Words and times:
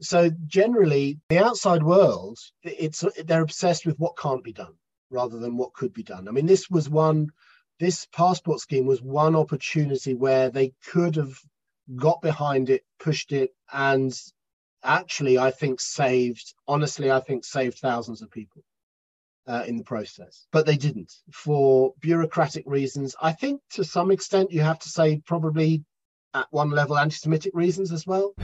So 0.00 0.30
generally, 0.46 1.18
the 1.28 1.38
outside 1.38 1.82
world, 1.82 2.38
it's 2.62 3.04
they're 3.24 3.42
obsessed 3.42 3.86
with 3.86 3.98
what 3.98 4.16
can't 4.16 4.44
be 4.44 4.52
done 4.52 4.74
rather 5.10 5.38
than 5.38 5.56
what 5.56 5.72
could 5.72 5.92
be 5.92 6.02
done. 6.02 6.28
I 6.28 6.32
mean, 6.32 6.46
this 6.46 6.68
was 6.68 6.88
one. 6.88 7.30
This 7.78 8.06
passport 8.12 8.60
scheme 8.60 8.86
was 8.86 9.02
one 9.02 9.36
opportunity 9.36 10.14
where 10.14 10.50
they 10.50 10.72
could 10.90 11.16
have 11.16 11.38
got 11.94 12.20
behind 12.22 12.70
it, 12.70 12.84
pushed 12.98 13.32
it, 13.32 13.50
and 13.72 14.18
actually, 14.82 15.38
I 15.38 15.50
think 15.50 15.80
saved. 15.80 16.54
Honestly, 16.66 17.10
I 17.10 17.20
think 17.20 17.44
saved 17.44 17.78
thousands 17.78 18.22
of 18.22 18.30
people 18.30 18.62
uh, 19.46 19.64
in 19.66 19.76
the 19.76 19.84
process, 19.84 20.46
but 20.52 20.66
they 20.66 20.76
didn't 20.76 21.12
for 21.32 21.94
bureaucratic 22.00 22.64
reasons. 22.66 23.14
I 23.20 23.32
think 23.32 23.60
to 23.72 23.84
some 23.84 24.10
extent, 24.10 24.52
you 24.52 24.60
have 24.60 24.78
to 24.80 24.88
say 24.88 25.22
probably 25.24 25.84
at 26.34 26.46
one 26.50 26.70
level 26.70 26.98
anti-Semitic 26.98 27.52
reasons 27.54 27.92
as 27.92 28.06
well. 28.06 28.34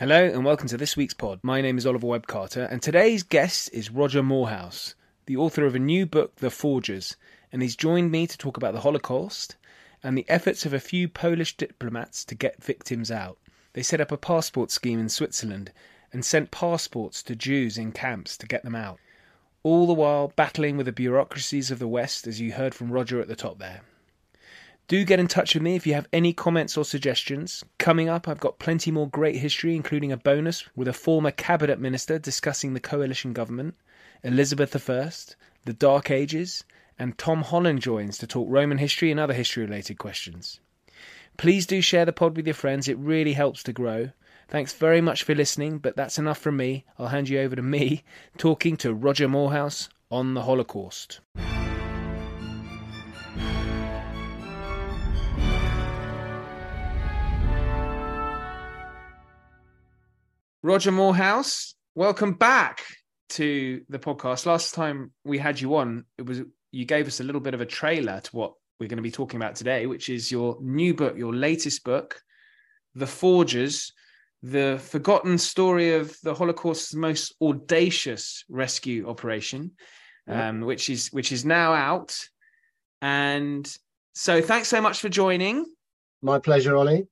Hello 0.00 0.24
and 0.24 0.46
welcome 0.46 0.66
to 0.68 0.78
this 0.78 0.96
week's 0.96 1.12
pod. 1.12 1.40
My 1.42 1.60
name 1.60 1.76
is 1.76 1.84
Oliver 1.84 2.06
Webb 2.06 2.26
Carter, 2.26 2.64
and 2.70 2.80
today's 2.80 3.22
guest 3.22 3.68
is 3.70 3.90
Roger 3.90 4.22
Moorhouse, 4.22 4.94
the 5.26 5.36
author 5.36 5.66
of 5.66 5.74
a 5.74 5.78
new 5.78 6.06
book, 6.06 6.36
The 6.36 6.50
Forgers, 6.50 7.16
and 7.52 7.60
he's 7.60 7.76
joined 7.76 8.10
me 8.10 8.26
to 8.26 8.38
talk 8.38 8.56
about 8.56 8.72
the 8.72 8.80
Holocaust 8.80 9.56
and 10.02 10.16
the 10.16 10.24
efforts 10.26 10.64
of 10.64 10.72
a 10.72 10.80
few 10.80 11.06
Polish 11.06 11.54
diplomats 11.54 12.24
to 12.24 12.34
get 12.34 12.64
victims 12.64 13.10
out. 13.10 13.36
They 13.74 13.82
set 13.82 14.00
up 14.00 14.10
a 14.10 14.16
passport 14.16 14.70
scheme 14.70 14.98
in 14.98 15.10
Switzerland 15.10 15.70
and 16.14 16.24
sent 16.24 16.50
passports 16.50 17.22
to 17.24 17.36
Jews 17.36 17.76
in 17.76 17.92
camps 17.92 18.38
to 18.38 18.46
get 18.46 18.64
them 18.64 18.74
out. 18.74 18.98
All 19.62 19.86
the 19.86 19.92
while 19.92 20.32
battling 20.34 20.78
with 20.78 20.86
the 20.86 20.92
bureaucracies 20.92 21.70
of 21.70 21.78
the 21.78 21.86
West, 21.86 22.26
as 22.26 22.40
you 22.40 22.52
heard 22.52 22.74
from 22.74 22.90
Roger 22.90 23.20
at 23.20 23.28
the 23.28 23.36
top 23.36 23.58
there. 23.58 23.82
Do 24.90 25.04
get 25.04 25.20
in 25.20 25.28
touch 25.28 25.54
with 25.54 25.62
me 25.62 25.76
if 25.76 25.86
you 25.86 25.94
have 25.94 26.08
any 26.12 26.32
comments 26.32 26.76
or 26.76 26.84
suggestions. 26.84 27.64
Coming 27.78 28.08
up, 28.08 28.26
I've 28.26 28.40
got 28.40 28.58
plenty 28.58 28.90
more 28.90 29.08
great 29.08 29.36
history, 29.36 29.76
including 29.76 30.10
a 30.10 30.16
bonus 30.16 30.64
with 30.74 30.88
a 30.88 30.92
former 30.92 31.30
cabinet 31.30 31.78
minister 31.78 32.18
discussing 32.18 32.74
the 32.74 32.80
coalition 32.80 33.32
government, 33.32 33.76
Elizabeth 34.24 34.74
I, 34.90 35.12
the 35.64 35.72
Dark 35.72 36.10
Ages, 36.10 36.64
and 36.98 37.16
Tom 37.16 37.42
Holland 37.42 37.82
joins 37.82 38.18
to 38.18 38.26
talk 38.26 38.48
Roman 38.50 38.78
history 38.78 39.12
and 39.12 39.20
other 39.20 39.32
history 39.32 39.64
related 39.64 39.96
questions. 39.96 40.58
Please 41.36 41.66
do 41.66 41.80
share 41.80 42.04
the 42.04 42.12
pod 42.12 42.36
with 42.36 42.48
your 42.48 42.54
friends, 42.54 42.88
it 42.88 42.98
really 42.98 43.34
helps 43.34 43.62
to 43.62 43.72
grow. 43.72 44.10
Thanks 44.48 44.72
very 44.72 45.00
much 45.00 45.22
for 45.22 45.36
listening, 45.36 45.78
but 45.78 45.94
that's 45.94 46.18
enough 46.18 46.38
from 46.38 46.56
me. 46.56 46.84
I'll 46.98 47.06
hand 47.06 47.28
you 47.28 47.38
over 47.38 47.54
to 47.54 47.62
me 47.62 48.02
talking 48.38 48.76
to 48.78 48.92
Roger 48.92 49.28
Moorhouse 49.28 49.88
on 50.10 50.34
the 50.34 50.42
Holocaust. 50.42 51.20
Roger 60.62 60.92
Moorhouse, 60.92 61.74
welcome 61.94 62.34
back 62.34 62.84
to 63.30 63.80
the 63.88 63.98
podcast. 63.98 64.44
Last 64.44 64.74
time 64.74 65.10
we 65.24 65.38
had 65.38 65.58
you 65.58 65.76
on, 65.76 66.04
it 66.18 66.26
was 66.26 66.42
you 66.70 66.84
gave 66.84 67.06
us 67.06 67.20
a 67.20 67.24
little 67.24 67.40
bit 67.40 67.54
of 67.54 67.62
a 67.62 67.66
trailer 67.66 68.20
to 68.20 68.36
what 68.36 68.52
we're 68.78 68.88
going 68.88 68.98
to 68.98 69.02
be 69.02 69.10
talking 69.10 69.40
about 69.40 69.54
today, 69.54 69.86
which 69.86 70.10
is 70.10 70.30
your 70.30 70.58
new 70.60 70.92
book, 70.92 71.16
your 71.16 71.34
latest 71.34 71.82
book, 71.82 72.20
The 72.94 73.06
Forgers, 73.06 73.94
the 74.42 74.78
forgotten 74.82 75.38
story 75.38 75.94
of 75.94 76.14
the 76.22 76.34
Holocaust's 76.34 76.94
most 76.94 77.34
audacious 77.40 78.44
rescue 78.50 79.08
operation, 79.08 79.70
um, 80.28 80.60
which 80.60 80.90
is 80.90 81.08
which 81.08 81.32
is 81.32 81.42
now 81.42 81.72
out. 81.72 82.14
And 83.00 83.66
so, 84.12 84.42
thanks 84.42 84.68
so 84.68 84.82
much 84.82 85.00
for 85.00 85.08
joining. 85.08 85.64
My 86.20 86.38
pleasure, 86.38 86.76
Ollie. 86.76 87.08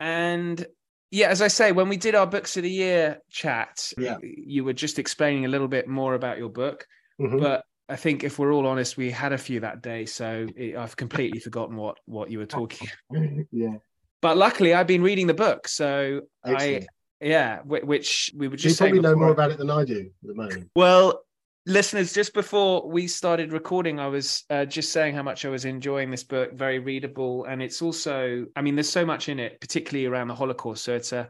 And 0.00 0.66
yeah, 1.14 1.28
as 1.28 1.40
I 1.40 1.46
say, 1.46 1.70
when 1.70 1.88
we 1.88 1.96
did 1.96 2.16
our 2.16 2.26
books 2.26 2.56
of 2.56 2.64
the 2.64 2.70
year 2.70 3.20
chat, 3.30 3.92
yeah. 3.96 4.16
you 4.20 4.64
were 4.64 4.72
just 4.72 4.98
explaining 4.98 5.44
a 5.44 5.48
little 5.48 5.68
bit 5.68 5.86
more 5.86 6.14
about 6.14 6.38
your 6.38 6.48
book. 6.48 6.88
Mm-hmm. 7.20 7.38
But 7.38 7.64
I 7.88 7.94
think 7.94 8.24
if 8.24 8.36
we're 8.36 8.52
all 8.52 8.66
honest, 8.66 8.96
we 8.96 9.12
had 9.12 9.32
a 9.32 9.38
few 9.38 9.60
that 9.60 9.80
day, 9.80 10.06
so 10.06 10.48
it, 10.56 10.74
I've 10.76 10.96
completely 10.96 11.38
forgotten 11.38 11.76
what 11.76 11.98
what 12.06 12.32
you 12.32 12.40
were 12.40 12.46
talking. 12.46 12.88
yeah. 13.52 13.76
But 14.22 14.36
luckily, 14.36 14.74
I've 14.74 14.88
been 14.88 15.02
reading 15.02 15.28
the 15.28 15.34
book, 15.34 15.68
so 15.68 16.22
Excellent. 16.44 16.86
I 17.22 17.24
yeah, 17.24 17.60
which 17.62 18.32
we 18.36 18.48
were 18.48 18.56
You 18.56 18.74
probably 18.74 18.98
know 18.98 19.14
more 19.14 19.30
about 19.30 19.52
it 19.52 19.58
than 19.58 19.70
I 19.70 19.84
do 19.84 20.10
at 20.22 20.28
the 20.28 20.34
moment. 20.34 20.70
Well, 20.74 21.22
listeners, 21.66 22.12
just 22.12 22.34
before 22.34 22.88
we 22.88 23.06
started 23.06 23.52
recording, 23.52 23.98
I 23.98 24.08
was 24.08 24.44
uh, 24.50 24.64
just 24.64 24.92
saying 24.92 25.14
how 25.14 25.22
much 25.22 25.44
I 25.44 25.48
was 25.48 25.64
enjoying 25.64 26.10
this 26.10 26.24
book. 26.24 26.52
Very 26.52 26.78
readable, 26.78 27.44
and 27.44 27.62
it's 27.62 27.82
also, 27.82 28.46
I 28.56 28.62
mean, 28.62 28.74
there's 28.74 28.90
so 28.90 29.06
much 29.06 29.28
in 29.28 29.38
it, 29.38 29.60
particularly 29.60 30.06
around 30.06 30.28
the 30.28 30.34
Holocaust. 30.34 30.84
So 30.84 30.94
it's 30.94 31.12
a 31.12 31.28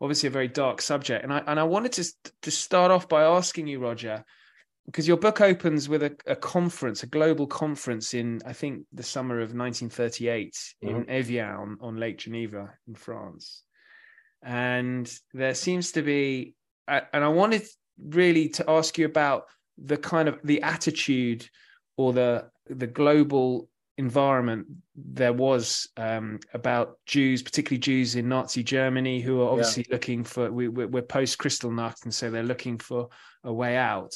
obviously 0.00 0.26
a 0.26 0.30
very 0.30 0.48
dark 0.48 0.82
subject, 0.82 1.24
and 1.24 1.32
I 1.32 1.42
and 1.46 1.58
I 1.58 1.64
wanted 1.64 1.92
to 1.92 2.12
to 2.42 2.50
start 2.50 2.90
off 2.90 3.08
by 3.08 3.22
asking 3.22 3.66
you, 3.66 3.80
Roger, 3.80 4.24
because 4.86 5.08
your 5.08 5.16
book 5.16 5.40
opens 5.40 5.88
with 5.88 6.02
a, 6.02 6.16
a 6.26 6.36
conference, 6.36 7.02
a 7.02 7.06
global 7.06 7.46
conference 7.46 8.14
in 8.14 8.40
I 8.44 8.52
think 8.52 8.84
the 8.92 9.02
summer 9.02 9.36
of 9.36 9.54
1938 9.54 10.74
in 10.82 11.08
Evian 11.08 11.48
on, 11.48 11.78
on 11.80 11.96
Lake 11.96 12.18
Geneva 12.18 12.74
in 12.86 12.94
France, 12.94 13.62
and 14.42 15.10
there 15.32 15.54
seems 15.54 15.92
to 15.92 16.02
be, 16.02 16.54
and 16.86 17.06
I 17.12 17.28
wanted 17.28 17.62
really 17.98 18.48
to 18.50 18.68
ask 18.68 18.98
you 18.98 19.06
about 19.06 19.44
the 19.84 19.96
kind 19.96 20.28
of 20.28 20.38
the 20.44 20.62
attitude 20.62 21.48
or 21.96 22.12
the 22.12 22.48
the 22.66 22.86
global 22.86 23.68
environment 23.98 24.66
there 24.94 25.32
was 25.32 25.88
um, 25.96 26.40
about 26.54 26.98
Jews, 27.06 27.42
particularly 27.42 27.78
Jews 27.78 28.16
in 28.16 28.28
Nazi 28.28 28.62
Germany, 28.62 29.20
who 29.20 29.42
are 29.42 29.50
obviously 29.50 29.86
looking 29.90 30.24
for 30.24 30.50
we, 30.50 30.68
we're, 30.68 30.88
we're 30.88 31.02
post 31.02 31.38
Kristallnacht, 31.38 32.04
and 32.04 32.14
so 32.14 32.30
they're 32.30 32.42
looking 32.42 32.78
for 32.78 33.08
a 33.44 33.52
way 33.52 33.76
out. 33.76 34.14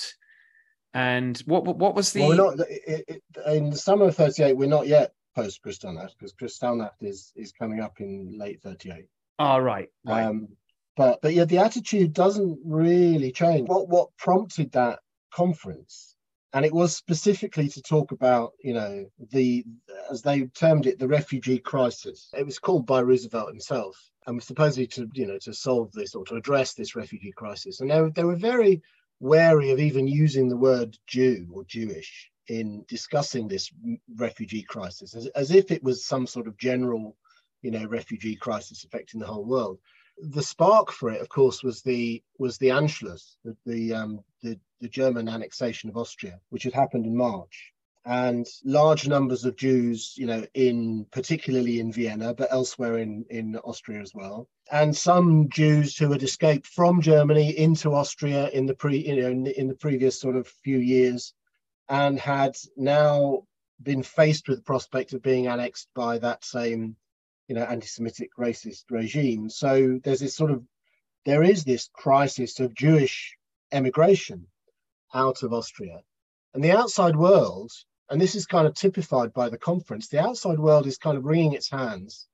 And 0.95 1.37
what 1.47 1.65
what 1.65 1.95
was 1.95 2.13
the 2.13 2.21
Well, 2.21 2.37
not 2.37 2.61
it, 2.69 3.05
it, 3.09 3.23
in 3.47 3.71
the 3.71 3.77
summer 3.77 4.07
of 4.07 4.17
'38. 4.17 4.57
We're 4.57 4.67
not 4.67 4.87
yet 4.87 5.13
post 5.35 5.61
Kristallnacht 5.63 6.13
because 6.19 6.33
Kristallnacht 6.33 7.03
is 7.03 7.33
is 7.37 7.53
coming 7.53 7.81
up 7.81 8.01
in 8.01 8.39
late 8.39 8.63
'38. 8.63 9.07
oh 9.39 9.59
right 9.59 9.89
right 10.05 10.25
Um, 10.25 10.49
but 10.97 11.21
but 11.21 11.35
yeah, 11.35 11.45
the 11.45 11.59
attitude 11.59 12.15
doesn't 12.15 12.59
really 12.65 13.31
change. 13.31 13.69
What 13.69 13.89
what 13.89 14.17
prompted 14.17 14.73
that 14.73 15.01
conference, 15.37 16.17
and 16.55 16.65
it 16.65 16.73
was 16.73 16.97
specifically 16.97 17.69
to 17.69 17.83
talk 17.83 18.11
about 18.11 18.53
you 18.63 18.73
know 18.73 19.05
the 19.33 19.65
as 20.11 20.23
they 20.23 20.43
termed 20.47 20.87
it 20.87 20.99
the 20.99 21.07
refugee 21.07 21.59
crisis. 21.59 22.31
It 22.33 22.47
was 22.47 22.59
called 22.59 22.87
by 22.87 23.03
Roosevelt 23.03 23.49
himself, 23.49 23.95
and 24.27 24.37
was 24.37 24.47
supposedly 24.47 24.87
to 24.89 25.07
you 25.13 25.27
know 25.27 25.39
to 25.43 25.53
solve 25.53 25.93
this 25.93 26.15
or 26.15 26.25
to 26.25 26.37
address 26.37 26.73
this 26.73 26.97
refugee 26.97 27.33
crisis. 27.37 27.81
And 27.81 27.91
they 27.91 28.01
were, 28.01 28.11
they 28.11 28.25
were 28.25 28.37
very 28.55 28.81
wary 29.21 29.71
of 29.71 29.79
even 29.79 30.09
using 30.09 30.49
the 30.49 30.57
word 30.57 30.97
Jew 31.07 31.47
or 31.53 31.65
Jewish 31.65 32.31
in 32.49 32.85
discussing 32.89 33.47
this 33.47 33.71
refugee 34.17 34.63
crisis, 34.63 35.15
as, 35.15 35.27
as 35.29 35.51
if 35.51 35.71
it 35.71 35.83
was 35.83 36.07
some 36.07 36.27
sort 36.27 36.49
of 36.49 36.57
general 36.57 37.17
you 37.61 37.71
know 37.71 37.85
refugee 37.85 38.37
crisis 38.37 38.85
affecting 38.85 39.21
the 39.21 39.27
whole 39.27 39.45
world 39.45 39.79
the 40.19 40.43
spark 40.43 40.91
for 40.91 41.11
it, 41.11 41.21
of 41.21 41.29
course, 41.29 41.63
was 41.63 41.83
the 41.83 42.23
was 42.39 42.59
the 42.59 42.69
Anschluss, 42.69 43.37
the 43.45 43.57
the, 43.67 43.95
um, 43.95 44.25
the 44.43 44.59
the 44.81 44.89
German 44.89 45.29
annexation 45.29 45.91
of 45.91 45.97
Austria, 45.97 46.41
which 46.51 46.63
had 46.63 46.73
happened 46.73 47.07
in 47.07 47.17
March, 47.17 47.73
and 48.05 48.47
large 48.65 49.09
numbers 49.09 49.45
of 49.45 49.57
Jews, 49.57 50.15
you 50.17 50.27
know, 50.27 50.45
in 50.55 51.07
particularly 51.11 51.81
in 51.81 51.93
Vienna, 51.93 52.35
but 52.35 52.53
elsewhere 52.53 52.99
in 52.99 53.25
in 53.31 53.57
Austria 53.59 54.01
as 54.01 54.15
well, 54.15 54.49
and 54.71 54.97
some 54.97 55.49
Jews 55.51 55.97
who 55.97 56.11
had 56.13 56.23
escaped 56.23 56.67
from 56.67 57.01
Germany 57.01 57.57
into 57.59 57.93
Austria 57.93 58.49
in 58.51 58.67
the 58.67 58.75
pre 58.75 58.99
you 58.99 59.17
know 59.17 59.29
in, 59.29 59.47
in 59.47 59.69
the 59.69 59.75
previous 59.75 60.19
sort 60.21 60.37
of 60.37 60.49
few 60.49 60.79
years, 60.79 61.35
and 61.89 62.19
had 62.19 62.57
now 62.77 63.45
been 63.83 64.03
faced 64.03 64.49
with 64.49 64.59
the 64.59 64.65
prospect 64.65 65.13
of 65.13 65.23
being 65.23 65.47
annexed 65.47 65.89
by 65.95 66.19
that 66.19 66.43
same 66.43 66.97
you 67.49 67.55
know 67.55 67.63
anti-semitic 67.63 68.31
racist 68.39 68.85
regime. 68.91 69.49
So 69.49 70.01
there's 70.03 70.21
this 70.21 70.37
sort 70.37 70.51
of 70.51 70.65
there 71.25 71.43
is 71.43 71.65
this 71.65 71.89
crisis 71.93 72.61
of 72.61 72.75
jewish 72.75 73.37
emigration 73.73 74.47
out 75.15 75.43
of 75.43 75.53
austria. 75.53 76.03
And 76.55 76.65
the 76.65 76.73
outside 76.73 77.17
world 77.17 77.71
and 78.11 78.21
this 78.21 78.35
is 78.35 78.47
kind 78.47 78.67
of 78.67 78.75
typified 78.75 79.33
by 79.33 79.49
the 79.49 79.59
conference 79.59 80.09
the 80.09 80.21
outside 80.21 80.59
world 80.59 80.87
is 80.87 80.99
kind 80.99 81.17
of 81.17 81.25
wringing 81.25 81.53
its 81.53 81.71
hands 81.71 82.27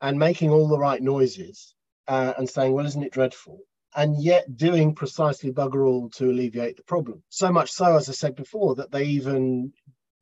and 0.00 0.18
making 0.18 0.50
all 0.50 0.68
the 0.68 0.78
right 0.78 1.02
noises 1.02 1.74
uh, 2.08 2.34
and 2.38 2.48
saying 2.48 2.72
well 2.72 2.86
isn't 2.86 3.02
it 3.02 3.12
dreadful? 3.12 3.60
And 3.96 4.22
yet 4.22 4.56
doing 4.56 4.94
precisely 4.94 5.52
bugger 5.52 5.88
all 5.88 6.10
to 6.10 6.30
alleviate 6.30 6.76
the 6.76 6.82
problem. 6.82 7.22
So 7.30 7.50
much 7.50 7.72
so 7.72 7.96
as 7.96 8.08
i 8.08 8.12
said 8.12 8.36
before 8.36 8.76
that 8.76 8.92
they 8.92 9.04
even 9.04 9.72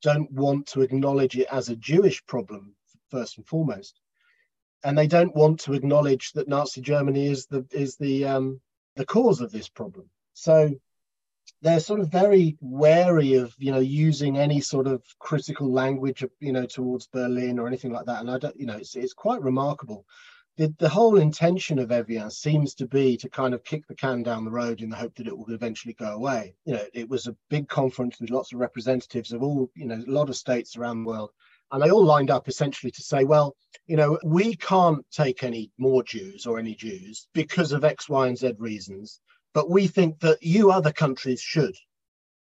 don't 0.00 0.30
want 0.30 0.66
to 0.68 0.82
acknowledge 0.82 1.36
it 1.36 1.48
as 1.50 1.68
a 1.68 1.76
jewish 1.76 2.24
problem 2.26 2.74
first 3.10 3.36
and 3.36 3.46
foremost 3.46 4.00
and 4.84 4.96
they 4.96 5.06
don't 5.06 5.34
want 5.34 5.58
to 5.60 5.72
acknowledge 5.72 6.32
that 6.32 6.46
Nazi 6.46 6.80
Germany 6.80 7.26
is 7.26 7.46
the 7.46 7.66
is 7.72 7.96
the 7.96 8.26
um, 8.26 8.60
the 8.96 9.06
cause 9.06 9.40
of 9.40 9.50
this 9.50 9.68
problem. 9.68 10.08
So 10.34 10.70
they're 11.62 11.80
sort 11.80 12.00
of 12.00 12.12
very 12.12 12.56
wary 12.60 13.34
of 13.34 13.54
you 13.58 13.72
know 13.72 13.80
using 13.80 14.36
any 14.36 14.60
sort 14.60 14.86
of 14.86 15.02
critical 15.18 15.72
language 15.72 16.24
you 16.38 16.52
know 16.52 16.66
towards 16.66 17.06
Berlin 17.06 17.58
or 17.58 17.66
anything 17.66 17.92
like 17.92 18.06
that. 18.06 18.20
And 18.20 18.30
I 18.30 18.38
don't 18.38 18.58
you 18.60 18.66
know 18.66 18.76
it's 18.76 18.94
it's 18.94 19.14
quite 19.14 19.42
remarkable. 19.42 20.04
The, 20.56 20.72
the 20.78 20.88
whole 20.88 21.16
intention 21.16 21.80
of 21.80 21.90
Evian 21.90 22.30
seems 22.30 22.74
to 22.76 22.86
be 22.86 23.16
to 23.16 23.28
kind 23.28 23.54
of 23.54 23.64
kick 23.64 23.88
the 23.88 23.94
can 23.96 24.22
down 24.22 24.44
the 24.44 24.52
road 24.52 24.82
in 24.82 24.90
the 24.90 24.96
hope 24.96 25.16
that 25.16 25.26
it 25.26 25.36
will 25.36 25.52
eventually 25.52 25.94
go 25.94 26.12
away. 26.12 26.54
You 26.64 26.74
know, 26.74 26.84
it 26.92 27.08
was 27.08 27.26
a 27.26 27.34
big 27.50 27.68
conference 27.68 28.20
with 28.20 28.30
lots 28.30 28.52
of 28.52 28.60
representatives 28.60 29.32
of 29.32 29.42
all, 29.42 29.68
you 29.74 29.86
know, 29.86 29.96
a 29.96 30.10
lot 30.10 30.28
of 30.28 30.36
states 30.36 30.76
around 30.76 31.02
the 31.02 31.08
world. 31.08 31.30
And 31.74 31.82
they 31.82 31.90
all 31.90 32.04
lined 32.04 32.30
up 32.30 32.48
essentially 32.48 32.90
to 32.92 33.02
say, 33.02 33.24
well, 33.24 33.54
you 33.86 33.96
know, 33.96 34.18
we 34.24 34.56
can't 34.56 35.04
take 35.10 35.42
any 35.42 35.70
more 35.76 36.02
Jews 36.02 36.46
or 36.46 36.58
any 36.58 36.74
Jews 36.74 37.28
because 37.34 37.72
of 37.72 37.84
X, 37.84 38.08
Y, 38.08 38.28
and 38.28 38.38
Z 38.38 38.54
reasons 38.58 39.20
but 39.54 39.70
we 39.70 39.86
think 39.86 40.18
that 40.20 40.42
you 40.42 40.70
other 40.70 40.92
countries 40.92 41.40
should 41.40 41.74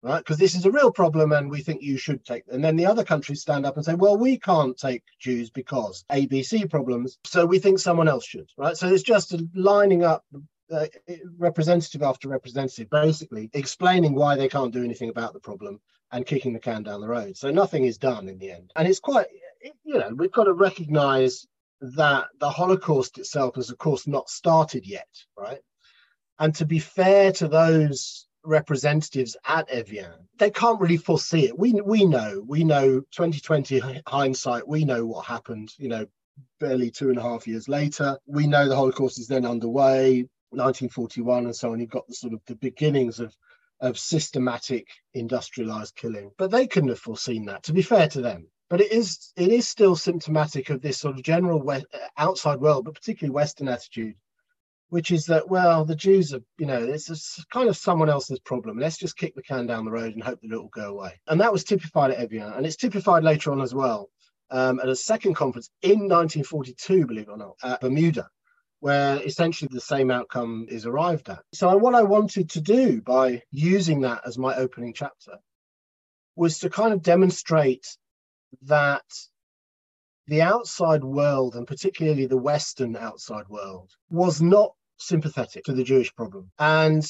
right? 0.03 0.19
Because 0.19 0.37
this 0.37 0.53
is 0.53 0.65
a 0.65 0.71
real 0.71 0.91
problem 0.91 1.31
and 1.31 1.49
we 1.49 1.61
think 1.61 1.81
you 1.81 1.97
should 1.97 2.23
take 2.23 2.43
and 2.49 2.63
then 2.63 2.75
the 2.75 2.85
other 2.85 3.03
countries 3.03 3.41
stand 3.41 3.65
up 3.65 3.77
and 3.77 3.85
say 3.85 3.95
well 3.95 4.15
we 4.15 4.37
can't 4.37 4.77
take 4.77 5.03
jews 5.19 5.49
because 5.49 6.05
abc 6.11 6.69
problems 6.69 7.17
so 7.23 7.45
we 7.45 7.57
think 7.57 7.79
someone 7.79 8.07
else 8.07 8.25
should 8.25 8.47
right? 8.57 8.77
So 8.77 8.87
it's 8.87 9.01
just 9.01 9.33
lining 9.55 10.03
up 10.03 10.23
uh, 10.71 10.85
representative 11.37 12.03
after 12.03 12.27
representative 12.27 12.89
basically 12.89 13.49
explaining 13.53 14.13
why 14.13 14.35
they 14.35 14.49
can't 14.49 14.73
do 14.73 14.83
anything 14.83 15.09
about 15.09 15.33
the 15.33 15.39
problem 15.39 15.79
and 16.11 16.25
kicking 16.25 16.53
the 16.53 16.59
can 16.59 16.83
down 16.83 17.01
the 17.01 17.07
road 17.07 17.35
so 17.35 17.51
nothing 17.51 17.85
is 17.85 17.97
done 17.97 18.29
in 18.29 18.37
the 18.37 18.51
end 18.51 18.71
and 18.75 18.87
it's 18.87 18.99
quite 18.99 19.27
you 19.83 19.97
know 19.97 20.11
we've 20.15 20.31
got 20.31 20.45
to 20.45 20.53
recognize 20.53 21.45
that 21.81 22.27
the 22.39 22.49
holocaust 22.49 23.17
itself 23.17 23.55
has 23.55 23.69
of 23.69 23.77
course 23.77 24.07
not 24.07 24.29
started 24.29 24.85
yet 24.85 25.07
right 25.37 25.59
and 26.39 26.55
to 26.55 26.65
be 26.65 26.79
fair 26.79 27.31
to 27.31 27.47
those 27.47 28.27
representatives 28.47 29.35
at 29.45 29.69
Evian, 29.69 30.27
they 30.37 30.49
can't 30.49 30.79
really 30.79 30.97
foresee 30.97 31.45
it. 31.45 31.57
We 31.57 31.73
we 31.73 32.05
know, 32.05 32.43
we 32.47 32.63
know 32.63 33.01
2020 33.11 34.01
hindsight, 34.07 34.67
we 34.67 34.85
know 34.85 35.05
what 35.05 35.25
happened, 35.25 35.73
you 35.77 35.89
know, 35.89 36.07
barely 36.59 36.89
two 36.89 37.09
and 37.09 37.17
a 37.17 37.21
half 37.21 37.47
years 37.47 37.67
later. 37.67 38.17
We 38.25 38.47
know 38.47 38.67
the 38.67 38.75
Holocaust 38.75 39.19
is 39.19 39.27
then 39.27 39.45
underway, 39.45 40.27
1941 40.51 41.45
and 41.45 41.55
so 41.55 41.71
on. 41.71 41.79
You've 41.79 41.89
got 41.89 42.07
the 42.07 42.15
sort 42.15 42.33
of 42.33 42.41
the 42.47 42.55
beginnings 42.55 43.19
of 43.19 43.35
of 43.79 43.99
systematic 43.99 44.87
industrialized 45.13 45.95
killing. 45.95 46.31
But 46.37 46.51
they 46.51 46.67
couldn't 46.67 46.89
have 46.89 46.99
foreseen 46.99 47.45
that, 47.45 47.63
to 47.63 47.73
be 47.73 47.81
fair 47.81 48.07
to 48.09 48.21
them. 48.21 48.47
But 48.69 48.81
it 48.81 48.91
is 48.91 49.31
it 49.37 49.49
is 49.49 49.67
still 49.67 49.95
symptomatic 49.95 50.69
of 50.69 50.81
this 50.81 50.97
sort 50.97 51.15
of 51.15 51.23
general 51.23 51.65
outside 52.17 52.59
world, 52.59 52.85
but 52.85 52.95
particularly 52.95 53.33
Western 53.33 53.69
attitude 53.69 54.15
which 54.89 55.11
is 55.11 55.25
that 55.25 55.49
well 55.49 55.83
the 55.83 55.95
jews 55.95 56.33
are 56.33 56.41
you 56.57 56.65
know 56.65 56.81
it's 56.81 57.43
kind 57.51 57.69
of 57.69 57.77
someone 57.77 58.09
else's 58.09 58.39
problem 58.39 58.79
let's 58.79 58.97
just 58.97 59.17
kick 59.17 59.35
the 59.35 59.41
can 59.41 59.65
down 59.65 59.85
the 59.85 59.91
road 59.91 60.13
and 60.13 60.23
hope 60.23 60.39
that 60.41 60.51
it 60.51 60.57
will 60.57 60.69
go 60.69 60.91
away 60.91 61.19
and 61.27 61.39
that 61.39 61.51
was 61.51 61.63
typified 61.63 62.11
at 62.11 62.17
evian 62.17 62.51
and 62.53 62.65
it's 62.65 62.75
typified 62.75 63.23
later 63.23 63.51
on 63.51 63.61
as 63.61 63.73
well 63.73 64.09
um, 64.49 64.79
at 64.79 64.87
a 64.87 64.95
second 64.95 65.33
conference 65.33 65.69
in 65.81 66.07
1942 66.07 67.05
believe 67.05 67.27
it 67.27 67.31
or 67.31 67.37
not 67.37 67.55
at 67.63 67.81
bermuda 67.81 68.27
where 68.79 69.21
essentially 69.23 69.69
the 69.71 69.81
same 69.81 70.11
outcome 70.11 70.65
is 70.69 70.85
arrived 70.85 71.29
at 71.29 71.43
so 71.53 71.75
what 71.77 71.95
i 71.95 72.03
wanted 72.03 72.49
to 72.49 72.61
do 72.61 73.01
by 73.01 73.41
using 73.51 74.01
that 74.01 74.21
as 74.25 74.37
my 74.37 74.55
opening 74.55 74.93
chapter 74.93 75.37
was 76.35 76.59
to 76.59 76.69
kind 76.69 76.93
of 76.93 77.01
demonstrate 77.01 77.97
that 78.61 79.03
the 80.27 80.41
outside 80.41 81.03
world, 81.03 81.55
and 81.55 81.65
particularly 81.65 82.25
the 82.25 82.37
Western 82.37 82.95
outside 82.95 83.47
world, 83.47 83.91
was 84.09 84.41
not 84.41 84.73
sympathetic 84.97 85.63
to 85.63 85.73
the 85.73 85.83
Jewish 85.83 86.13
problem. 86.15 86.51
And 86.59 87.05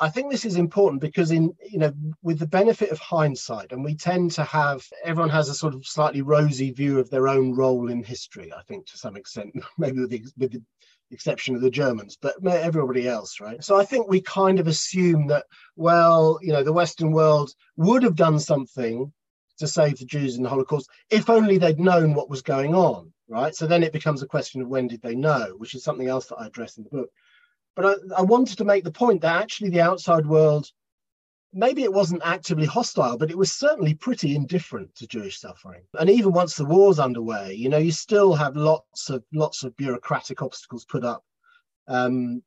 I 0.00 0.10
think 0.10 0.30
this 0.30 0.44
is 0.44 0.56
important 0.56 1.00
because 1.00 1.32
in 1.32 1.54
you 1.68 1.78
know 1.78 1.92
with 2.22 2.38
the 2.38 2.46
benefit 2.46 2.90
of 2.90 3.00
hindsight 3.00 3.72
and 3.72 3.82
we 3.82 3.96
tend 3.96 4.30
to 4.32 4.44
have 4.44 4.86
everyone 5.02 5.30
has 5.30 5.48
a 5.48 5.54
sort 5.54 5.74
of 5.74 5.84
slightly 5.84 6.22
rosy 6.22 6.70
view 6.70 7.00
of 7.00 7.10
their 7.10 7.26
own 7.26 7.52
role 7.54 7.88
in 7.88 8.04
history 8.04 8.52
I 8.52 8.62
think 8.62 8.86
to 8.86 8.98
some 8.98 9.16
extent 9.16 9.54
maybe 9.78 9.98
with 10.00 10.10
the, 10.10 10.24
with 10.36 10.52
the 10.52 10.62
exception 11.10 11.54
of 11.54 11.60
the 11.60 11.70
Germans 11.70 12.18
but 12.20 12.34
everybody 12.46 13.08
else 13.08 13.40
right? 13.40 13.62
So 13.62 13.78
I 13.78 13.84
think 13.84 14.08
we 14.08 14.20
kind 14.20 14.60
of 14.60 14.66
assume 14.66 15.26
that 15.28 15.46
well 15.76 16.38
you 16.42 16.52
know 16.52 16.62
the 16.62 16.72
western 16.72 17.12
world 17.12 17.50
would 17.76 18.02
have 18.02 18.16
done 18.16 18.38
something 18.38 19.12
to 19.58 19.66
save 19.66 19.98
the 19.98 20.04
Jews 20.04 20.36
in 20.36 20.42
the 20.42 20.48
Holocaust 20.48 20.88
if 21.10 21.30
only 21.30 21.58
they'd 21.58 21.80
known 21.80 22.14
what 22.14 22.30
was 22.30 22.42
going 22.42 22.74
on 22.74 23.12
right? 23.28 23.54
So 23.54 23.66
then 23.66 23.82
it 23.82 23.92
becomes 23.92 24.22
a 24.22 24.26
question 24.26 24.62
of 24.62 24.68
when 24.68 24.88
did 24.88 25.02
they 25.02 25.14
know 25.14 25.54
which 25.58 25.74
is 25.74 25.84
something 25.84 26.08
else 26.08 26.26
that 26.26 26.36
I 26.36 26.46
address 26.46 26.78
in 26.78 26.84
the 26.84 26.90
book. 26.90 27.10
But 27.76 27.86
I, 27.86 28.18
I 28.18 28.22
wanted 28.22 28.58
to 28.58 28.64
make 28.64 28.84
the 28.84 28.90
point 28.90 29.20
that 29.22 29.40
actually 29.40 29.70
the 29.70 29.82
outside 29.82 30.26
world, 30.26 30.70
maybe 31.52 31.82
it 31.82 31.92
wasn't 31.92 32.22
actively 32.24 32.66
hostile, 32.66 33.16
but 33.16 33.30
it 33.30 33.38
was 33.38 33.52
certainly 33.52 33.94
pretty 33.94 34.34
indifferent 34.34 34.94
to 34.96 35.06
Jewish 35.06 35.40
suffering. 35.40 35.82
And 35.98 36.10
even 36.10 36.32
once 36.32 36.54
the 36.54 36.64
war's 36.64 36.98
underway, 36.98 37.54
you 37.54 37.68
know, 37.68 37.78
you 37.78 37.92
still 37.92 38.34
have 38.34 38.56
lots 38.56 39.10
of 39.10 39.24
lots 39.32 39.64
of 39.64 39.76
bureaucratic 39.76 40.42
obstacles 40.42 40.84
put 40.84 41.04
up 41.04 41.24
um, 41.88 42.42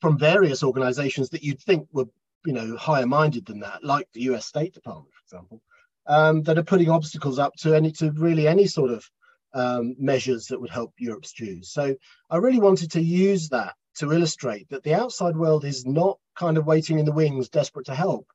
from 0.00 0.18
various 0.18 0.62
organizations 0.62 1.30
that 1.30 1.42
you'd 1.42 1.60
think 1.60 1.86
were, 1.92 2.08
you 2.44 2.52
know, 2.52 2.76
higher 2.76 3.06
minded 3.06 3.46
than 3.46 3.60
that, 3.60 3.84
like 3.84 4.08
the 4.12 4.22
US 4.22 4.46
State 4.46 4.74
Department, 4.74 5.12
for 5.14 5.22
example, 5.22 5.62
um, 6.06 6.42
that 6.42 6.58
are 6.58 6.64
putting 6.64 6.90
obstacles 6.90 7.38
up 7.38 7.54
to 7.56 7.74
any 7.74 7.92
to 7.92 8.10
really 8.12 8.48
any 8.48 8.66
sort 8.66 8.90
of 8.90 9.08
um, 9.54 9.94
measures 9.98 10.46
that 10.46 10.60
would 10.60 10.70
help 10.70 10.92
Europe's 10.98 11.32
Jews. 11.32 11.70
So 11.70 11.96
I 12.28 12.36
really 12.38 12.60
wanted 12.60 12.90
to 12.92 13.00
use 13.00 13.48
that 13.50 13.74
to 13.96 14.12
illustrate 14.12 14.68
that 14.70 14.82
the 14.82 14.94
outside 14.94 15.36
world 15.36 15.64
is 15.64 15.84
not 15.84 16.18
kind 16.36 16.56
of 16.56 16.66
waiting 16.66 16.98
in 16.98 17.04
the 17.04 17.12
wings, 17.12 17.48
desperate 17.48 17.86
to 17.86 17.94
help. 17.94 18.26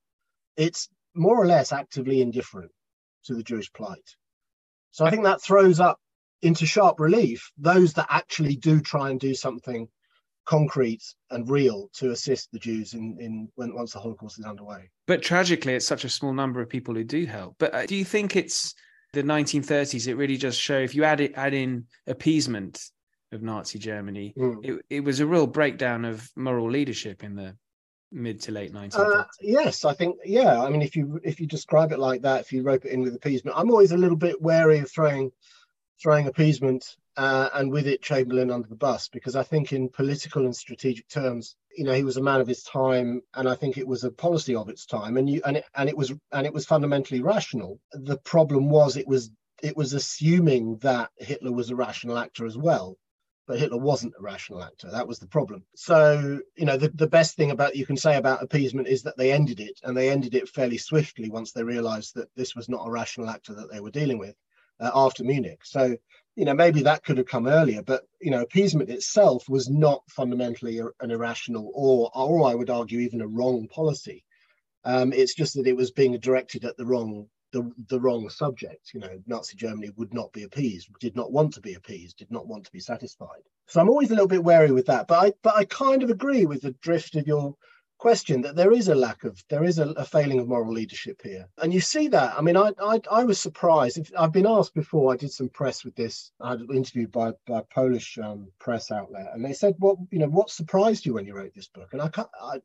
It's 0.57 0.89
more 1.13 1.41
or 1.41 1.45
less 1.45 1.71
actively 1.71 2.21
indifferent 2.21 2.71
to 3.25 3.33
the 3.33 3.43
Jewish 3.43 3.71
plight. 3.73 4.15
So 4.91 5.05
I 5.05 5.09
think 5.09 5.23
that 5.23 5.41
throws 5.41 5.79
up 5.79 5.99
into 6.41 6.65
sharp 6.65 6.99
relief 6.99 7.51
those 7.57 7.93
that 7.93 8.07
actually 8.09 8.55
do 8.55 8.79
try 8.79 9.09
and 9.09 9.19
do 9.19 9.33
something 9.33 9.87
concrete 10.45 11.03
and 11.31 11.49
real 11.49 11.89
to 11.93 12.11
assist 12.11 12.51
the 12.51 12.59
Jews 12.59 12.93
in, 12.93 13.17
in 13.19 13.49
when 13.55 13.73
once 13.73 13.93
the 13.93 13.99
Holocaust 13.99 14.39
is 14.39 14.45
underway. 14.45 14.89
But 15.07 15.21
tragically, 15.21 15.73
it's 15.73 15.87
such 15.87 16.05
a 16.05 16.09
small 16.09 16.33
number 16.33 16.61
of 16.61 16.69
people 16.69 16.93
who 16.93 17.03
do 17.03 17.25
help. 17.25 17.55
But 17.57 17.73
uh, 17.73 17.85
do 17.85 17.95
you 17.95 18.05
think 18.05 18.35
it's 18.35 18.75
the 19.13 19.23
1930s? 19.23 20.07
It 20.07 20.15
really 20.15 20.37
does 20.37 20.55
show 20.55 20.77
if 20.77 20.93
you 20.93 21.03
add 21.03 21.19
it 21.19 21.33
add 21.35 21.53
in 21.53 21.85
appeasement 22.07 22.79
of 23.31 23.41
Nazi 23.41 23.79
Germany. 23.79 24.33
Mm. 24.37 24.63
It, 24.63 24.85
it 24.89 24.99
was 25.03 25.19
a 25.19 25.25
real 25.25 25.47
breakdown 25.47 26.05
of 26.05 26.29
moral 26.35 26.69
leadership 26.69 27.23
in 27.23 27.35
the 27.35 27.55
mid 28.15 28.41
to 28.41 28.51
late 28.51 28.73
1930s. 28.73 29.19
Uh, 29.19 29.25
yes, 29.41 29.85
I 29.85 29.93
think 29.93 30.17
yeah. 30.25 30.61
I 30.61 30.69
mean, 30.69 30.81
if 30.81 30.95
you 30.95 31.19
if 31.23 31.39
you 31.39 31.47
describe 31.47 31.91
it 31.91 31.99
like 31.99 32.21
that, 32.21 32.41
if 32.41 32.51
you 32.51 32.63
rope 32.63 32.85
it 32.85 32.91
in 32.91 33.01
with 33.01 33.15
appeasement, 33.15 33.57
I'm 33.57 33.69
always 33.69 33.91
a 33.91 33.97
little 33.97 34.17
bit 34.17 34.41
wary 34.41 34.79
of 34.79 34.89
throwing 34.89 35.31
throwing 36.01 36.27
appeasement 36.27 36.95
uh, 37.17 37.49
and 37.53 37.71
with 37.71 37.87
it 37.87 38.01
Chamberlain 38.01 38.51
under 38.51 38.67
the 38.67 38.75
bus 38.75 39.07
because 39.07 39.35
I 39.35 39.43
think 39.43 39.71
in 39.71 39.89
political 39.89 40.45
and 40.45 40.55
strategic 40.55 41.07
terms, 41.07 41.55
you 41.77 41.83
know, 41.83 41.93
he 41.93 42.03
was 42.03 42.17
a 42.17 42.23
man 42.23 42.41
of 42.41 42.47
his 42.47 42.63
time, 42.63 43.21
and 43.33 43.47
I 43.47 43.55
think 43.55 43.77
it 43.77 43.87
was 43.87 44.03
a 44.03 44.11
policy 44.11 44.55
of 44.55 44.69
its 44.69 44.85
time, 44.85 45.17
and 45.17 45.29
you 45.29 45.41
and 45.45 45.57
it 45.57 45.65
and 45.75 45.89
it 45.89 45.97
was 45.97 46.13
and 46.31 46.45
it 46.45 46.53
was 46.53 46.65
fundamentally 46.65 47.21
rational. 47.21 47.79
The 47.91 48.17
problem 48.17 48.69
was 48.69 48.97
it 48.97 49.07
was 49.07 49.29
it 49.61 49.77
was 49.77 49.93
assuming 49.93 50.77
that 50.77 51.11
Hitler 51.17 51.51
was 51.51 51.69
a 51.69 51.75
rational 51.75 52.17
actor 52.17 52.45
as 52.45 52.57
well 52.57 52.97
but 53.47 53.59
Hitler 53.59 53.77
wasn't 53.77 54.13
a 54.17 54.23
rational 54.23 54.63
actor. 54.63 54.89
That 54.89 55.07
was 55.07 55.19
the 55.19 55.27
problem. 55.27 55.63
So, 55.75 56.39
you 56.55 56.65
know, 56.65 56.77
the, 56.77 56.89
the 56.89 57.07
best 57.07 57.35
thing 57.35 57.51
about 57.51 57.75
you 57.75 57.85
can 57.85 57.97
say 57.97 58.17
about 58.17 58.41
appeasement 58.41 58.87
is 58.87 59.03
that 59.03 59.17
they 59.17 59.31
ended 59.31 59.59
it 59.59 59.79
and 59.83 59.95
they 59.95 60.09
ended 60.09 60.33
it 60.33 60.49
fairly 60.49 60.77
swiftly 60.77 61.29
once 61.29 61.51
they 61.51 61.63
realized 61.63 62.15
that 62.15 62.33
this 62.35 62.55
was 62.55 62.69
not 62.69 62.87
a 62.87 62.91
rational 62.91 63.29
actor 63.29 63.53
that 63.53 63.71
they 63.71 63.79
were 63.79 63.91
dealing 63.91 64.17
with 64.17 64.35
uh, 64.79 64.91
after 64.93 65.23
Munich. 65.23 65.59
So, 65.63 65.95
you 66.35 66.45
know, 66.45 66.53
maybe 66.53 66.81
that 66.81 67.03
could 67.03 67.17
have 67.17 67.27
come 67.27 67.47
earlier, 67.47 67.81
but, 67.81 68.03
you 68.19 68.31
know, 68.31 68.41
appeasement 68.41 68.89
itself 68.89 69.47
was 69.47 69.69
not 69.69 70.01
fundamentally 70.09 70.79
an 70.79 71.11
irrational 71.11 71.71
or, 71.73 72.11
or 72.13 72.49
I 72.49 72.55
would 72.55 72.69
argue, 72.69 72.99
even 72.99 73.21
a 73.21 73.27
wrong 73.27 73.67
policy. 73.67 74.23
Um, 74.83 75.13
it's 75.13 75.33
just 75.33 75.55
that 75.55 75.67
it 75.67 75.75
was 75.75 75.91
being 75.91 76.17
directed 76.19 76.65
at 76.65 76.77
the 76.77 76.85
wrong 76.85 77.27
the, 77.55 77.71
the 77.87 77.99
wrong 78.01 78.29
subject. 78.29 78.93
You 78.93 78.99
know, 78.99 79.17
Nazi 79.27 79.55
Germany 79.55 79.91
would 79.95 80.13
not 80.13 80.33
be 80.33 80.43
appeased, 80.43 80.89
did 80.99 81.15
not 81.15 81.31
want 81.31 81.53
to 81.53 81.61
be 81.61 81.75
appeased, 81.75 82.17
did 82.17 82.29
not 82.29 82.47
want 82.47 82.65
to 82.65 82.71
be 82.71 82.81
satisfied. 82.81 83.43
So 83.67 83.79
I'm 83.79 83.89
always 83.89 84.11
a 84.11 84.13
little 84.13 84.27
bit 84.27 84.43
wary 84.43 84.71
with 84.71 84.85
that. 84.87 85.07
But 85.07 85.25
I 85.25 85.33
but 85.41 85.55
I 85.55 85.63
kind 85.65 86.03
of 86.03 86.09
agree 86.09 86.45
with 86.45 86.61
the 86.61 86.75
drift 86.81 87.15
of 87.15 87.25
your 87.25 87.55
question 87.97 88.41
that 88.41 88.57
there 88.57 88.73
is 88.73 88.89
a 88.89 88.93
lack 88.93 89.23
of 89.23 89.41
there 89.47 89.63
is 89.63 89.79
a, 89.79 89.87
a 89.91 90.03
failing 90.03 90.37
of 90.37 90.49
moral 90.49 90.73
leadership 90.73 91.21
here 91.23 91.47
and 91.59 91.73
you 91.73 91.79
see 91.79 92.09
that 92.09 92.37
i 92.37 92.41
mean 92.41 92.57
i 92.57 92.69
i, 92.81 92.99
I 93.09 93.23
was 93.23 93.39
surprised 93.39 93.97
if, 93.97 94.11
i've 94.19 94.33
been 94.33 94.45
asked 94.45 94.73
before 94.73 95.13
i 95.13 95.15
did 95.15 95.31
some 95.31 95.47
press 95.47 95.85
with 95.85 95.95
this 95.95 96.33
i 96.41 96.51
had 96.51 96.61
interviewed 96.73 97.13
by 97.13 97.31
by 97.47 97.61
polish 97.73 98.17
um, 98.17 98.51
press 98.59 98.91
outlet 98.91 99.29
and 99.33 99.45
they 99.45 99.53
said 99.53 99.75
what 99.79 99.95
you 100.11 100.19
know 100.19 100.27
what 100.27 100.49
surprised 100.49 101.05
you 101.05 101.13
when 101.13 101.25
you 101.25 101.33
wrote 101.33 101.53
this 101.55 101.69
book 101.69 101.93
and 101.93 102.01
i 102.01 102.09
can't 102.09 102.27
I, 102.39 102.59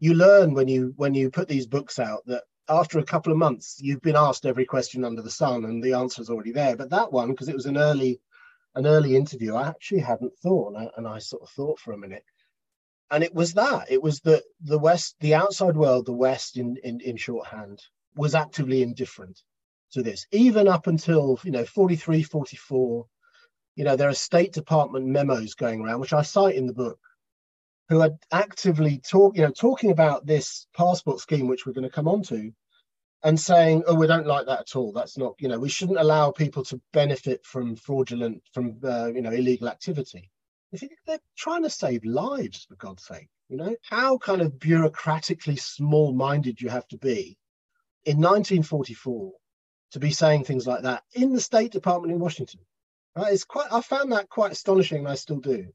you 0.00 0.14
learn 0.14 0.54
when 0.54 0.66
you 0.66 0.94
when 0.96 1.12
you 1.14 1.30
put 1.30 1.46
these 1.46 1.66
books 1.66 1.98
out 1.98 2.24
that 2.26 2.44
after 2.68 2.98
a 2.98 3.04
couple 3.04 3.32
of 3.32 3.38
months, 3.38 3.78
you've 3.80 4.02
been 4.02 4.16
asked 4.16 4.46
every 4.46 4.64
question 4.64 5.04
under 5.04 5.22
the 5.22 5.30
sun, 5.30 5.64
and 5.64 5.82
the 5.82 5.94
answer 5.94 6.20
is 6.20 6.30
already 6.30 6.52
there. 6.52 6.76
But 6.76 6.90
that 6.90 7.12
one, 7.12 7.30
because 7.30 7.48
it 7.48 7.54
was 7.54 7.66
an 7.66 7.78
early, 7.78 8.20
an 8.74 8.86
early 8.86 9.16
interview, 9.16 9.54
I 9.54 9.68
actually 9.68 10.00
hadn't 10.00 10.36
thought, 10.38 10.74
and 10.74 10.78
I, 10.78 10.90
and 10.96 11.08
I, 11.08 11.18
sort 11.18 11.42
of 11.42 11.50
thought 11.50 11.78
for 11.78 11.92
a 11.92 11.98
minute. 11.98 12.24
And 13.10 13.24
it 13.24 13.34
was 13.34 13.54
that. 13.54 13.90
It 13.90 14.02
was 14.02 14.20
that 14.20 14.42
the 14.60 14.78
West, 14.78 15.16
the 15.20 15.34
outside 15.34 15.76
world, 15.76 16.06
the 16.06 16.12
West 16.12 16.58
in, 16.58 16.76
in, 16.84 17.00
in 17.00 17.16
shorthand, 17.16 17.80
was 18.14 18.34
actively 18.34 18.82
indifferent 18.82 19.40
to 19.92 20.02
this, 20.02 20.26
even 20.32 20.68
up 20.68 20.86
until, 20.86 21.38
you 21.44 21.50
know, 21.50 21.64
43, 21.64 22.22
44. 22.22 23.06
You 23.76 23.84
know, 23.84 23.96
there 23.96 24.08
are 24.08 24.14
State 24.14 24.52
Department 24.52 25.06
memos 25.06 25.54
going 25.54 25.80
around, 25.80 26.00
which 26.00 26.12
I 26.12 26.22
cite 26.22 26.56
in 26.56 26.66
the 26.66 26.74
book, 26.74 26.98
who 27.88 28.00
are 28.02 28.10
actively 28.32 28.98
talk, 28.98 29.36
you 29.36 29.42
know, 29.42 29.50
talking 29.50 29.90
about 29.90 30.26
this 30.26 30.66
passport 30.76 31.20
scheme, 31.20 31.46
which 31.46 31.66
we're 31.66 31.72
going 31.72 31.88
to 31.88 31.90
come 31.90 32.08
on 32.08 32.22
to, 32.24 32.52
and 33.24 33.38
saying, 33.38 33.84
"Oh, 33.86 33.94
we 33.94 34.06
don't 34.06 34.26
like 34.26 34.46
that 34.46 34.60
at 34.60 34.76
all. 34.76 34.92
That's 34.92 35.18
not, 35.18 35.34
you 35.38 35.48
know, 35.48 35.58
we 35.58 35.68
shouldn't 35.68 35.98
allow 35.98 36.30
people 36.30 36.64
to 36.64 36.80
benefit 36.92 37.44
from 37.44 37.76
fraudulent, 37.76 38.42
from 38.52 38.78
uh, 38.84 39.06
you 39.06 39.22
know, 39.22 39.32
illegal 39.32 39.68
activity." 39.68 40.30
They're 41.06 41.18
trying 41.36 41.62
to 41.62 41.70
save 41.70 42.04
lives, 42.04 42.66
for 42.68 42.76
God's 42.76 43.04
sake. 43.04 43.28
You 43.48 43.56
know, 43.56 43.76
how 43.82 44.18
kind 44.18 44.42
of 44.42 44.52
bureaucratically 44.58 45.58
small-minded 45.58 46.60
you 46.60 46.68
have 46.68 46.86
to 46.88 46.98
be 46.98 47.38
in 48.04 48.18
1944 48.18 49.32
to 49.92 49.98
be 49.98 50.10
saying 50.10 50.44
things 50.44 50.66
like 50.66 50.82
that 50.82 51.02
in 51.14 51.32
the 51.32 51.40
State 51.40 51.72
Department 51.72 52.12
in 52.12 52.20
Washington. 52.20 52.60
Right? 53.16 53.32
It's 53.32 53.44
quite. 53.44 53.72
I 53.72 53.80
found 53.80 54.12
that 54.12 54.28
quite 54.28 54.52
astonishing, 54.52 54.98
and 54.98 55.08
I 55.08 55.14
still 55.14 55.40
do. 55.40 55.72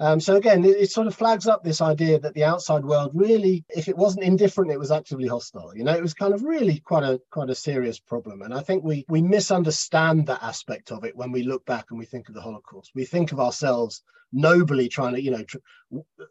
Um, 0.00 0.18
so 0.18 0.34
again, 0.36 0.64
it, 0.64 0.76
it, 0.76 0.90
sort 0.90 1.06
of 1.06 1.14
flags 1.14 1.46
up 1.46 1.62
this 1.62 1.80
idea 1.80 2.18
that 2.18 2.34
the 2.34 2.42
outside 2.42 2.84
world 2.84 3.12
really, 3.14 3.64
if 3.68 3.88
it 3.88 3.96
wasn't 3.96 4.24
indifferent, 4.24 4.72
it 4.72 4.78
was 4.78 4.90
actively 4.90 5.28
hostile. 5.28 5.72
You 5.76 5.84
know, 5.84 5.92
it 5.92 6.02
was 6.02 6.14
kind 6.14 6.34
of 6.34 6.42
really 6.42 6.80
quite 6.80 7.04
a 7.04 7.20
quite 7.30 7.48
a 7.48 7.54
serious 7.54 8.00
problem. 8.00 8.42
And 8.42 8.52
I 8.52 8.60
think 8.60 8.82
we 8.82 9.04
we 9.08 9.22
misunderstand 9.22 10.26
that 10.26 10.42
aspect 10.42 10.90
of 10.90 11.04
it 11.04 11.16
when 11.16 11.30
we 11.30 11.44
look 11.44 11.64
back 11.64 11.86
and 11.90 11.98
we 11.98 12.06
think 12.06 12.28
of 12.28 12.34
the 12.34 12.40
Holocaust. 12.40 12.90
We 12.94 13.04
think 13.04 13.30
of 13.30 13.38
ourselves 13.38 14.02
nobly 14.32 14.88
trying 14.88 15.14
to, 15.14 15.22
you 15.22 15.30
know, 15.30 15.44
tr- 15.44 15.58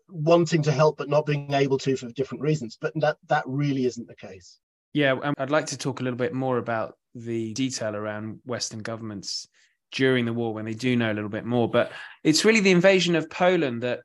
wanting 0.09 0.61
to 0.63 0.71
help 0.71 0.97
but 0.97 1.07
not 1.07 1.25
being 1.25 1.53
able 1.53 1.77
to 1.77 1.95
for 1.95 2.09
different 2.09 2.41
reasons. 2.41 2.77
But 2.79 2.91
that 2.95 3.17
that 3.29 3.43
really 3.47 3.85
isn't 3.85 4.07
the 4.07 4.15
case. 4.15 4.59
Yeah, 4.91 5.13
um, 5.23 5.35
I'd 5.37 5.49
like 5.49 5.67
to 5.67 5.77
talk 5.77 6.01
a 6.01 6.03
little 6.03 6.17
bit 6.17 6.33
more 6.33 6.57
about 6.57 6.97
the 7.15 7.53
detail 7.53 7.95
around 7.95 8.39
Western 8.45 8.79
governments 8.79 9.47
during 9.93 10.25
the 10.25 10.33
war 10.33 10.53
when 10.53 10.65
they 10.65 10.73
do 10.73 10.95
know 10.95 11.11
a 11.11 11.13
little 11.13 11.29
bit 11.29 11.45
more. 11.45 11.69
But 11.69 11.91
it's 12.23 12.43
really 12.43 12.59
the 12.59 12.71
invasion 12.71 13.15
of 13.15 13.29
Poland 13.29 13.83
that, 13.83 14.01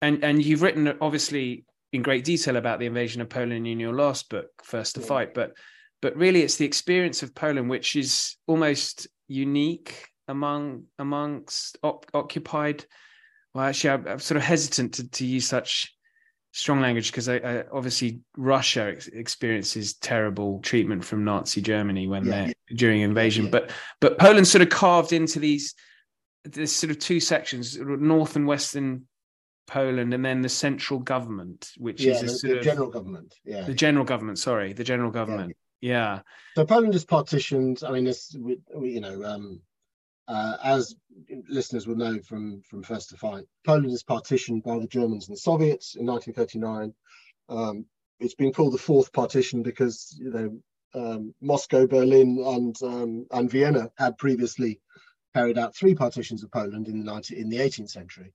and 0.00 0.24
and 0.24 0.42
you've 0.42 0.62
written 0.62 0.96
obviously 1.00 1.64
in 1.92 2.02
great 2.02 2.24
detail 2.24 2.56
about 2.56 2.78
the 2.78 2.86
invasion 2.86 3.20
of 3.20 3.28
Poland 3.28 3.66
in 3.66 3.78
your 3.78 3.92
last 3.92 4.28
book, 4.30 4.48
First 4.62 4.94
to 4.94 5.00
yeah. 5.00 5.06
Fight. 5.06 5.34
But 5.34 5.52
but 6.00 6.16
really, 6.16 6.42
it's 6.42 6.56
the 6.56 6.66
experience 6.66 7.22
of 7.22 7.34
Poland 7.34 7.68
which 7.68 7.96
is 7.96 8.36
almost 8.46 9.06
unique 9.28 10.08
among 10.28 10.84
amongst 10.98 11.78
op- 11.82 12.06
occupied. 12.14 12.84
Well, 13.52 13.64
actually, 13.64 13.90
I'm, 13.90 14.08
I'm, 14.08 14.18
sort 14.18 14.36
of 14.36 14.42
hesitant 14.42 14.94
to, 14.94 15.10
to 15.10 15.26
use 15.26 15.46
such 15.46 15.94
strong 16.54 16.80
language 16.80 17.10
because 17.10 17.28
I, 17.28 17.36
I, 17.36 17.64
obviously 17.72 18.20
Russia 18.36 18.92
ex- 18.92 19.08
experiences 19.08 19.94
terrible 19.94 20.60
treatment 20.60 21.04
from 21.04 21.24
Nazi 21.24 21.60
Germany 21.60 22.06
when 22.06 22.24
yeah, 22.24 22.30
they're 22.30 22.46
yeah. 22.46 22.76
during 22.76 23.00
invasion, 23.00 23.46
yeah, 23.46 23.50
but 23.50 23.70
but 24.00 24.18
Poland 24.18 24.46
sort 24.46 24.62
of 24.62 24.68
carved 24.68 25.12
into 25.12 25.40
these 25.40 25.74
this 26.44 26.74
sort 26.74 26.90
of 26.92 26.98
two 26.98 27.20
sections, 27.20 27.76
north 27.78 28.36
and 28.36 28.46
western 28.46 29.06
Poland, 29.66 30.14
and 30.14 30.24
then 30.24 30.42
the 30.42 30.48
central 30.48 31.00
government, 31.00 31.72
which 31.76 32.04
is 32.04 32.20
the, 32.20 32.28
sort 32.28 32.52
the 32.52 32.58
of, 32.58 32.64
general 32.64 32.90
government. 32.90 33.34
Yeah, 33.44 33.62
the 33.62 33.74
general 33.74 34.04
government. 34.04 34.38
Sorry, 34.38 34.72
the 34.72 34.84
general 34.84 35.10
government. 35.10 35.56
Yeah. 35.80 36.20
So 36.54 36.64
Poland 36.64 36.94
is 36.94 37.04
partitioned. 37.04 37.82
I 37.84 37.90
mean, 37.90 38.06
it's 38.06 38.32
you 38.34 39.00
know. 39.00 39.24
Um, 39.24 39.60
uh, 40.28 40.56
as 40.62 40.94
listeners 41.48 41.86
will 41.86 41.96
know 41.96 42.18
from, 42.20 42.62
from 42.62 42.82
First 42.82 43.10
to 43.10 43.16
Fight, 43.16 43.44
Poland 43.66 43.92
is 43.92 44.02
partitioned 44.02 44.62
by 44.62 44.78
the 44.78 44.86
Germans 44.86 45.28
and 45.28 45.36
the 45.36 45.40
Soviets 45.40 45.96
in 45.96 46.06
1939. 46.06 46.94
Um, 47.48 47.86
it's 48.20 48.34
been 48.34 48.52
called 48.52 48.72
the 48.72 48.78
fourth 48.78 49.12
partition 49.12 49.62
because 49.62 50.16
you 50.18 50.30
know 50.30 50.58
um, 50.94 51.34
Moscow, 51.40 51.86
Berlin, 51.86 52.42
and 52.44 52.76
um, 52.82 53.26
and 53.32 53.50
Vienna 53.50 53.90
had 53.98 54.16
previously 54.16 54.80
carried 55.34 55.58
out 55.58 55.74
three 55.74 55.94
partitions 55.94 56.42
of 56.42 56.50
Poland 56.50 56.86
in 56.88 56.98
the 56.98 57.04
19, 57.04 57.36
in 57.38 57.48
the 57.48 57.58
18th 57.58 57.90
century. 57.90 58.32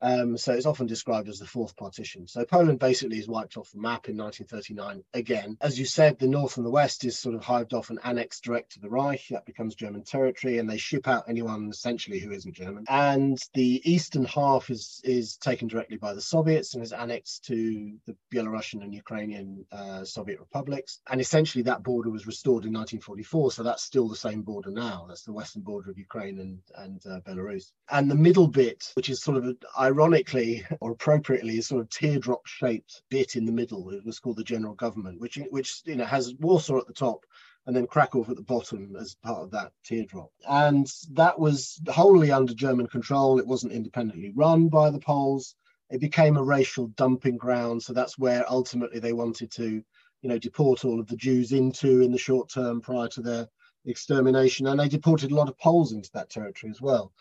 Um, 0.00 0.36
so 0.36 0.52
it's 0.52 0.66
often 0.66 0.86
described 0.86 1.28
as 1.28 1.38
the 1.38 1.46
fourth 1.46 1.76
partition. 1.76 2.26
So 2.26 2.44
Poland 2.44 2.78
basically 2.78 3.18
is 3.18 3.28
wiped 3.28 3.56
off 3.56 3.70
the 3.70 3.80
map 3.80 4.08
in 4.08 4.16
1939 4.16 5.02
again. 5.14 5.56
As 5.60 5.78
you 5.78 5.86
said, 5.86 6.18
the 6.18 6.26
north 6.26 6.56
and 6.56 6.66
the 6.66 6.70
west 6.70 7.04
is 7.04 7.18
sort 7.18 7.34
of 7.34 7.42
hived 7.42 7.72
off 7.72 7.90
and 7.90 7.98
annexed 8.04 8.44
direct 8.44 8.72
to 8.72 8.80
the 8.80 8.90
Reich. 8.90 9.28
That 9.30 9.46
becomes 9.46 9.74
German 9.74 10.02
territory, 10.04 10.58
and 10.58 10.68
they 10.68 10.76
ship 10.76 11.08
out 11.08 11.24
anyone 11.28 11.68
essentially 11.70 12.18
who 12.18 12.32
isn't 12.32 12.54
German. 12.54 12.84
And 12.88 13.38
the 13.54 13.80
eastern 13.90 14.24
half 14.24 14.70
is 14.70 15.00
is 15.04 15.36
taken 15.36 15.68
directly 15.68 15.96
by 15.96 16.14
the 16.14 16.20
Soviets 16.20 16.74
and 16.74 16.82
is 16.82 16.92
annexed 16.92 17.44
to 17.46 17.94
the 18.06 18.16
Belarusian 18.32 18.82
and 18.82 18.94
Ukrainian 18.94 19.64
uh, 19.72 20.04
Soviet 20.04 20.40
republics. 20.40 21.00
And 21.10 21.20
essentially, 21.20 21.62
that 21.64 21.82
border 21.82 22.10
was 22.10 22.26
restored 22.26 22.64
in 22.64 22.72
1944. 22.72 23.52
So 23.52 23.62
that's 23.62 23.82
still 23.82 24.08
the 24.08 24.16
same 24.16 24.42
border 24.42 24.70
now. 24.70 25.06
That's 25.08 25.22
the 25.22 25.32
western 25.32 25.62
border 25.62 25.90
of 25.90 25.98
Ukraine 25.98 26.40
and 26.40 26.58
and 26.76 27.00
uh, 27.06 27.20
Belarus. 27.20 27.72
And 27.90 28.10
the 28.10 28.14
middle 28.14 28.48
bit, 28.48 28.90
which 28.94 29.08
is 29.08 29.22
sort 29.22 29.38
of 29.38 29.44
a, 29.46 29.54
ironically 29.84 30.64
or 30.80 30.92
appropriately, 30.92 31.58
a 31.58 31.62
sort 31.62 31.82
of 31.82 31.90
teardrop 31.90 32.46
shaped 32.46 33.02
bit 33.10 33.36
in 33.36 33.44
the 33.44 33.52
middle. 33.52 33.90
It 33.90 34.04
was 34.04 34.18
called 34.18 34.38
the 34.38 34.44
general 34.44 34.74
government, 34.74 35.20
which 35.20 35.38
which 35.50 35.82
you 35.84 35.96
know 35.96 36.06
has 36.06 36.34
Warsaw 36.40 36.78
at 36.78 36.86
the 36.86 36.94
top 36.94 37.24
and 37.66 37.76
then 37.76 37.86
Krakow 37.86 38.24
at 38.28 38.36
the 38.36 38.42
bottom 38.42 38.96
as 38.96 39.14
part 39.22 39.42
of 39.42 39.50
that 39.52 39.72
teardrop. 39.84 40.30
And 40.48 40.90
that 41.12 41.38
was 41.38 41.80
wholly 41.88 42.30
under 42.30 42.54
German 42.54 42.86
control. 42.86 43.38
It 43.38 43.46
wasn't 43.46 43.72
independently 43.72 44.32
run 44.34 44.68
by 44.68 44.90
the 44.90 44.98
Poles. 44.98 45.54
It 45.90 46.00
became 46.00 46.36
a 46.36 46.42
racial 46.42 46.88
dumping 46.88 47.36
ground. 47.36 47.82
So 47.82 47.92
that's 47.92 48.18
where 48.18 48.50
ultimately 48.50 49.00
they 49.00 49.12
wanted 49.12 49.50
to, 49.52 49.82
you 50.22 50.28
know, 50.28 50.38
deport 50.38 50.84
all 50.84 51.00
of 51.00 51.08
the 51.08 51.16
Jews 51.16 51.52
into 51.52 52.02
in 52.02 52.12
the 52.12 52.18
short 52.18 52.50
term 52.50 52.80
prior 52.80 53.08
to 53.08 53.22
their 53.22 53.48
extermination. 53.86 54.66
And 54.66 54.78
they 54.78 54.88
deported 54.88 55.30
a 55.30 55.34
lot 55.34 55.48
of 55.48 55.58
Poles 55.58 55.92
into 55.92 56.10
that 56.12 56.30
territory 56.30 56.70
as 56.70 56.82
well. 56.82 57.12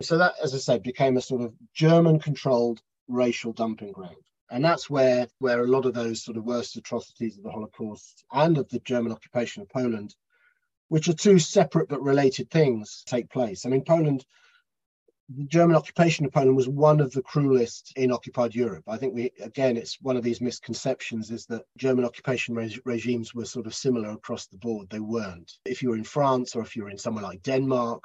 So 0.00 0.16
that, 0.18 0.34
as 0.40 0.54
I 0.54 0.58
said, 0.58 0.84
became 0.84 1.16
a 1.16 1.20
sort 1.20 1.42
of 1.42 1.54
German-controlled 1.74 2.80
racial 3.08 3.52
dumping 3.52 3.90
ground. 3.90 4.14
And 4.48 4.64
that's 4.64 4.88
where, 4.88 5.26
where 5.40 5.64
a 5.64 5.66
lot 5.66 5.86
of 5.86 5.94
those 5.94 6.22
sort 6.22 6.36
of 6.36 6.44
worst 6.44 6.76
atrocities 6.76 7.36
of 7.36 7.42
the 7.42 7.50
Holocaust 7.50 8.24
and 8.32 8.56
of 8.58 8.68
the 8.68 8.78
German 8.80 9.10
occupation 9.10 9.60
of 9.62 9.68
Poland, 9.68 10.14
which 10.86 11.08
are 11.08 11.14
two 11.14 11.40
separate 11.40 11.88
but 11.88 12.00
related 12.00 12.48
things, 12.48 13.02
take 13.06 13.28
place. 13.28 13.66
I 13.66 13.70
mean, 13.70 13.82
Poland, 13.84 14.24
the 15.28 15.44
German 15.44 15.74
occupation 15.74 16.24
of 16.24 16.32
Poland 16.32 16.56
was 16.56 16.68
one 16.68 17.00
of 17.00 17.10
the 17.12 17.22
cruelest 17.22 17.92
in 17.96 18.12
occupied 18.12 18.54
Europe. 18.54 18.84
I 18.86 18.98
think 18.98 19.14
we, 19.14 19.32
again, 19.40 19.76
it's 19.76 20.00
one 20.00 20.16
of 20.16 20.22
these 20.22 20.40
misconceptions 20.40 21.32
is 21.32 21.44
that 21.46 21.66
German 21.76 22.04
occupation 22.04 22.54
re- 22.54 22.80
regimes 22.84 23.34
were 23.34 23.44
sort 23.44 23.66
of 23.66 23.74
similar 23.74 24.10
across 24.10 24.46
the 24.46 24.58
board. 24.58 24.88
They 24.90 25.00
weren't. 25.00 25.58
If 25.64 25.82
you 25.82 25.90
were 25.90 25.96
in 25.96 26.04
France 26.04 26.54
or 26.54 26.62
if 26.62 26.76
you 26.76 26.84
were 26.84 26.90
in 26.90 26.98
somewhere 26.98 27.24
like 27.24 27.42
Denmark 27.42 28.04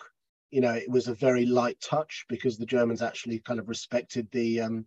you 0.54 0.62
know, 0.62 0.74
it 0.74 0.90
was 0.90 1.08
a 1.08 1.16
very 1.16 1.48
light 1.48 1.82
touch 1.82 2.26
because 2.30 2.58
the 2.58 2.66
Germans 2.66 3.02
actually 3.02 3.40
kind 3.40 3.60
of 3.60 3.68
respected 3.68 4.28
the 4.32 4.62
um, 4.62 4.86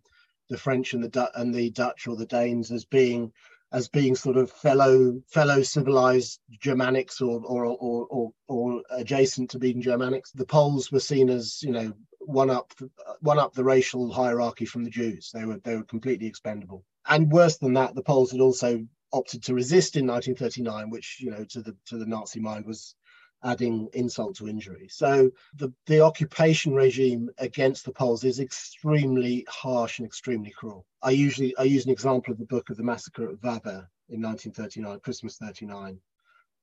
the 0.49 0.57
French 0.57 0.93
and 0.93 1.03
the 1.03 1.09
du- 1.09 1.31
and 1.35 1.53
the 1.53 1.69
Dutch 1.71 2.07
or 2.07 2.15
the 2.15 2.25
Danes 2.25 2.71
as 2.71 2.85
being 2.85 3.33
as 3.73 3.89
being 3.89 4.15
sort 4.15 4.37
of 4.37 4.49
fellow 4.49 5.21
fellow 5.27 5.61
civilized 5.61 6.39
Germanics 6.63 7.21
or 7.21 7.41
or 7.45 7.65
or 7.65 8.07
or, 8.07 8.31
or 8.47 8.81
adjacent 8.91 9.49
to 9.49 9.59
being 9.59 9.81
Germanics. 9.81 10.31
The 10.33 10.45
Poles 10.45 10.89
were 10.89 11.01
seen 11.01 11.29
as 11.29 11.61
you 11.61 11.71
know 11.71 11.91
one 12.21 12.49
up 12.49 12.71
one 13.19 13.37
up 13.37 13.53
the 13.53 13.65
racial 13.65 14.09
hierarchy 14.09 14.65
from 14.65 14.85
the 14.85 14.89
Jews. 14.89 15.31
They 15.33 15.43
were 15.43 15.59
they 15.65 15.75
were 15.75 15.83
completely 15.83 16.27
expendable. 16.27 16.85
And 17.09 17.29
worse 17.29 17.57
than 17.57 17.73
that, 17.73 17.93
the 17.93 18.03
Poles 18.03 18.31
had 18.31 18.39
also 18.39 18.87
opted 19.11 19.43
to 19.43 19.53
resist 19.53 19.97
in 19.97 20.07
1939, 20.07 20.89
which 20.89 21.17
you 21.19 21.31
know 21.31 21.43
to 21.49 21.61
the 21.61 21.75
to 21.87 21.97
the 21.97 22.05
Nazi 22.05 22.39
mind 22.39 22.65
was 22.65 22.95
adding 23.43 23.89
insult 23.93 24.35
to 24.35 24.47
injury. 24.47 24.87
So 24.89 25.31
the, 25.55 25.71
the 25.85 26.01
occupation 26.01 26.73
regime 26.73 27.29
against 27.37 27.85
the 27.85 27.91
Poles 27.91 28.23
is 28.23 28.39
extremely 28.39 29.45
harsh 29.49 29.99
and 29.99 30.05
extremely 30.05 30.51
cruel. 30.51 30.85
I 31.01 31.11
usually 31.11 31.55
I 31.57 31.63
use 31.63 31.85
an 31.85 31.91
example 31.91 32.33
of 32.33 32.39
the 32.39 32.45
book 32.45 32.69
of 32.69 32.77
the 32.77 32.83
massacre 32.83 33.29
at 33.29 33.41
Wawer 33.43 33.89
in 34.09 34.21
1939, 34.21 34.99
Christmas 35.01 35.37
39, 35.37 35.99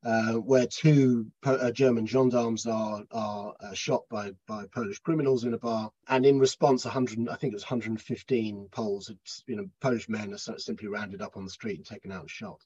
uh, 0.05 0.35
where 0.35 0.67
two 0.67 1.27
uh, 1.45 1.71
German 1.71 2.07
gendarmes 2.07 2.67
are 2.67 3.05
are 3.11 3.55
uh, 3.61 3.73
shot 3.73 4.03
by 4.11 4.33
by 4.47 4.67
Polish 4.67 4.99
criminals 4.99 5.45
in 5.45 5.55
a 5.55 5.59
bar, 5.59 5.91
and 6.09 6.27
in 6.27 6.39
response, 6.39 6.85
100 6.85 7.29
I 7.29 7.37
think 7.37 7.53
it 7.53 7.57
was 7.57 7.65
115 7.65 8.69
Poles, 8.71 9.11
you 9.47 9.57
know, 9.57 9.69
Polish 9.81 10.09
men 10.09 10.35
are 10.35 10.59
simply 10.59 10.89
rounded 10.89 11.23
up 11.23 11.37
on 11.37 11.45
the 11.45 11.51
street 11.51 11.77
and 11.77 11.87
taken 11.87 12.13
out 12.13 12.23
and 12.23 12.31
shot, 12.31 12.61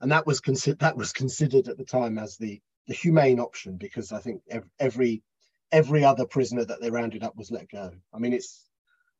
and 0.00 0.12
that 0.12 0.26
was 0.26 0.40
considered 0.40 0.80
that 0.80 0.96
was 0.96 1.12
considered 1.12 1.68
at 1.68 1.78
the 1.78 1.84
time 1.84 2.18
as 2.18 2.36
the 2.36 2.60
the 2.86 2.94
humane 2.94 3.40
option 3.40 3.76
because 3.76 4.12
I 4.12 4.20
think 4.20 4.42
every 4.78 5.22
every 5.72 6.04
other 6.04 6.26
prisoner 6.26 6.64
that 6.64 6.80
they 6.80 6.90
rounded 6.90 7.24
up 7.24 7.36
was 7.36 7.50
let 7.50 7.68
go. 7.68 7.90
I 8.14 8.18
mean, 8.18 8.32
it's 8.32 8.68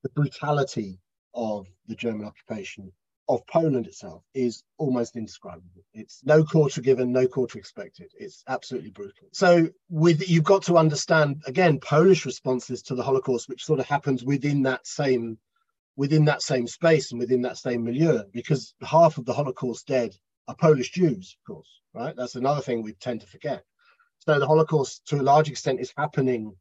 the 0.02 0.08
brutality 0.10 1.00
of 1.34 1.66
the 1.88 1.96
German 1.96 2.26
occupation 2.26 2.92
of 3.28 3.46
Poland 3.48 3.86
itself 3.86 4.22
is 4.34 4.62
almost 4.78 5.16
indescribable. 5.16 5.84
It's 5.92 6.22
no 6.24 6.44
quarter 6.44 6.80
given, 6.80 7.10
no 7.10 7.26
quarter 7.26 7.58
expected. 7.58 8.12
It's 8.16 8.44
absolutely 8.46 8.90
brutal. 8.90 9.28
So 9.32 9.68
with 9.88 10.28
you've 10.28 10.44
got 10.44 10.62
to 10.64 10.78
understand 10.78 11.42
again 11.46 11.80
Polish 11.80 12.24
responses 12.24 12.82
to 12.82 12.94
the 12.94 13.02
Holocaust, 13.02 13.48
which 13.48 13.64
sort 13.64 13.80
of 13.80 13.86
happens 13.86 14.24
within 14.24 14.62
that 14.62 14.86
same 14.86 15.38
within 15.96 16.26
that 16.26 16.42
same 16.42 16.66
space 16.66 17.10
and 17.10 17.18
within 17.18 17.42
that 17.42 17.56
same 17.56 17.82
milieu, 17.82 18.22
because 18.32 18.74
half 18.82 19.16
of 19.18 19.24
the 19.24 19.32
Holocaust 19.32 19.86
dead 19.86 20.14
are 20.48 20.56
Polish 20.56 20.92
Jews, 20.92 21.36
of 21.38 21.54
course, 21.54 21.80
right? 21.94 22.14
That's 22.16 22.36
another 22.36 22.60
thing 22.60 22.82
we 22.82 22.92
tend 22.94 23.20
to 23.20 23.26
forget. 23.26 23.64
So 24.18 24.38
the 24.38 24.46
Holocaust, 24.46 25.06
to 25.06 25.20
a 25.20 25.22
large 25.22 25.48
extent, 25.48 25.80
is 25.80 25.92
happening 25.96 26.56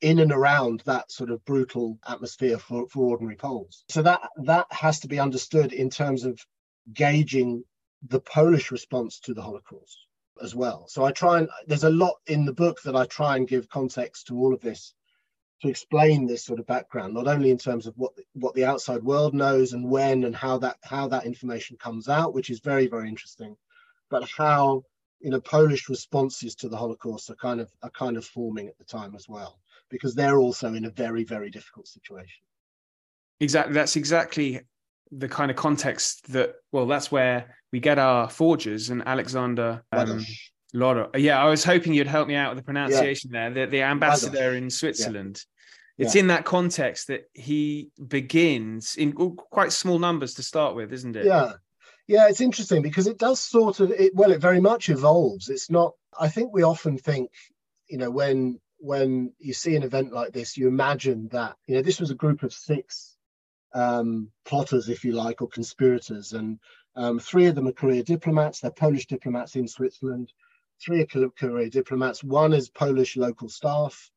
in 0.00 0.18
and 0.18 0.32
around 0.32 0.82
that 0.84 1.10
sort 1.10 1.30
of 1.30 1.44
brutal 1.44 1.98
atmosphere 2.06 2.58
for, 2.58 2.88
for 2.88 3.10
ordinary 3.10 3.36
Poles. 3.36 3.84
So 3.88 4.02
that 4.02 4.28
that 4.44 4.66
has 4.70 5.00
to 5.00 5.08
be 5.08 5.20
understood 5.20 5.72
in 5.72 5.90
terms 5.90 6.24
of 6.24 6.40
gauging 6.92 7.64
the 8.08 8.20
Polish 8.20 8.70
response 8.70 9.20
to 9.20 9.34
the 9.34 9.42
Holocaust 9.42 9.96
as 10.42 10.54
well. 10.54 10.86
So 10.88 11.04
I 11.04 11.12
try 11.12 11.38
and 11.38 11.48
there's 11.66 11.84
a 11.84 11.90
lot 11.90 12.14
in 12.26 12.44
the 12.44 12.52
book 12.52 12.82
that 12.82 12.96
I 12.96 13.04
try 13.06 13.36
and 13.36 13.46
give 13.46 13.68
context 13.68 14.26
to 14.26 14.36
all 14.36 14.52
of 14.52 14.60
this 14.60 14.92
to 15.62 15.68
explain 15.68 16.26
this 16.26 16.44
sort 16.44 16.58
of 16.58 16.66
background, 16.66 17.14
not 17.14 17.28
only 17.28 17.50
in 17.50 17.58
terms 17.58 17.86
of 17.86 17.94
what 17.96 18.12
what 18.34 18.54
the 18.54 18.64
outside 18.64 19.02
world 19.02 19.32
knows 19.32 19.72
and 19.72 19.88
when 19.88 20.24
and 20.24 20.34
how 20.34 20.58
that 20.58 20.76
how 20.82 21.08
that 21.08 21.24
information 21.24 21.76
comes 21.76 22.08
out, 22.08 22.34
which 22.34 22.50
is 22.50 22.60
very 22.60 22.88
very 22.88 23.08
interesting, 23.08 23.56
but 24.10 24.28
how 24.28 24.82
you 25.20 25.30
know 25.30 25.40
Polish 25.40 25.88
responses 25.88 26.56
to 26.56 26.68
the 26.68 26.76
Holocaust 26.76 27.30
are 27.30 27.36
kind 27.36 27.60
of 27.60 27.70
are 27.82 27.90
kind 27.90 28.16
of 28.16 28.24
forming 28.24 28.68
at 28.68 28.76
the 28.76 28.84
time 28.84 29.14
as 29.14 29.28
well, 29.28 29.60
because 29.88 30.14
they're 30.14 30.38
also 30.38 30.74
in 30.74 30.84
a 30.84 30.90
very 30.90 31.22
very 31.24 31.48
difficult 31.48 31.86
situation. 31.86 32.42
Exactly, 33.40 33.74
that's 33.74 33.96
exactly 33.96 34.60
the 35.12 35.28
kind 35.28 35.50
of 35.50 35.56
context 35.56 36.32
that 36.32 36.54
well, 36.72 36.86
that's 36.86 37.12
where 37.12 37.56
we 37.70 37.78
get 37.78 37.98
our 38.00 38.28
forgers 38.28 38.90
and 38.90 39.06
Alexander. 39.06 39.84
Um, 39.92 40.24
Loro. 40.74 41.10
Yeah, 41.14 41.38
I 41.38 41.50
was 41.50 41.64
hoping 41.64 41.92
you'd 41.92 42.06
help 42.06 42.28
me 42.28 42.34
out 42.34 42.54
with 42.54 42.64
the 42.64 42.64
pronunciation 42.64 43.30
yeah. 43.30 43.50
there. 43.50 43.66
The, 43.66 43.70
the 43.70 43.82
ambassador 43.82 44.54
in 44.54 44.70
Switzerland. 44.70 45.44
It's 45.98 46.14
yeah. 46.14 46.20
in 46.20 46.26
that 46.28 46.44
context 46.44 47.08
that 47.08 47.28
he 47.34 47.90
begins 48.08 48.96
in 48.96 49.12
quite 49.12 49.72
small 49.72 49.98
numbers 49.98 50.34
to 50.34 50.42
start 50.42 50.74
with, 50.74 50.92
isn't 50.92 51.16
it? 51.16 51.26
Yeah. 51.26 51.52
Yeah, 52.08 52.28
it's 52.28 52.40
interesting 52.40 52.82
because 52.82 53.06
it 53.06 53.18
does 53.18 53.38
sort 53.38 53.78
of 53.80 53.92
it 53.92 54.14
well, 54.14 54.32
it 54.32 54.40
very 54.40 54.60
much 54.60 54.88
evolves. 54.88 55.48
It's 55.48 55.70
not 55.70 55.94
I 56.18 56.28
think 56.28 56.52
we 56.52 56.62
often 56.62 56.98
think, 56.98 57.30
you 57.88 57.96
know, 57.96 58.10
when 58.10 58.60
when 58.78 59.32
you 59.38 59.52
see 59.52 59.76
an 59.76 59.84
event 59.84 60.12
like 60.12 60.32
this, 60.32 60.56
you 60.56 60.66
imagine 60.66 61.28
that, 61.28 61.56
you 61.66 61.76
know, 61.76 61.82
this 61.82 62.00
was 62.00 62.10
a 62.10 62.16
group 62.16 62.42
of 62.42 62.52
six 62.52 63.16
um, 63.74 64.28
plotters, 64.44 64.88
if 64.88 65.04
you 65.04 65.12
like, 65.12 65.40
or 65.40 65.48
conspirators. 65.48 66.32
And 66.32 66.58
um, 66.96 67.20
three 67.20 67.46
of 67.46 67.54
them 67.54 67.68
are 67.68 67.72
career 67.72 68.02
diplomats. 68.02 68.60
They're 68.60 68.72
Polish 68.72 69.06
diplomats 69.06 69.54
in 69.54 69.68
Switzerland. 69.68 70.32
Three 70.84 71.00
are 71.02 71.30
career 71.30 71.70
diplomats. 71.70 72.24
One 72.24 72.52
is 72.52 72.68
Polish 72.68 73.16
local 73.16 73.48
staff 73.48 74.10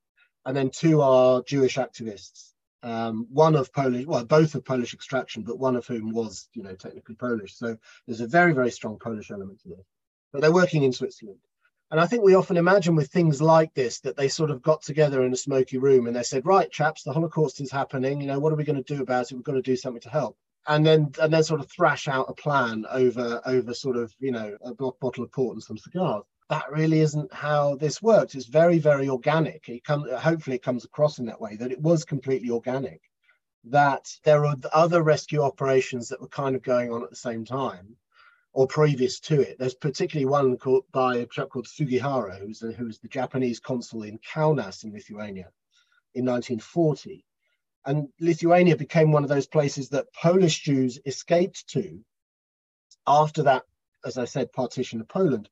and 0.45 0.55
then 0.55 0.69
two 0.69 1.01
are 1.01 1.41
Jewish 1.43 1.77
activists. 1.77 2.51
Um, 2.83 3.27
one 3.31 3.55
of 3.55 3.73
Polish, 3.73 4.05
well, 4.05 4.25
both 4.25 4.53
of 4.53 4.63
Polish 4.63 4.93
extraction, 4.93 5.41
but 5.41 5.57
one 5.57 5.75
of 5.75 5.87
whom 5.87 6.11
was, 6.11 6.47
you 6.53 6.61
know, 6.61 6.75
technically 6.75 7.15
Polish. 7.15 7.55
So 7.55 7.77
there's 8.05 8.21
a 8.21 8.27
very, 8.27 8.53
very 8.53 8.69
strong 8.69 8.99
Polish 8.99 9.31
element 9.31 9.61
to 9.61 9.69
this. 9.69 9.85
But 10.31 10.41
they're 10.41 10.53
working 10.53 10.83
in 10.83 10.93
Switzerland. 10.93 11.39
And 11.89 11.99
I 11.99 12.05
think 12.05 12.23
we 12.23 12.35
often 12.35 12.57
imagine 12.57 12.95
with 12.95 13.09
things 13.09 13.41
like 13.41 13.73
this 13.73 14.01
that 14.01 14.17
they 14.17 14.27
sort 14.27 14.51
of 14.51 14.61
got 14.61 14.83
together 14.83 15.23
in 15.23 15.33
a 15.33 15.37
smoky 15.37 15.77
room 15.77 16.05
and 16.05 16.15
they 16.15 16.23
said, 16.23 16.45
right, 16.45 16.71
chaps, 16.71 17.03
the 17.03 17.13
Holocaust 17.13 17.59
is 17.61 17.71
happening. 17.71 18.21
You 18.21 18.27
know, 18.27 18.39
what 18.39 18.53
are 18.53 18.55
we 18.55 18.63
going 18.63 18.83
to 18.83 18.95
do 18.95 19.01
about 19.01 19.31
it? 19.31 19.35
We've 19.35 19.43
got 19.43 19.53
to 19.53 19.61
do 19.61 19.75
something 19.75 20.01
to 20.01 20.09
help. 20.09 20.37
And 20.67 20.85
then 20.85 21.11
and 21.21 21.31
then 21.31 21.43
sort 21.43 21.59
of 21.59 21.69
thrash 21.71 22.07
out 22.07 22.25
a 22.27 22.33
plan 22.33 22.85
over 22.89 23.39
over 23.45 23.73
sort 23.73 23.97
of, 23.97 24.13
you 24.19 24.31
know, 24.31 24.57
a 24.63 24.73
bottle 24.73 25.23
of 25.23 25.31
port 25.31 25.55
and 25.55 25.63
some 25.63 25.77
cigars 25.77 26.23
that 26.49 26.71
really 26.71 26.99
isn't 26.99 27.33
how 27.33 27.75
this 27.75 28.01
works. 28.01 28.35
It's 28.35 28.45
very, 28.45 28.77
very 28.77 29.09
organic. 29.09 29.67
It 29.67 29.83
comes, 29.83 30.11
hopefully, 30.11 30.55
it 30.55 30.63
comes 30.63 30.85
across 30.85 31.17
in 31.17 31.25
that 31.25 31.41
way 31.41 31.55
that 31.55 31.71
it 31.71 31.81
was 31.81 32.05
completely 32.05 32.51
organic. 32.51 33.01
That 33.63 34.07
there 34.23 34.45
are 34.45 34.55
other 34.71 35.01
rescue 35.01 35.41
operations 35.41 36.07
that 36.09 36.21
were 36.21 36.27
kind 36.27 36.55
of 36.55 36.61
going 36.61 36.91
on 36.91 37.03
at 37.03 37.09
the 37.09 37.15
same 37.15 37.45
time, 37.45 37.95
or 38.53 38.67
previous 38.67 39.19
to 39.21 39.41
it. 39.41 39.57
There's 39.57 39.73
particularly 39.73 40.27
one 40.27 40.55
called 40.57 40.83
by 40.91 41.17
a 41.17 41.25
chap 41.25 41.49
called 41.49 41.67
Sugihara, 41.67 42.39
the, 42.39 42.73
who 42.73 42.85
was 42.85 42.99
the 42.99 43.07
Japanese 43.07 43.59
consul 43.59 44.03
in 44.03 44.19
Kaunas 44.19 44.83
in 44.83 44.93
Lithuania 44.93 45.49
in 46.13 46.25
1940. 46.25 47.25
And 47.87 48.07
Lithuania 48.19 48.75
became 48.75 49.11
one 49.11 49.23
of 49.23 49.29
those 49.29 49.47
places 49.47 49.89
that 49.89 50.13
Polish 50.13 50.61
Jews 50.61 50.99
escaped 51.05 51.67
to 51.69 51.99
after 53.07 53.43
that, 53.43 53.63
as 54.05 54.17
I 54.17 54.25
said, 54.25 54.51
partition 54.51 55.01
of 55.01 55.07
Poland 55.07 55.49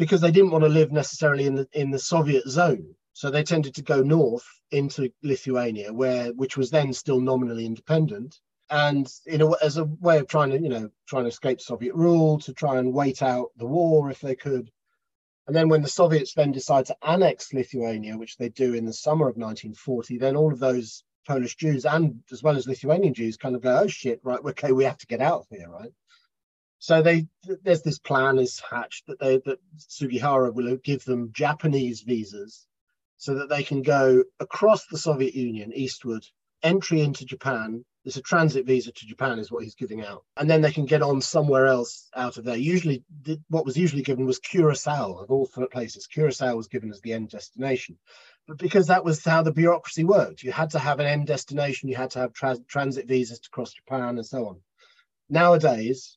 because 0.00 0.22
they 0.22 0.30
didn't 0.30 0.50
want 0.50 0.64
to 0.64 0.68
live 0.70 0.90
necessarily 0.90 1.44
in 1.44 1.54
the 1.54 1.68
in 1.72 1.90
the 1.90 1.98
Soviet 1.98 2.48
zone. 2.48 2.94
So 3.12 3.30
they 3.30 3.42
tended 3.42 3.74
to 3.74 3.82
go 3.82 4.02
north 4.02 4.46
into 4.70 5.12
Lithuania, 5.22 5.92
where 5.92 6.32
which 6.32 6.56
was 6.56 6.70
then 6.70 6.94
still 6.94 7.20
nominally 7.20 7.66
independent, 7.66 8.40
and 8.70 9.12
in 9.26 9.42
a, 9.42 9.50
as 9.62 9.76
a 9.76 9.84
way 9.84 10.18
of 10.18 10.26
trying 10.26 10.50
to 10.52 10.58
you 10.58 10.70
know 10.70 10.90
trying 11.06 11.24
to 11.24 11.28
escape 11.28 11.60
Soviet 11.60 11.94
rule, 11.94 12.38
to 12.40 12.54
try 12.54 12.78
and 12.78 12.94
wait 12.94 13.22
out 13.22 13.50
the 13.58 13.66
war 13.66 14.10
if 14.10 14.22
they 14.22 14.34
could. 14.34 14.70
And 15.46 15.54
then 15.54 15.68
when 15.68 15.82
the 15.82 15.88
Soviets 15.88 16.32
then 16.32 16.52
decide 16.52 16.86
to 16.86 16.96
annex 17.02 17.52
Lithuania, 17.52 18.16
which 18.16 18.38
they 18.38 18.48
do 18.48 18.72
in 18.72 18.86
the 18.86 18.94
summer 18.94 19.28
of 19.28 19.36
1940, 19.36 20.16
then 20.16 20.34
all 20.34 20.50
of 20.50 20.60
those 20.60 21.04
Polish 21.26 21.56
Jews 21.56 21.84
and 21.84 22.22
as 22.32 22.42
well 22.42 22.56
as 22.56 22.66
Lithuanian 22.66 23.12
Jews 23.12 23.36
kind 23.36 23.54
of 23.54 23.60
go, 23.60 23.80
oh 23.80 23.86
shit, 23.86 24.20
right, 24.22 24.40
okay, 24.42 24.72
we 24.72 24.84
have 24.84 24.98
to 24.98 25.06
get 25.06 25.20
out 25.20 25.40
of 25.40 25.46
here, 25.50 25.68
right? 25.68 25.92
So 26.82 27.02
they 27.02 27.26
there's 27.62 27.82
this 27.82 27.98
plan 27.98 28.38
is 28.38 28.58
hatched 28.58 29.06
that 29.06 29.20
they 29.20 29.36
that 29.44 29.58
Sugihara 29.76 30.50
will 30.50 30.76
give 30.78 31.04
them 31.04 31.30
Japanese 31.30 32.00
visas 32.00 32.66
so 33.18 33.34
that 33.34 33.50
they 33.50 33.62
can 33.62 33.82
go 33.82 34.24
across 34.40 34.86
the 34.86 34.96
Soviet 34.96 35.34
Union 35.34 35.74
eastward, 35.74 36.26
entry 36.62 37.02
into 37.02 37.26
Japan. 37.26 37.84
There's 38.02 38.16
a 38.16 38.22
transit 38.22 38.64
visa 38.64 38.92
to 38.92 39.06
Japan 39.06 39.38
is 39.38 39.52
what 39.52 39.62
he's 39.62 39.74
giving 39.74 40.02
out, 40.02 40.24
and 40.38 40.48
then 40.48 40.62
they 40.62 40.72
can 40.72 40.86
get 40.86 41.02
on 41.02 41.20
somewhere 41.20 41.66
else 41.66 42.08
out 42.16 42.38
of 42.38 42.44
there. 42.46 42.56
Usually, 42.56 43.04
what 43.48 43.66
was 43.66 43.76
usually 43.76 44.02
given 44.02 44.24
was 44.24 44.38
Curacao 44.38 45.18
of 45.18 45.30
all 45.30 45.46
places. 45.70 46.06
Curacao 46.06 46.56
was 46.56 46.68
given 46.68 46.90
as 46.90 47.02
the 47.02 47.12
end 47.12 47.28
destination, 47.28 47.98
but 48.46 48.56
because 48.56 48.86
that 48.86 49.04
was 49.04 49.22
how 49.22 49.42
the 49.42 49.52
bureaucracy 49.52 50.04
worked, 50.04 50.42
you 50.42 50.50
had 50.50 50.70
to 50.70 50.78
have 50.78 50.98
an 50.98 51.06
end 51.06 51.26
destination, 51.26 51.90
you 51.90 51.96
had 51.96 52.12
to 52.12 52.20
have 52.20 52.32
tra- 52.32 52.64
transit 52.68 53.06
visas 53.06 53.40
to 53.40 53.50
cross 53.50 53.74
Japan, 53.74 54.16
and 54.16 54.26
so 54.26 54.48
on. 54.48 54.62
Nowadays, 55.28 56.16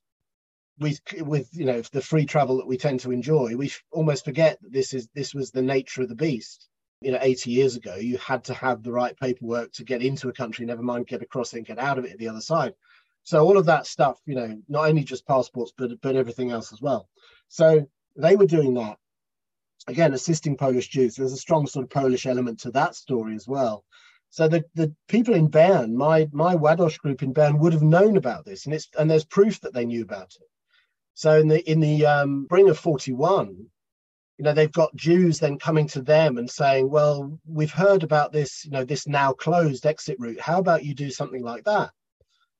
we 0.79 0.97
with 1.21 1.49
you 1.53 1.65
know 1.65 1.81
the 1.91 2.01
free 2.01 2.25
travel 2.25 2.57
that 2.57 2.67
we 2.67 2.77
tend 2.77 2.99
to 2.99 3.11
enjoy 3.11 3.55
we 3.55 3.71
almost 3.91 4.25
forget 4.25 4.59
that 4.61 4.71
this 4.71 4.93
is 4.93 5.07
this 5.13 5.33
was 5.33 5.51
the 5.51 5.61
nature 5.61 6.01
of 6.01 6.09
the 6.09 6.15
beast. 6.15 6.67
You 7.01 7.11
know 7.11 7.19
80 7.21 7.51
years 7.51 7.75
ago 7.75 7.95
you 7.95 8.17
had 8.17 8.43
to 8.45 8.53
have 8.53 8.81
the 8.81 8.91
right 8.91 9.15
paperwork 9.17 9.71
to 9.73 9.83
get 9.83 10.01
into 10.01 10.29
a 10.29 10.33
country 10.33 10.65
never 10.65 10.81
mind 10.81 11.07
get 11.07 11.21
across 11.21 11.53
and 11.53 11.65
get 11.65 11.79
out 11.79 11.99
of 11.99 12.05
it 12.05 12.13
at 12.13 12.17
the 12.17 12.29
other 12.29 12.41
side. 12.41 12.73
So 13.23 13.45
all 13.45 13.57
of 13.57 13.65
that 13.67 13.85
stuff 13.85 14.19
you 14.25 14.35
know 14.35 14.57
not 14.67 14.89
only 14.89 15.03
just 15.03 15.27
passports 15.27 15.73
but 15.77 15.91
but 16.01 16.15
everything 16.15 16.49
else 16.51 16.73
as 16.73 16.81
well. 16.81 17.07
So 17.49 17.87
they 18.15 18.35
were 18.35 18.47
doing 18.47 18.73
that. 18.75 18.97
Again 19.87 20.13
assisting 20.13 20.57
polish 20.57 20.87
jews. 20.87 21.15
There's 21.15 21.33
a 21.33 21.37
strong 21.37 21.67
sort 21.67 21.83
of 21.83 21.91
polish 21.91 22.25
element 22.25 22.61
to 22.61 22.71
that 22.71 22.95
story 22.95 23.35
as 23.35 23.47
well. 23.47 23.83
So 24.29 24.47
the, 24.47 24.65
the 24.73 24.91
people 25.07 25.35
in 25.35 25.49
Bern, 25.49 25.95
my 25.95 26.27
my 26.31 26.55
Ładoś 26.55 26.97
group 26.97 27.21
in 27.21 27.33
Bern 27.33 27.59
would 27.59 27.73
have 27.73 27.83
known 27.83 28.17
about 28.17 28.45
this, 28.45 28.65
and 28.65 28.73
it's 28.73 28.89
and 28.97 29.11
there's 29.11 29.25
proof 29.25 29.61
that 29.61 29.73
they 29.73 29.85
knew 29.85 30.01
about 30.01 30.33
it. 30.41 30.47
So 31.13 31.39
in 31.39 31.47
the 31.47 31.69
in 31.69 31.79
the 31.79 32.05
um, 32.05 32.45
Spring 32.45 32.69
of 32.69 32.77
41, 32.77 33.67
you 34.37 34.45
know, 34.45 34.53
they've 34.53 34.71
got 34.71 34.95
Jews 34.95 35.39
then 35.39 35.59
coming 35.59 35.87
to 35.89 36.01
them 36.01 36.37
and 36.37 36.49
saying, 36.49 36.89
"Well, 36.89 37.39
we've 37.45 37.71
heard 37.71 38.03
about 38.03 38.31
this, 38.31 38.65
you 38.65 38.71
know, 38.71 38.83
this 38.83 39.07
now 39.07 39.33
closed 39.33 39.85
exit 39.85 40.17
route. 40.19 40.39
How 40.39 40.59
about 40.59 40.83
you 40.83 40.95
do 40.95 41.11
something 41.11 41.43
like 41.43 41.63
that?" 41.65 41.91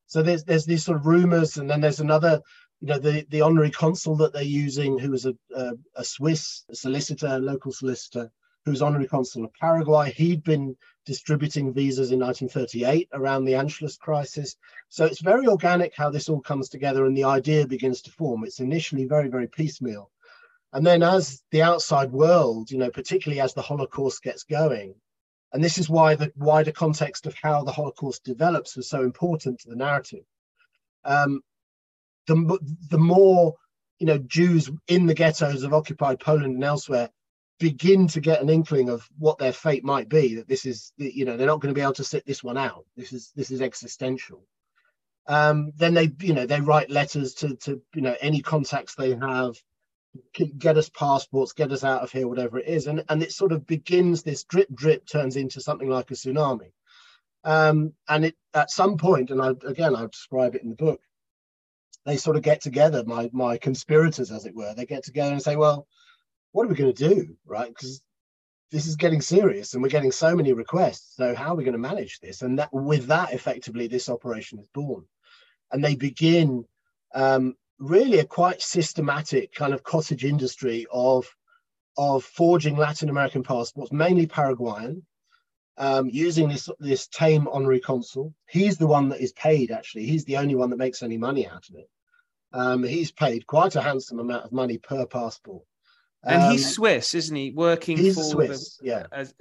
So 0.07 0.21
there's 0.21 0.43
there's 0.43 0.65
these 0.65 0.85
sort 0.85 0.97
of 0.97 1.07
rumors, 1.07 1.57
and 1.57 1.69
then 1.69 1.81
there's 1.81 1.99
another, 1.99 2.41
you 2.79 2.87
know, 2.87 2.99
the 2.99 3.25
the 3.29 3.41
honorary 3.41 3.71
consul 3.71 4.15
that 4.17 4.33
they're 4.33 4.43
using, 4.43 4.99
who 4.99 5.13
is 5.13 5.25
a 5.25 5.35
a, 5.55 5.73
a 5.95 6.03
Swiss 6.03 6.63
solicitor, 6.71 7.39
local 7.39 7.71
solicitor, 7.71 8.31
who's 8.65 8.81
honorary 8.81 9.07
consul 9.07 9.45
of 9.45 9.53
Paraguay. 9.53 10.11
He'd 10.11 10.43
been 10.43 10.75
distributing 11.05 11.73
visas 11.73 12.11
in 12.11 12.19
1938 12.19 13.09
around 13.13 13.45
the 13.45 13.53
Anschluss 13.53 13.97
crisis. 13.97 14.55
So 14.89 15.05
it's 15.05 15.21
very 15.21 15.47
organic 15.47 15.93
how 15.95 16.09
this 16.09 16.29
all 16.29 16.41
comes 16.41 16.69
together 16.69 17.05
and 17.05 17.15
the 17.15 17.25
idea 17.25 17.67
begins 17.67 18.01
to 18.03 18.11
form. 18.11 18.43
It's 18.43 18.59
initially 18.59 19.05
very, 19.05 19.27
very 19.27 19.47
piecemeal. 19.47 20.09
And 20.71 20.85
then 20.85 21.03
as 21.03 21.43
the 21.51 21.61
outside 21.61 22.11
world, 22.11 22.71
you 22.71 22.77
know, 22.77 22.89
particularly 22.89 23.41
as 23.41 23.53
the 23.53 23.61
Holocaust 23.61 24.23
gets 24.23 24.43
going, 24.43 24.95
and 25.51 25.63
this 25.63 25.77
is 25.77 25.89
why 25.89 26.15
the 26.15 26.31
wider 26.35 26.71
context 26.71 27.27
of 27.27 27.35
how 27.35 27.63
the 27.63 27.71
Holocaust 27.71 28.23
develops 28.23 28.75
was 28.75 28.89
so 28.89 29.03
important 29.03 29.59
to 29.59 29.69
the 29.69 29.75
narrative. 29.75 30.23
Um, 31.05 31.41
the, 32.25 32.57
the 32.89 32.97
more 32.97 33.53
you 33.99 34.07
know 34.07 34.17
Jews 34.17 34.71
in 34.87 35.05
the 35.05 35.13
ghettos 35.13 35.63
of 35.63 35.73
occupied 35.73 36.19
Poland 36.19 36.55
and 36.55 36.63
elsewhere 36.63 37.09
begin 37.63 38.09
to 38.09 38.19
get 38.19 38.41
an 38.41 38.49
inkling 38.49 38.89
of 38.89 39.07
what 39.17 39.37
their 39.37 39.53
fate 39.53 39.85
might 39.85 40.09
be 40.09 40.35
that 40.35 40.49
this 40.49 40.65
is 40.65 40.91
you 40.97 41.23
know 41.23 41.37
they're 41.37 41.47
not 41.47 41.61
going 41.61 41.73
to 41.73 41.79
be 41.79 41.81
able 41.81 41.93
to 41.93 42.03
sit 42.03 42.25
this 42.25 42.43
one 42.43 42.57
out. 42.57 42.83
This 42.97 43.13
is 43.13 43.31
this 43.37 43.51
is 43.51 43.61
existential. 43.61 44.43
Um, 45.27 45.71
then 45.77 45.93
they 45.93 46.11
you 46.19 46.33
know 46.33 46.45
they 46.45 46.59
write 46.59 46.89
letters 46.89 47.33
to 47.35 47.55
to 47.55 47.81
you 47.95 48.01
know 48.01 48.17
any 48.19 48.41
contacts 48.41 48.95
they 48.95 49.15
have 49.15 49.55
get 50.59 50.77
us 50.77 50.89
passports 50.89 51.53
get 51.53 51.71
us 51.71 51.85
out 51.85 52.01
of 52.01 52.11
here 52.11 52.27
whatever 52.27 52.59
it 52.59 52.67
is 52.67 52.85
and 52.85 53.03
and 53.09 53.23
it 53.23 53.31
sort 53.31 53.51
of 53.53 53.65
begins 53.65 54.21
this 54.21 54.43
drip 54.43 54.67
drip 54.75 55.07
turns 55.07 55.37
into 55.37 55.61
something 55.61 55.89
like 55.89 56.11
a 56.11 56.15
tsunami. 56.15 56.71
Um, 57.45 57.93
and 58.09 58.25
it 58.25 58.35
at 58.53 58.71
some 58.71 58.97
point, 58.97 59.31
and 59.31 59.41
I 59.41 59.51
again 59.65 59.95
I 59.95 60.05
describe 60.07 60.55
it 60.55 60.63
in 60.63 60.69
the 60.69 60.83
book, 60.87 60.99
they 62.05 62.17
sort 62.17 62.35
of 62.35 62.43
get 62.43 62.59
together, 62.59 63.05
my 63.05 63.29
my 63.31 63.57
conspirators, 63.57 64.31
as 64.31 64.45
it 64.45 64.53
were. 64.53 64.73
They 64.73 64.85
get 64.85 65.05
together 65.05 65.31
and 65.31 65.41
say, 65.41 65.55
well, 65.55 65.87
what 66.53 66.65
are 66.65 66.69
we 66.69 66.75
going 66.75 66.93
to 66.93 67.09
do, 67.09 67.35
right? 67.45 67.67
Because 67.67 68.01
this 68.71 68.87
is 68.87 68.95
getting 68.95 69.21
serious, 69.21 69.73
and 69.73 69.83
we're 69.83 69.89
getting 69.89 70.11
so 70.11 70.35
many 70.35 70.53
requests. 70.53 71.15
So 71.15 71.35
how 71.35 71.49
are 71.49 71.55
we 71.55 71.63
going 71.63 71.73
to 71.73 71.79
manage 71.79 72.19
this? 72.19 72.41
And 72.41 72.57
that 72.57 72.69
with 72.71 73.07
that, 73.07 73.33
effectively, 73.33 73.87
this 73.87 74.09
operation 74.09 74.59
is 74.59 74.67
born, 74.69 75.03
and 75.71 75.83
they 75.83 75.95
begin 75.95 76.65
um, 77.13 77.55
really 77.79 78.19
a 78.19 78.25
quite 78.25 78.61
systematic 78.61 79.53
kind 79.53 79.73
of 79.73 79.83
cottage 79.83 80.23
industry 80.25 80.87
of 80.91 81.27
of 81.97 82.23
forging 82.23 82.75
Latin 82.75 83.09
American 83.09 83.43
passports, 83.43 83.91
mainly 83.91 84.25
Paraguayan, 84.25 85.03
um, 85.77 86.09
using 86.09 86.49
this 86.49 86.69
this 86.79 87.07
tame 87.07 87.47
honorary 87.47 87.79
consul. 87.79 88.33
He's 88.47 88.77
the 88.77 88.87
one 88.87 89.09
that 89.09 89.21
is 89.21 89.33
paid. 89.33 89.71
Actually, 89.71 90.05
he's 90.05 90.25
the 90.25 90.37
only 90.37 90.55
one 90.55 90.69
that 90.69 90.77
makes 90.77 91.03
any 91.03 91.17
money 91.17 91.47
out 91.47 91.67
of 91.69 91.75
it. 91.75 91.89
Um, 92.53 92.83
he's 92.83 93.11
paid 93.11 93.47
quite 93.47 93.75
a 93.75 93.81
handsome 93.81 94.19
amount 94.19 94.45
of 94.45 94.51
money 94.51 94.77
per 94.77 95.05
passport. 95.05 95.63
Um, 96.25 96.39
and 96.39 96.51
he's 96.53 96.65
um, 96.65 96.71
Swiss, 96.71 97.13
isn't 97.13 97.35
he? 97.35 97.51
Working 97.51 97.97
he's 97.97 98.15
for 98.15 98.23
Swiss, 98.23 98.77
the, 98.77 98.87
yeah, 98.87 99.07
as 99.11 99.33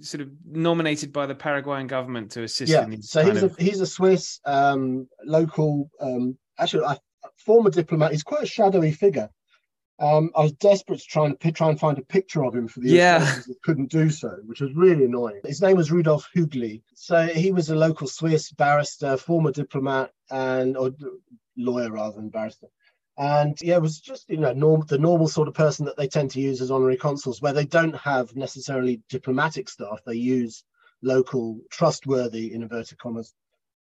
sort 0.00 0.20
of 0.20 0.30
nominated 0.44 1.12
by 1.12 1.26
the 1.26 1.34
Paraguayan 1.34 1.86
government 1.86 2.30
to 2.32 2.42
assist. 2.42 2.72
Yeah, 2.72 2.84
in 2.84 3.02
so 3.02 3.24
he's 3.24 3.42
of... 3.42 3.58
a 3.58 3.62
he's 3.62 3.80
a 3.80 3.86
Swiss 3.86 4.40
um, 4.44 5.08
local, 5.24 5.90
um, 6.00 6.36
actually, 6.58 6.84
a 6.84 6.98
former 7.36 7.70
diplomat. 7.70 8.12
He's 8.12 8.22
quite 8.22 8.42
a 8.42 8.46
shadowy 8.46 8.92
figure. 8.92 9.30
Um, 9.98 10.30
I 10.34 10.42
was 10.42 10.52
desperate 10.52 10.98
to 10.98 11.06
try 11.06 11.26
and 11.26 11.54
try 11.54 11.68
and 11.68 11.78
find 11.78 11.98
a 11.98 12.02
picture 12.02 12.44
of 12.44 12.54
him 12.54 12.66
for 12.66 12.80
the 12.80 12.90
yeah. 12.90 13.38
couldn't 13.62 13.90
do 13.90 14.10
so, 14.10 14.30
which 14.46 14.60
was 14.60 14.74
really 14.74 15.04
annoying. 15.04 15.40
His 15.44 15.62
name 15.62 15.76
was 15.76 15.92
Rudolf 15.92 16.28
Hügli. 16.34 16.82
So 16.94 17.26
he 17.26 17.52
was 17.52 17.70
a 17.70 17.76
local 17.76 18.08
Swiss 18.08 18.50
barrister, 18.50 19.16
former 19.16 19.52
diplomat, 19.52 20.10
and 20.30 20.76
or 20.76 20.90
lawyer 21.56 21.92
rather 21.92 22.16
than 22.16 22.30
barrister. 22.30 22.66
And 23.18 23.60
yeah, 23.60 23.76
it 23.76 23.82
was 23.82 24.00
just 24.00 24.28
you 24.30 24.38
know 24.38 24.52
norm, 24.52 24.84
the 24.88 24.98
normal 24.98 25.28
sort 25.28 25.48
of 25.48 25.54
person 25.54 25.84
that 25.86 25.96
they 25.96 26.08
tend 26.08 26.30
to 26.32 26.40
use 26.40 26.60
as 26.60 26.70
honorary 26.70 26.96
consuls, 26.96 27.42
where 27.42 27.52
they 27.52 27.66
don't 27.66 27.94
have 27.96 28.34
necessarily 28.34 29.02
diplomatic 29.08 29.68
staff. 29.68 30.00
They 30.06 30.14
use 30.14 30.64
local, 31.02 31.60
trustworthy, 31.70 32.54
in 32.54 32.62
inverted 32.62 32.98
commas, 32.98 33.34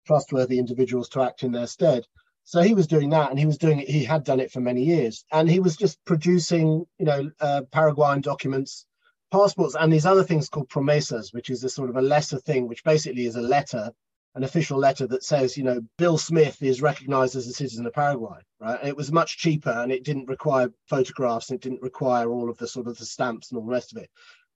trustworthy 0.06 0.60
individuals 0.60 1.10
to 1.10 1.22
act 1.22 1.44
in 1.44 1.52
their 1.52 1.68
stead. 1.68 2.06
So 2.44 2.62
he 2.62 2.74
was 2.74 2.88
doing 2.88 3.12
that, 3.12 3.30
and 3.30 3.40
he 3.40 3.46
was 3.46 3.58
doing 3.58 3.80
it. 3.80 3.90
He 3.90 4.04
had 4.04 4.24
done 4.24 4.40
it 4.40 4.52
for 4.52 4.60
many 4.60 4.84
years, 4.84 5.24
and 5.32 5.50
he 5.50 5.60
was 5.60 5.78
just 5.78 6.04
producing, 6.06 6.86
you 6.98 7.06
know, 7.06 7.32
uh, 7.40 7.62
Paraguayan 7.72 8.22
documents, 8.22 8.86
passports, 9.32 9.76
and 9.80 9.94
these 9.94 10.06
other 10.06 10.24
things 10.24 10.50
called 10.50 10.70
promesas, 10.70 11.34
which 11.34 11.50
is 11.50 11.64
a 11.64 11.70
sort 11.70 11.90
of 11.90 11.96
a 11.96 12.02
lesser 12.02 12.40
thing, 12.40 12.68
which 12.68 12.84
basically 12.84 13.26
is 13.26 13.36
a 13.36 13.42
letter, 13.42 13.92
an 14.36 14.44
official 14.44 14.78
letter 14.78 15.08
that 15.08 15.24
says, 15.24 15.58
you 15.58 15.64
know, 15.64 15.82
Bill 15.98 16.18
Smith 16.18 16.62
is 16.62 16.82
recognized 16.82 17.36
as 17.36 17.48
a 17.48 17.54
citizen 17.54 17.86
of 17.86 17.94
Paraguay, 17.94 18.40
right? 18.60 18.80
And 18.80 18.88
it 18.88 18.96
was 18.96 19.12
much 19.12 19.38
cheaper, 19.38 19.72
and 19.72 19.92
it 19.92 20.04
didn't 20.04 20.30
require 20.30 20.72
photographs, 20.88 21.50
and 21.50 21.58
it 21.58 21.62
didn't 21.62 21.82
require 21.82 22.30
all 22.32 22.50
of 22.50 22.58
the 22.58 22.68
sort 22.68 22.88
of 22.88 22.98
the 22.98 23.06
stamps 23.06 23.52
and 23.52 23.58
all 23.58 23.66
the 23.66 23.72
rest 23.72 23.96
of 23.96 24.02
it 24.02 24.10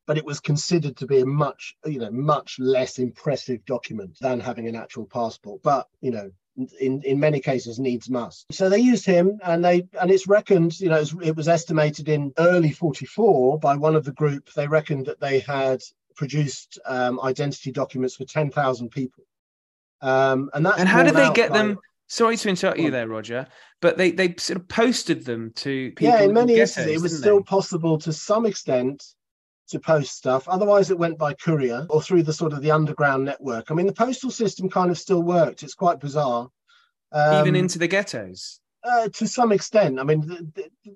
but 0.07 0.19
it 0.19 0.25
was 0.25 0.39
considered 0.39 0.95
to 0.95 1.07
be 1.07 1.21
a 1.21 1.25
much 1.25 1.73
you 1.83 1.97
know 1.97 2.11
much 2.11 2.57
less 2.59 2.99
impressive 2.99 3.65
document 3.65 4.15
than 4.21 4.39
having 4.39 4.67
an 4.67 4.75
actual 4.75 5.07
passport 5.07 5.59
but 5.63 5.88
you 5.99 6.11
know 6.11 6.29
in 6.79 7.01
in 7.03 7.19
many 7.19 7.39
cases 7.39 7.79
needs 7.79 8.09
must. 8.09 8.45
So 8.51 8.69
they 8.69 8.79
used 8.79 9.05
him, 9.05 9.39
and 9.43 9.63
they 9.63 9.88
and 9.99 10.09
it's 10.09 10.27
reckoned, 10.27 10.79
you 10.79 10.89
know, 10.89 11.03
it 11.21 11.35
was, 11.35 11.47
estimated 11.47 12.09
in 12.09 12.33
early 12.38 12.71
'44 12.71 13.59
by 13.59 13.75
one 13.75 13.95
of 13.95 14.05
the 14.05 14.13
group. 14.13 14.51
They 14.53 14.67
reckoned 14.67 15.05
that 15.07 15.19
they 15.19 15.39
had 15.39 15.81
produced 16.15 16.79
um, 16.85 17.19
identity 17.21 17.71
documents 17.71 18.15
for 18.15 18.25
ten 18.25 18.51
thousand 18.51 18.89
people, 18.89 19.25
um, 20.05 20.49
and 20.53 20.65
that's 20.65 20.79
and 20.79 20.87
how 20.87 21.03
did 21.03 21.15
they 21.15 21.31
get 21.33 21.49
by, 21.49 21.57
them? 21.57 21.79
Sorry 22.07 22.37
to 22.37 22.49
interrupt 22.49 22.77
you 22.77 22.91
there, 22.91 23.07
Roger, 23.07 23.47
but 23.81 23.97
they 23.97 24.11
they 24.11 24.35
sort 24.37 24.59
of 24.59 24.67
posted 24.67 25.25
them 25.25 25.51
to 25.55 25.91
people. 25.91 26.07
Yeah, 26.07 26.21
in 26.21 26.33
many 26.33 26.57
instances, 26.57 26.95
it 26.95 27.01
was 27.01 27.17
still 27.17 27.37
they? 27.37 27.43
possible 27.43 27.97
to 27.99 28.13
some 28.13 28.45
extent 28.45 29.03
to 29.69 29.79
post 29.79 30.15
stuff. 30.15 30.47
Otherwise, 30.47 30.91
it 30.91 30.99
went 30.99 31.17
by 31.17 31.33
courier 31.33 31.87
or 31.89 32.01
through 32.01 32.21
the 32.21 32.33
sort 32.33 32.53
of 32.53 32.61
the 32.61 32.69
underground 32.69 33.25
network. 33.25 33.71
I 33.71 33.73
mean, 33.73 33.87
the 33.87 33.93
postal 33.93 34.29
system 34.29 34.69
kind 34.69 34.91
of 34.91 34.99
still 34.99 35.23
worked. 35.23 35.63
It's 35.63 35.73
quite 35.73 35.99
bizarre. 35.99 36.49
Um, 37.11 37.41
Even 37.41 37.55
into 37.55 37.79
the 37.79 37.87
ghettos. 37.87 38.59
Uh, 38.83 39.09
to 39.09 39.27
some 39.27 39.51
extent. 39.51 39.99
I 39.99 40.03
mean, 40.03 40.21
the, 40.21 40.47
the, 40.53 40.95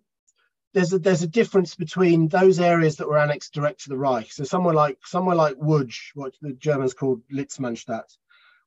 there's 0.73 0.93
a 0.93 0.99
there's 0.99 1.23
a 1.23 1.27
difference 1.27 1.73
between 1.73 2.27
those 2.27 2.59
areas 2.59 2.97
that 2.97 3.07
were 3.07 3.17
annexed 3.17 3.53
direct 3.53 3.81
to 3.83 3.89
the 3.89 3.97
Reich. 3.97 4.31
So 4.31 4.43
somewhere 4.43 4.75
like 4.75 4.99
somewhere 5.03 5.35
like 5.35 5.55
Łódź, 5.55 6.11
what 6.13 6.35
the 6.41 6.53
Germans 6.53 6.93
called 6.93 7.21
Litzmannstadt, 7.33 8.15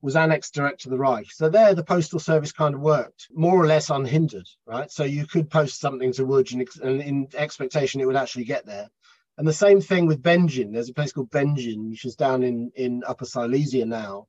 was 0.03 0.17
annexed 0.17 0.53
direct 0.53 0.81
to 0.83 0.91
the 0.91 0.99
Reich. 0.99 1.31
So 1.31 1.49
there, 1.49 1.75
the 1.75 1.85
postal 1.85 2.19
service 2.19 2.53
kind 2.53 2.75
of 2.75 2.81
worked 2.81 3.29
more 3.33 3.57
or 3.57 3.67
less 3.67 3.89
unhindered, 3.89 4.49
right? 4.67 4.91
So 4.91 5.05
you 5.05 5.27
could 5.27 5.49
post 5.49 5.81
something 5.81 6.13
to 6.15 6.27
Łódź 6.27 6.53
and, 6.53 6.69
and 6.83 7.01
in 7.01 7.29
expectation 7.35 8.01
it 8.01 8.07
would 8.07 8.17
actually 8.17 8.45
get 8.45 8.67
there. 8.67 8.89
And 9.39 9.47
the 9.47 9.53
same 9.53 9.81
thing 9.81 10.07
with 10.07 10.23
Będzin. 10.23 10.73
There's 10.73 10.91
a 10.91 10.95
place 10.95 11.13
called 11.13 11.31
Będzin, 11.31 11.89
which 11.91 12.05
is 12.05 12.17
down 12.17 12.43
in, 12.43 12.71
in 12.75 13.03
Upper 13.07 13.25
Silesia 13.25 13.87
now, 13.87 14.27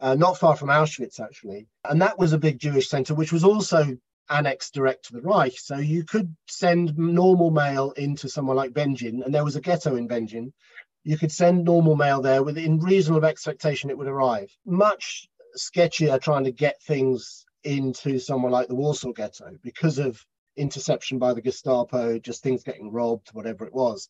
uh, 0.00 0.14
not 0.14 0.38
far 0.38 0.54
from 0.54 0.68
Auschwitz, 0.68 1.18
actually. 1.18 1.66
And 1.84 2.00
that 2.02 2.18
was 2.18 2.32
a 2.32 2.38
big 2.38 2.58
Jewish 2.58 2.88
center, 2.88 3.14
which 3.14 3.32
was 3.32 3.42
also 3.42 3.96
annexed 4.28 4.74
direct 4.74 5.06
to 5.06 5.14
the 5.14 5.22
Reich. 5.22 5.58
So 5.58 5.78
you 5.78 6.04
could 6.04 6.34
send 6.46 6.96
normal 6.96 7.50
mail 7.50 7.92
into 7.92 8.28
somewhere 8.28 8.56
like 8.56 8.72
Będzin, 8.72 9.24
and 9.24 9.34
there 9.34 9.44
was 9.44 9.56
a 9.56 9.60
ghetto 9.60 9.96
in 9.96 10.08
Będzin. 10.08 10.52
You 11.06 11.16
could 11.16 11.30
send 11.30 11.62
normal 11.62 11.94
mail 11.94 12.20
there 12.20 12.42
within 12.42 12.80
reasonable 12.80 13.28
expectation 13.28 13.90
it 13.90 13.96
would 13.96 14.08
arrive. 14.08 14.50
Much 14.66 15.28
sketchier 15.56 16.20
trying 16.20 16.42
to 16.42 16.50
get 16.50 16.82
things 16.82 17.46
into 17.62 18.18
somewhere 18.18 18.50
like 18.50 18.66
the 18.66 18.74
Warsaw 18.74 19.12
Ghetto 19.12 19.52
because 19.62 20.00
of 20.00 20.20
interception 20.56 21.20
by 21.20 21.32
the 21.32 21.40
Gestapo, 21.40 22.18
just 22.18 22.42
things 22.42 22.64
getting 22.64 22.90
robbed, 22.90 23.28
whatever 23.34 23.64
it 23.64 23.72
was. 23.72 24.08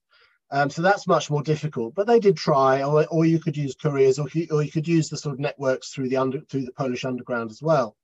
Um, 0.51 0.71
so 0.71 0.81
that's 0.81 1.07
much 1.07 1.31
more 1.31 1.43
difficult. 1.43 1.95
But 1.95 2.07
they 2.07 2.19
did 2.19 2.39
try, 2.39 2.83
or, 2.83 3.07
or 3.09 3.27
you 3.27 3.41
could 3.41 3.59
use 3.59 3.75
couriers, 3.75 4.19
or, 4.19 4.29
or 4.51 4.63
you 4.63 4.73
could 4.73 4.89
use 4.89 5.11
the 5.11 5.19
sort 5.19 5.35
of 5.35 5.39
networks 5.39 5.91
through 5.91 6.09
the 6.09 6.17
under 6.17 6.41
through 6.49 6.65
the 6.65 6.73
Polish 6.73 7.05
underground 7.05 7.51
as 7.51 7.61
well. 7.61 7.95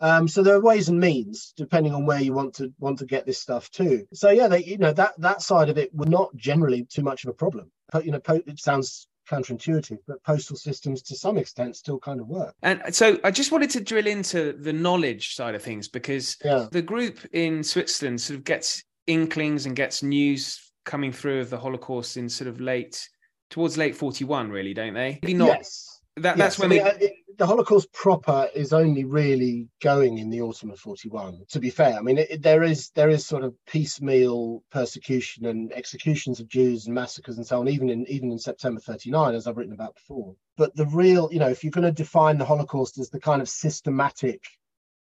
Um, 0.00 0.28
so 0.28 0.42
there 0.42 0.54
are 0.54 0.62
ways 0.62 0.88
and 0.88 0.98
means 0.98 1.52
depending 1.56 1.94
on 1.94 2.06
where 2.06 2.20
you 2.20 2.32
want 2.32 2.54
to 2.54 2.72
want 2.78 3.00
to 3.00 3.06
get 3.06 3.26
this 3.26 3.40
stuff 3.40 3.70
to. 3.72 4.06
So 4.14 4.30
yeah, 4.30 4.46
they 4.46 4.62
you 4.62 4.78
know 4.78 4.92
that 4.92 5.14
that 5.18 5.42
side 5.42 5.68
of 5.68 5.78
it 5.78 5.94
was 5.94 6.08
not 6.08 6.34
generally 6.36 6.84
too 6.84 7.02
much 7.02 7.24
of 7.24 7.30
a 7.30 7.34
problem. 7.34 7.70
But 7.92 8.04
you 8.04 8.12
know, 8.12 8.20
it 8.28 8.58
sounds 8.60 9.08
counterintuitive, 9.30 9.98
but 10.06 10.22
postal 10.24 10.56
systems 10.56 11.02
to 11.02 11.14
some 11.14 11.38
extent 11.38 11.76
still 11.76 11.98
kind 11.98 12.20
of 12.20 12.26
work. 12.26 12.54
And 12.62 12.82
so 12.94 13.18
I 13.22 13.30
just 13.30 13.52
wanted 13.52 13.70
to 13.70 13.80
drill 13.80 14.06
into 14.06 14.52
the 14.52 14.72
knowledge 14.72 15.34
side 15.34 15.54
of 15.54 15.62
things 15.62 15.88
because 15.88 16.36
yeah. 16.44 16.66
the 16.72 16.82
group 16.82 17.20
in 17.32 17.62
Switzerland 17.62 18.20
sort 18.20 18.38
of 18.38 18.44
gets 18.44 18.82
inklings 19.06 19.66
and 19.66 19.76
gets 19.76 20.02
news 20.02 20.72
coming 20.84 21.12
through 21.12 21.40
of 21.40 21.50
the 21.50 21.58
Holocaust 21.58 22.16
in 22.16 22.28
sort 22.28 22.48
of 22.48 22.60
late 22.60 23.08
towards 23.50 23.76
late 23.76 23.96
41 23.96 24.50
really 24.50 24.72
don't 24.72 24.94
they 24.94 25.18
maybe 25.22 25.34
not 25.34 25.48
yes. 25.48 25.99
That, 26.22 26.36
yes. 26.36 26.56
that's 26.56 26.58
when 26.58 26.70
they... 26.70 27.14
the 27.38 27.46
Holocaust 27.46 27.92
proper 27.92 28.48
is 28.54 28.72
only 28.72 29.04
really 29.04 29.68
going 29.82 30.18
in 30.18 30.30
the 30.30 30.42
autumn 30.42 30.70
of 30.70 30.78
41 30.78 31.44
to 31.48 31.60
be 31.60 31.70
fair 31.70 31.96
I 31.96 32.02
mean 32.02 32.18
it, 32.18 32.42
there 32.42 32.62
is 32.62 32.90
there 32.90 33.08
is 33.08 33.26
sort 33.26 33.44
of 33.44 33.54
piecemeal 33.66 34.62
persecution 34.70 35.46
and 35.46 35.72
executions 35.72 36.40
of 36.40 36.48
Jews 36.48 36.86
and 36.86 36.94
massacres 36.94 37.36
and 37.36 37.46
so 37.46 37.60
on 37.60 37.68
even 37.68 37.88
in 37.90 38.06
even 38.08 38.30
in 38.30 38.38
September 38.38 38.80
39 38.80 39.34
as 39.34 39.46
I've 39.46 39.56
written 39.56 39.74
about 39.74 39.94
before 39.94 40.34
but 40.56 40.74
the 40.76 40.86
real 40.86 41.28
you 41.32 41.38
know 41.38 41.48
if 41.48 41.64
you're 41.64 41.70
going 41.70 41.84
to 41.86 41.92
define 41.92 42.38
the 42.38 42.44
Holocaust 42.44 42.98
as 42.98 43.10
the 43.10 43.20
kind 43.20 43.40
of 43.40 43.48
systematic 43.48 44.42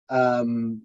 um, 0.08 0.82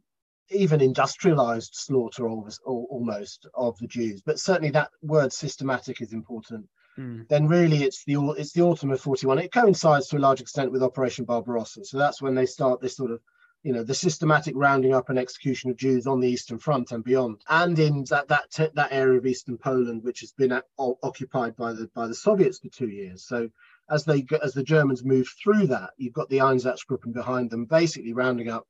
even 0.52 0.82
industrialized 0.82 1.74
slaughter 1.74 2.28
almost 2.28 3.48
of 3.54 3.78
the 3.80 3.88
Jews, 3.88 4.22
but 4.22 4.40
certainly 4.40 4.72
that 4.72 4.92
word 5.02 5.32
systematic 5.32 6.02
is 6.02 6.14
important. 6.14 6.68
Mm. 6.98 7.28
Then 7.28 7.48
really 7.48 7.84
it's 7.84 8.04
the 8.04 8.16
it's 8.38 8.52
the 8.54 8.62
autumn 8.62 8.92
of 8.92 9.00
41. 9.00 9.40
It 9.40 9.54
coincides 9.54 10.08
to 10.08 10.18
a 10.18 10.20
large 10.20 10.42
extent 10.42 10.72
with 10.72 10.84
Operation 10.84 11.26
Barbarossa. 11.26 11.86
So 11.86 11.98
that's 11.98 12.22
when 12.22 12.36
they 12.36 12.46
start 12.46 12.82
this 12.82 12.98
sort 12.98 13.12
of 13.12 13.22
you 13.64 13.72
know 13.72 13.84
the 13.84 13.94
systematic 13.94 14.54
rounding 14.58 14.94
up 14.94 15.10
and 15.10 15.20
execution 15.20 15.70
of 15.70 15.78
Jews 15.78 16.08
on 16.08 16.20
the 16.20 16.28
Eastern 16.28 16.58
Front 16.58 16.92
and 16.92 17.04
beyond, 17.04 17.42
and 17.48 17.78
in 17.78 18.04
that 18.10 18.28
that 18.28 18.72
that 18.74 18.92
area 18.92 19.20
of 19.20 19.26
Eastern 19.26 19.58
Poland, 19.58 20.04
which 20.04 20.22
has 20.22 20.32
been 20.32 20.52
at, 20.52 20.66
occupied 20.78 21.56
by 21.56 21.74
the 21.74 21.90
by 21.94 22.08
the 22.08 22.16
Soviets 22.16 22.60
for 22.60 22.70
two 22.70 22.90
years. 22.90 23.24
So 23.26 23.50
as 23.90 24.04
they 24.04 24.26
as 24.42 24.54
the 24.54 24.64
Germans 24.64 25.06
move 25.06 25.30
through 25.42 25.68
that, 25.68 25.92
you've 25.98 26.14
got 26.14 26.30
the 26.30 26.40
Einsatzgruppen 26.40 27.14
behind 27.14 27.52
them, 27.52 27.66
basically 27.66 28.14
rounding 28.14 28.50
up 28.50 28.68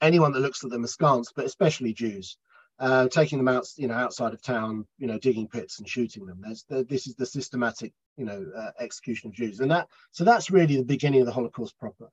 anyone 0.00 0.32
that 0.32 0.40
looks 0.40 0.64
at 0.64 0.70
them 0.70 0.84
askance, 0.84 1.32
but 1.34 1.44
especially 1.44 1.92
Jews, 1.92 2.36
uh, 2.80 3.08
taking 3.08 3.38
them 3.38 3.48
out, 3.48 3.66
you 3.76 3.88
know, 3.88 3.94
outside 3.94 4.32
of 4.32 4.40
town, 4.40 4.86
you 4.98 5.06
know, 5.06 5.18
digging 5.18 5.48
pits 5.48 5.78
and 5.78 5.88
shooting 5.88 6.26
them. 6.26 6.42
The, 6.68 6.84
this 6.84 7.06
is 7.06 7.14
the 7.14 7.26
systematic, 7.26 7.92
you 8.16 8.24
know, 8.24 8.46
uh, 8.56 8.70
execution 8.78 9.28
of 9.28 9.34
Jews, 9.34 9.60
and 9.60 9.70
that 9.70 9.88
so 10.12 10.24
that's 10.24 10.50
really 10.50 10.76
the 10.76 10.84
beginning 10.84 11.20
of 11.20 11.26
the 11.26 11.32
Holocaust 11.32 11.78
proper. 11.78 12.08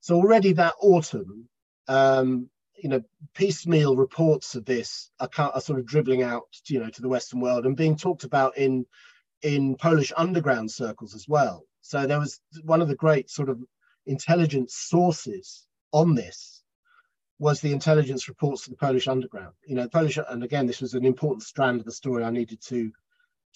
So 0.00 0.16
already 0.16 0.52
that 0.54 0.74
autumn, 0.80 1.48
um, 1.86 2.48
you 2.82 2.88
know, 2.88 3.02
piecemeal 3.34 3.96
reports 3.96 4.54
of 4.54 4.64
this 4.64 5.10
are, 5.20 5.28
are 5.38 5.60
sort 5.60 5.78
of 5.78 5.86
dribbling 5.86 6.22
out, 6.22 6.44
you 6.66 6.80
know, 6.80 6.90
to 6.90 7.02
the 7.02 7.08
Western 7.08 7.40
world 7.40 7.66
and 7.66 7.76
being 7.76 7.96
talked 7.96 8.24
about 8.24 8.56
in 8.56 8.86
in 9.42 9.76
Polish 9.76 10.12
underground 10.16 10.70
circles 10.70 11.14
as 11.14 11.26
well. 11.28 11.64
So 11.82 12.06
there 12.06 12.18
was 12.18 12.40
one 12.64 12.82
of 12.82 12.88
the 12.88 12.96
great 12.96 13.30
sort 13.30 13.48
of 13.48 13.62
intelligence 14.06 14.74
sources 14.74 15.66
on 15.92 16.14
this 16.14 16.59
was 17.40 17.60
the 17.60 17.72
intelligence 17.72 18.28
reports 18.28 18.64
to 18.64 18.70
the 18.70 18.76
Polish 18.76 19.08
underground. 19.08 19.54
You 19.66 19.74
know, 19.74 19.88
Polish, 19.88 20.18
and 20.28 20.44
again, 20.44 20.66
this 20.66 20.82
was 20.82 20.92
an 20.92 21.06
important 21.06 21.42
strand 21.42 21.80
of 21.80 21.86
the 21.86 21.92
story 21.92 22.22
I 22.22 22.30
needed 22.30 22.60
to 22.68 22.92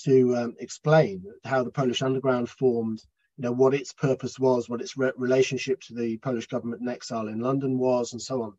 to 0.07 0.37
um, 0.37 0.57
explain 0.59 1.23
how 1.45 1.63
the 1.63 1.71
Polish 1.71 2.03
underground 2.03 2.49
formed, 2.49 3.01
you 3.37 3.43
know, 3.43 3.53
what 3.53 3.75
its 3.75 3.93
purpose 3.93 4.41
was, 4.41 4.69
what 4.69 4.81
its 4.81 4.97
re- 4.97 5.13
relationship 5.17 5.81
to 5.83 5.95
the 5.95 6.17
Polish 6.17 6.49
government 6.49 6.83
in 6.83 6.89
exile 6.89 7.29
in 7.29 7.39
London 7.39 7.79
was, 7.79 8.13
and 8.13 8.21
so 8.21 8.43
on. 8.43 8.55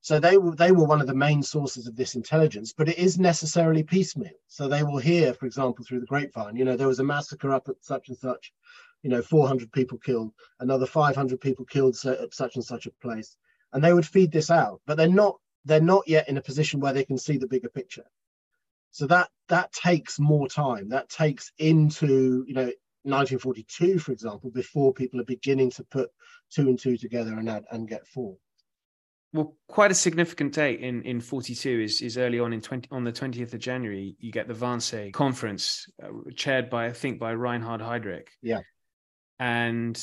So 0.00 0.20
they 0.20 0.38
were 0.38 0.54
they 0.54 0.70
were 0.70 0.86
one 0.86 1.00
of 1.00 1.08
the 1.08 1.14
main 1.26 1.42
sources 1.42 1.88
of 1.88 1.96
this 1.96 2.14
intelligence, 2.14 2.72
but 2.72 2.88
it 2.88 2.98
is 2.98 3.18
necessarily 3.18 3.82
piecemeal. 3.82 4.38
So 4.46 4.68
they 4.68 4.84
will 4.84 4.98
hear, 4.98 5.34
for 5.34 5.46
example, 5.46 5.84
through 5.84 6.00
the 6.00 6.06
grapevine, 6.06 6.54
you 6.54 6.64
know, 6.64 6.76
there 6.76 6.86
was 6.86 7.00
a 7.00 7.04
massacre 7.04 7.50
up 7.50 7.68
at 7.68 7.84
such 7.84 8.08
and 8.08 8.16
such, 8.16 8.52
you 9.02 9.10
know, 9.10 9.22
400 9.22 9.72
people 9.72 9.98
killed, 9.98 10.32
another 10.60 10.86
500 10.86 11.40
people 11.40 11.64
killed 11.64 11.96
at 12.06 12.32
such 12.32 12.54
and 12.54 12.64
such 12.64 12.86
a 12.86 12.92
place, 13.02 13.36
and 13.72 13.82
they 13.82 13.92
would 13.92 14.06
feed 14.06 14.32
this 14.32 14.50
out. 14.50 14.80
But 14.86 14.96
they're 14.96 15.08
not 15.08 15.38
they're 15.64 15.80
not 15.80 16.08
yet 16.08 16.28
in 16.28 16.36
a 16.36 16.42
position 16.42 16.80
where 16.80 16.92
they 16.92 17.04
can 17.04 17.18
see 17.18 17.36
the 17.36 17.46
bigger 17.46 17.68
picture. 17.68 18.06
So 18.90 19.06
that 19.08 19.28
that 19.48 19.72
takes 19.72 20.18
more 20.18 20.48
time. 20.48 20.88
That 20.90 21.08
takes 21.08 21.52
into 21.58 22.44
you 22.46 22.54
know 22.54 22.70
1942, 23.04 23.98
for 23.98 24.12
example, 24.12 24.50
before 24.50 24.92
people 24.92 25.20
are 25.20 25.24
beginning 25.24 25.70
to 25.72 25.84
put 25.84 26.10
two 26.50 26.68
and 26.68 26.78
two 26.78 26.96
together 26.96 27.32
and 27.32 27.48
add 27.48 27.64
and 27.70 27.88
get 27.88 28.06
four. 28.06 28.36
Well, 29.32 29.56
quite 29.68 29.90
a 29.90 29.94
significant 29.94 30.54
date 30.54 30.80
in, 30.80 31.02
in 31.02 31.20
42 31.20 31.80
is, 31.80 32.00
is 32.00 32.16
early 32.16 32.40
on 32.40 32.54
in 32.54 32.62
20, 32.62 32.88
on 32.90 33.04
the 33.04 33.12
20th 33.12 33.52
of 33.52 33.60
January. 33.60 34.16
You 34.18 34.32
get 34.32 34.48
the 34.48 34.54
Wannsee 34.54 35.12
conference 35.12 35.86
uh, 36.02 36.08
chaired 36.34 36.70
by, 36.70 36.86
I 36.86 36.92
think, 36.92 37.18
by 37.18 37.34
Reinhard 37.34 37.82
Heydrich. 37.82 38.28
Yeah. 38.40 38.60
And 39.38 40.02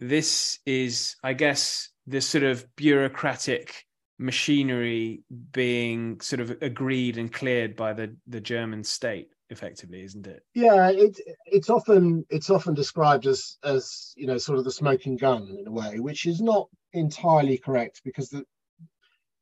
this 0.00 0.58
is, 0.66 1.16
I 1.22 1.32
guess, 1.32 1.90
the 2.06 2.20
sort 2.20 2.44
of 2.44 2.64
bureaucratic 2.76 3.84
machinery 4.18 5.22
being 5.52 6.20
sort 6.20 6.40
of 6.40 6.50
agreed 6.60 7.18
and 7.18 7.32
cleared 7.32 7.76
by 7.76 7.92
the, 7.92 8.16
the 8.26 8.40
German 8.40 8.82
state 8.84 9.28
effectively 9.50 10.02
isn't 10.02 10.26
it? 10.26 10.42
Yeah 10.54 10.90
it, 10.90 11.18
it's 11.46 11.70
often 11.70 12.24
it's 12.28 12.50
often 12.50 12.74
described 12.74 13.26
as 13.26 13.56
as 13.64 14.12
you 14.16 14.26
know 14.26 14.36
sort 14.36 14.58
of 14.58 14.64
the 14.64 14.70
smoking 14.70 15.16
gun 15.16 15.56
in 15.58 15.66
a 15.66 15.70
way 15.70 16.00
which 16.00 16.26
is 16.26 16.40
not 16.40 16.68
entirely 16.92 17.56
correct 17.56 18.02
because 18.04 18.28
the, 18.28 18.44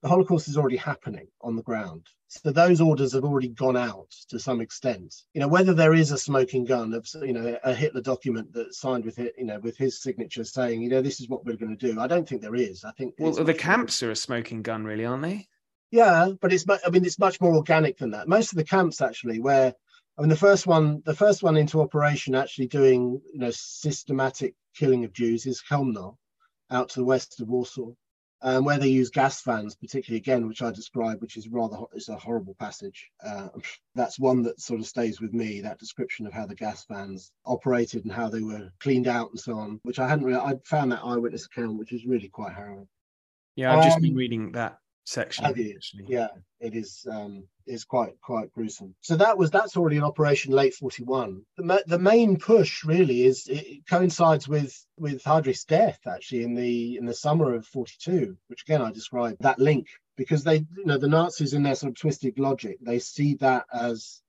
the 0.03 0.09
holocaust 0.09 0.49
is 0.49 0.57
already 0.57 0.77
happening 0.77 1.27
on 1.41 1.57
the 1.57 1.63
ground. 1.63 2.07
So 2.29 2.51
those 2.51 2.81
orders 2.81 3.13
have 3.13 3.25
already 3.25 3.49
gone 3.49 3.77
out 3.77 4.11
to 4.31 4.39
some 4.39 4.61
extent. 4.61 5.15
You 5.33 5.41
know 5.41 5.49
whether 5.49 5.75
there 5.75 5.95
is 5.95 6.13
a 6.13 6.19
smoking 6.19 6.65
gun 6.65 6.93
of 6.93 7.09
you 7.23 7.33
know 7.33 7.59
a 7.63 7.73
hitler 7.73 8.01
document 8.01 8.53
that's 8.53 8.81
signed 8.81 9.05
with 9.05 9.19
it 9.19 9.35
you 9.39 9.45
know 9.45 9.61
with 9.61 9.77
his 9.77 10.03
signature 10.03 10.45
saying 10.45 10.83
you 10.83 10.89
know 10.89 11.03
this 11.03 11.21
is 11.21 11.29
what 11.29 11.45
we're 11.45 11.57
going 11.57 11.77
to 11.77 11.93
do 11.93 12.01
i 12.01 12.07
don't 12.07 12.29
think 12.29 12.43
there 12.43 12.55
is. 12.55 12.85
I 12.85 12.93
think 12.93 13.15
well 13.19 13.33
the 13.33 13.55
camps 13.55 14.03
are 14.03 14.11
a 14.11 14.17
smoking 14.17 14.63
gun 14.63 14.85
really 14.85 15.05
aren't 15.05 15.23
they? 15.23 15.47
Yeah 15.91 16.31
but 16.41 16.53
it's 16.53 16.65
i 16.69 16.91
mean 16.91 17.05
it's 17.05 17.19
much 17.19 17.41
more 17.41 17.55
organic 17.55 17.99
than 17.99 18.11
that. 18.11 18.29
Most 18.29 18.53
of 18.53 18.57
the 18.57 18.65
camps 18.65 19.01
actually 19.01 19.41
where 19.41 19.75
I 20.19 20.23
mean, 20.23 20.31
the 20.31 20.37
first 20.37 20.67
one, 20.67 21.03
the 21.05 21.15
first 21.15 21.43
one 21.43 21.59
into 21.59 21.83
operation, 21.83 22.35
actually 22.35 22.69
doing 22.69 23.21
you 23.33 23.39
know 23.39 23.51
systematic 23.51 24.55
killing 24.75 25.05
of 25.05 25.13
Jews 25.13 25.45
is 25.47 25.63
Chełmno, 25.69 26.17
out 26.71 26.89
to 26.91 27.01
the 27.01 27.05
west 27.05 27.41
of 27.41 27.49
Warsaw, 27.49 27.91
um, 28.43 28.65
where 28.65 28.79
they 28.79 28.89
use 28.89 29.11
gas 29.11 29.43
vans, 29.43 29.75
particularly 29.75 30.19
again, 30.19 30.47
which 30.47 30.63
I 30.63 30.71
describe, 30.71 31.21
which 31.21 31.37
is 31.37 31.49
rather 31.49 31.79
is 31.95 32.09
a 32.09 32.17
horrible 32.17 32.55
passage. 32.59 33.11
Uh, 33.25 33.49
that's 33.95 34.19
one 34.19 34.43
that 34.43 34.61
sort 34.61 34.81
of 34.81 34.87
stays 34.87 35.21
with 35.21 35.33
me. 35.33 35.61
That 35.61 35.79
description 35.79 36.27
of 36.27 36.33
how 36.33 36.47
the 36.47 36.55
gas 36.55 36.85
vans 36.89 37.33
operated 37.45 38.05
and 38.05 38.13
how 38.13 38.29
they 38.29 38.43
were 38.43 38.71
cleaned 38.81 39.09
out 39.09 39.31
and 39.31 39.41
so 39.41 39.59
on, 39.59 39.81
which 39.83 39.99
I 39.99 40.09
hadn't 40.09 40.25
really. 40.25 40.39
I 40.39 40.55
found 40.65 40.93
that 40.93 41.05
eyewitness 41.05 41.47
account, 41.47 41.79
which 41.79 41.93
is 41.93 42.07
really 42.07 42.29
quite 42.29 42.55
harrowing. 42.55 42.89
Yeah, 43.57 43.73
I've 43.73 43.79
um, 43.79 43.85
just 43.85 44.01
been 44.01 44.11
um, 44.11 44.17
reading 44.17 44.53
that 44.53 44.79
section. 45.07 45.45
Actually. 45.45 46.05
Yeah, 46.09 46.29
it 46.61 46.75
is. 46.75 47.07
Um, 47.11 47.45
is 47.67 47.85
quite 47.85 48.21
quite 48.21 48.53
gruesome. 48.53 48.95
So 49.01 49.17
that 49.17 49.37
was 49.37 49.51
that's 49.51 49.77
already 49.77 49.97
in 49.97 50.05
operation 50.05 50.53
late 50.53 50.75
41. 50.75 51.43
The, 51.57 51.85
the 51.87 51.99
main 51.99 52.39
push 52.39 52.85
really 52.85 53.25
is 53.25 53.47
it 53.49 53.87
coincides 53.89 54.49
with 54.49 54.75
with 54.99 55.23
Heydrich's 55.25 55.65
death 55.65 55.99
actually 56.07 56.45
in 56.45 56.55
the 56.55 56.97
in 56.97 57.07
the 57.07 57.15
summer 57.15 57.55
of 57.55 57.67
42, 57.67 58.37
which 58.49 58.63
again 58.63 58.83
I 58.83 58.93
described 58.93 59.39
that 59.41 59.59
link 59.59 59.89
because 60.17 60.45
they 60.45 60.57
you 60.57 60.85
know 60.85 60.99
the 60.99 61.09
Nazis 61.09 61.55
in 61.55 61.63
their 61.63 61.75
sort 61.75 61.91
of 61.91 61.99
twisted 61.99 62.39
logic 62.39 62.79
they 62.81 62.99
see 62.99 63.35
that 63.37 63.65
as 63.73 64.23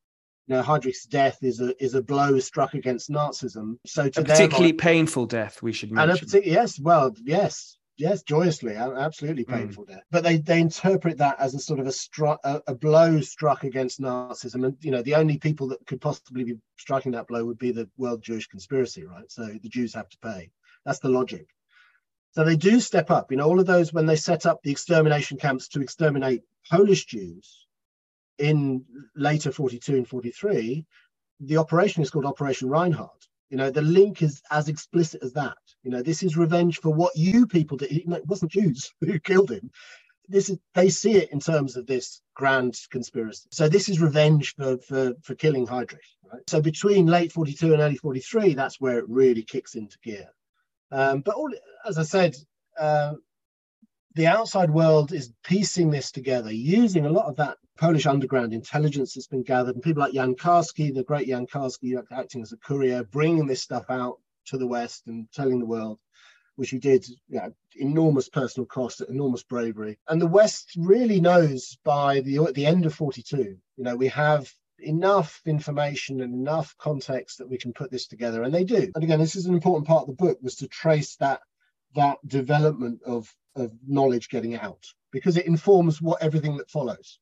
you 0.47 0.55
know, 0.55 0.63
Heydrich's 0.63 1.03
death 1.05 1.39
is 1.41 1.59
a 1.59 1.83
is 1.83 1.93
a 1.93 2.01
blow 2.01 2.39
struck 2.39 2.73
against 2.73 3.09
Nazism. 3.09 3.77
So 3.85 4.07
to 4.09 4.21
a 4.21 4.23
particularly 4.23 4.73
painful 4.73 5.25
death, 5.25 5.61
we 5.61 5.73
should 5.73 5.91
mention. 5.91 6.17
And 6.21 6.45
a 6.45 6.49
yes, 6.49 6.79
well, 6.79 7.13
yes, 7.25 7.76
yes, 7.97 8.23
joyously, 8.23 8.75
absolutely 8.75 9.43
hmm. 9.43 9.53
painful 9.53 9.85
mm. 9.85 9.89
death. 9.89 10.03
But 10.11 10.23
they 10.23 10.37
they 10.37 10.59
interpret 10.59 11.17
that 11.17 11.39
as 11.39 11.53
a 11.53 11.59
sort 11.59 11.79
of 11.79 11.87
a, 11.87 11.91
stru- 11.91 12.37
a, 12.43 12.61
a 12.67 12.75
blow 12.75 13.21
struck 13.21 13.63
against 13.63 13.99
Nazism, 13.99 14.65
and 14.65 14.77
you 14.81 14.91
know 14.91 15.01
the 15.01 15.15
only 15.15 15.37
people 15.37 15.67
that 15.69 15.85
could 15.85 16.01
possibly 16.01 16.43
be 16.43 16.57
striking 16.77 17.11
that 17.13 17.27
blow 17.27 17.45
would 17.45 17.57
be 17.57 17.71
the 17.71 17.89
World 17.97 18.21
Jewish 18.21 18.47
Conspiracy, 18.47 19.05
right? 19.05 19.29
So 19.31 19.45
the 19.45 19.69
Jews 19.69 19.93
have 19.93 20.09
to 20.09 20.17
pay. 20.19 20.51
That's 20.85 20.99
the 20.99 21.09
logic. 21.09 21.47
So 22.31 22.43
they 22.43 22.55
do 22.55 22.79
step 22.79 23.09
up. 23.09 23.31
You 23.31 23.37
know, 23.37 23.47
all 23.47 23.59
of 23.59 23.65
those 23.65 23.91
when 23.91 24.05
they 24.05 24.15
set 24.15 24.45
up 24.45 24.61
the 24.61 24.71
extermination 24.71 25.37
camps 25.37 25.67
to 25.69 25.81
exterminate 25.81 26.43
Polish 26.69 27.05
Jews 27.05 27.65
in 28.37 28.85
later 29.15 29.51
42 29.51 29.95
and 29.95 30.07
43, 30.07 30.85
the 31.39 31.57
operation 31.57 32.03
is 32.03 32.09
called 32.09 32.25
Operation 32.25 32.69
Reinhard 32.69 33.09
you 33.49 33.57
know, 33.57 33.71
the 33.71 33.81
link 33.81 34.21
is 34.21 34.41
as 34.51 34.67
explicit 34.67 35.23
as 35.23 35.33
that. 35.33 35.57
You 35.83 35.91
know, 35.91 36.01
this 36.01 36.23
is 36.23 36.37
revenge 36.37 36.79
for 36.79 36.93
what 36.93 37.15
you 37.15 37.47
people 37.47 37.77
did. 37.77 37.91
It 37.91 38.27
wasn't 38.27 38.51
Jews 38.51 38.91
who 39.01 39.19
killed 39.19 39.51
him. 39.51 39.71
This 40.29 40.49
is 40.49 40.57
they 40.73 40.89
see 40.89 41.13
it 41.13 41.31
in 41.31 41.39
terms 41.39 41.77
of 41.77 41.87
this 41.87 42.21
grand 42.35 42.77
conspiracy. 42.91 43.47
So 43.51 43.69
this 43.69 43.87
is 43.87 44.01
revenge 44.01 44.55
for 44.55 44.77
for 44.79 45.13
for 45.23 45.35
killing 45.35 45.65
Heydrich. 45.65 46.17
Right? 46.31 46.41
So 46.47 46.61
between 46.61 47.07
late 47.07 47.31
42 47.31 47.71
and 47.71 47.81
early 47.81 47.95
43, 47.95 48.53
that's 48.53 48.81
where 48.81 48.99
it 48.99 49.07
really 49.07 49.43
kicks 49.43 49.75
into 49.75 49.97
gear. 50.03 50.27
Um, 50.91 51.21
but 51.21 51.35
all, 51.35 51.49
as 51.87 51.97
I 51.97 52.03
said, 52.03 52.35
uh, 52.77 53.13
the 54.15 54.27
outside 54.27 54.69
world 54.69 55.13
is 55.13 55.31
piecing 55.45 55.91
this 55.91 56.11
together, 56.11 56.51
using 56.51 57.05
a 57.05 57.09
lot 57.09 57.27
of 57.27 57.37
that 57.37 57.57
Polish 57.77 58.05
underground 58.05 58.53
intelligence 58.53 59.13
that's 59.13 59.27
been 59.27 59.43
gathered, 59.43 59.75
and 59.75 59.83
people 59.83 60.01
like 60.01 60.13
Jan 60.13 60.35
Karski, 60.35 60.93
the 60.93 61.03
great 61.03 61.27
Jan 61.27 61.47
Karski, 61.47 62.01
acting 62.11 62.41
as 62.41 62.51
a 62.51 62.57
courier, 62.57 63.03
bringing 63.03 63.47
this 63.47 63.61
stuff 63.61 63.85
out 63.89 64.19
to 64.47 64.57
the 64.57 64.67
West 64.67 65.07
and 65.07 65.31
telling 65.31 65.59
the 65.59 65.65
world, 65.65 65.99
which 66.55 66.71
he 66.71 66.79
did, 66.79 67.07
you 67.29 67.39
know, 67.39 67.53
enormous 67.75 68.29
personal 68.29 68.65
cost, 68.65 69.01
enormous 69.01 69.43
bravery. 69.43 69.97
And 70.07 70.21
the 70.21 70.27
West 70.27 70.71
really 70.77 71.21
knows 71.21 71.77
by 71.83 72.21
the, 72.21 72.51
the 72.53 72.65
end 72.65 72.85
of 72.85 72.93
42, 72.95 73.37
you 73.37 73.83
know, 73.83 73.95
we 73.95 74.07
have 74.07 74.51
enough 74.79 75.41
information 75.45 76.21
and 76.21 76.33
enough 76.33 76.75
context 76.77 77.37
that 77.37 77.49
we 77.49 77.57
can 77.57 77.73
put 77.73 77.91
this 77.91 78.07
together, 78.07 78.43
and 78.43 78.53
they 78.53 78.63
do. 78.63 78.91
And 78.95 79.03
again, 79.03 79.19
this 79.19 79.35
is 79.35 79.45
an 79.45 79.53
important 79.53 79.87
part 79.87 80.01
of 80.01 80.07
the 80.07 80.23
book 80.23 80.39
was 80.41 80.55
to 80.57 80.67
trace 80.67 81.15
that 81.17 81.41
that 81.95 82.17
development 82.27 83.01
of, 83.05 83.33
of 83.55 83.71
knowledge 83.87 84.29
getting 84.29 84.55
out 84.55 84.85
because 85.11 85.37
it 85.37 85.47
informs 85.47 86.01
what 86.01 86.21
everything 86.21 86.57
that 86.57 86.69
follows 86.69 87.19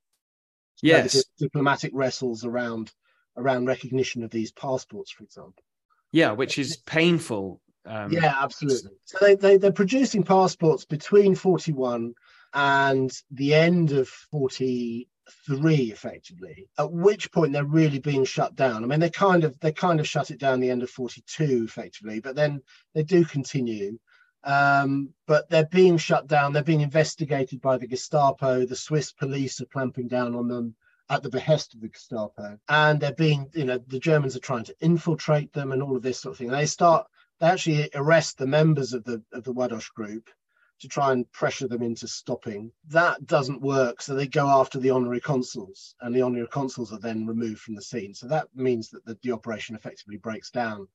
yes. 0.81 1.23
diplomatic 1.37 1.91
wrestles 1.93 2.45
around 2.45 2.91
around 3.37 3.65
recognition 3.65 4.23
of 4.23 4.31
these 4.31 4.51
passports 4.51 5.11
for 5.11 5.23
example. 5.23 5.63
Yeah 6.11 6.31
which 6.31 6.57
is 6.57 6.77
painful 6.77 7.61
um, 7.85 8.11
yeah 8.11 8.35
absolutely. 8.41 8.91
So 9.05 9.17
they, 9.21 9.35
they 9.35 9.57
they're 9.57 9.71
producing 9.71 10.23
passports 10.23 10.85
between 10.85 11.35
41 11.35 12.13
and 12.53 13.11
the 13.31 13.53
end 13.53 13.91
of 13.91 14.07
43 14.07 15.91
effectively 15.91 16.67
at 16.77 16.91
which 16.91 17.31
point 17.31 17.53
they're 17.53 17.63
really 17.63 17.99
being 17.99 18.25
shut 18.25 18.55
down. 18.55 18.83
I 18.83 18.87
mean 18.87 18.99
they 18.99 19.09
kind 19.09 19.43
of 19.43 19.59
they 19.59 19.71
kind 19.71 19.99
of 19.99 20.07
shut 20.07 20.31
it 20.31 20.39
down 20.39 20.59
the 20.59 20.71
end 20.71 20.83
of 20.83 20.89
42 20.89 21.65
effectively 21.67 22.19
but 22.19 22.35
then 22.35 22.61
they 22.93 23.03
do 23.03 23.23
continue 23.23 23.99
um, 24.45 25.09
but 25.25 25.49
they're 25.49 25.65
being 25.65 25.97
shut 25.97 26.27
down. 26.27 26.53
They're 26.53 26.63
being 26.63 26.81
investigated 26.81 27.61
by 27.61 27.77
the 27.77 27.87
Gestapo. 27.87 28.65
The 28.65 28.75
Swiss 28.75 29.11
police 29.11 29.59
are 29.59 29.65
clamping 29.65 30.07
down 30.07 30.35
on 30.35 30.47
them 30.47 30.75
at 31.09 31.23
the 31.23 31.29
behest 31.29 31.73
of 31.73 31.81
the 31.81 31.89
Gestapo, 31.89 32.57
and 32.69 32.99
they're 32.99 33.13
being, 33.13 33.49
you 33.53 33.65
know, 33.65 33.79
the 33.87 33.99
Germans 33.99 34.35
are 34.35 34.39
trying 34.39 34.63
to 34.65 34.75
infiltrate 34.79 35.53
them 35.53 35.71
and 35.71 35.81
all 35.81 35.95
of 35.95 36.01
this 36.03 36.19
sort 36.19 36.33
of 36.33 36.37
thing. 36.37 36.47
And 36.47 36.57
They 36.57 36.65
start, 36.65 37.05
they 37.39 37.47
actually 37.47 37.89
arrest 37.93 38.37
the 38.37 38.47
members 38.47 38.93
of 38.93 39.03
the 39.03 39.21
of 39.33 39.43
the 39.43 39.53
Ładoś 39.53 39.93
group 39.93 40.29
to 40.79 40.87
try 40.87 41.11
and 41.11 41.31
pressure 41.31 41.67
them 41.67 41.81
into 41.81 42.07
stopping. 42.07 42.71
That 42.89 43.25
doesn't 43.25 43.61
work, 43.61 44.01
so 44.01 44.13
they 44.13 44.27
go 44.27 44.47
after 44.47 44.79
the 44.79 44.89
honorary 44.89 45.21
consuls, 45.21 45.95
and 46.01 46.13
the 46.13 46.21
honorary 46.21 46.47
consuls 46.51 46.91
are 46.91 46.99
then 46.99 47.25
removed 47.25 47.61
from 47.61 47.75
the 47.75 47.81
scene. 47.81 48.13
So 48.13 48.27
that 48.27 48.47
means 48.55 48.89
that 48.89 49.05
the, 49.05 49.17
the 49.23 49.31
operation 49.31 49.75
effectively 49.75 50.17
breaks 50.17 50.51
down 50.51 50.87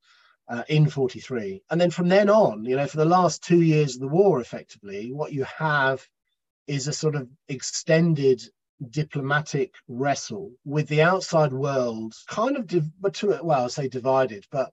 uh, 0.50 0.64
in 0.68 0.90
43. 0.90 1.62
And 1.70 1.80
then 1.80 1.90
from 1.90 2.08
then 2.08 2.28
on, 2.28 2.64
you 2.64 2.76
know, 2.76 2.86
for 2.86 2.96
the 2.96 3.04
last 3.04 3.42
two 3.42 3.62
years 3.62 3.94
of 3.94 4.00
the 4.00 4.08
war, 4.08 4.40
effectively, 4.40 5.12
what 5.12 5.32
you 5.32 5.44
have 5.44 6.06
is 6.66 6.88
a 6.88 6.92
sort 6.92 7.14
of 7.14 7.28
extended 7.48 8.42
diplomatic 8.90 9.74
wrestle 9.88 10.52
with 10.64 10.88
the 10.88 11.02
outside 11.02 11.52
world, 11.52 12.14
kind 12.28 12.56
of, 12.56 12.66
div- 12.66 12.90
well, 13.42 13.64
I 13.64 13.68
say 13.68 13.88
divided, 13.88 14.46
but 14.50 14.72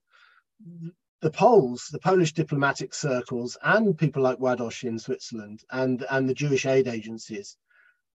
the 1.21 1.31
Poles, 1.31 1.87
the 1.91 1.99
Polish 1.99 2.33
diplomatic 2.33 2.93
circles, 2.93 3.57
and 3.63 3.97
people 3.97 4.23
like 4.23 4.39
Ładoś 4.39 4.83
in 4.83 4.97
Switzerland 4.97 5.63
and, 5.71 6.05
and 6.09 6.27
the 6.27 6.33
Jewish 6.33 6.65
aid 6.65 6.87
agencies 6.87 7.57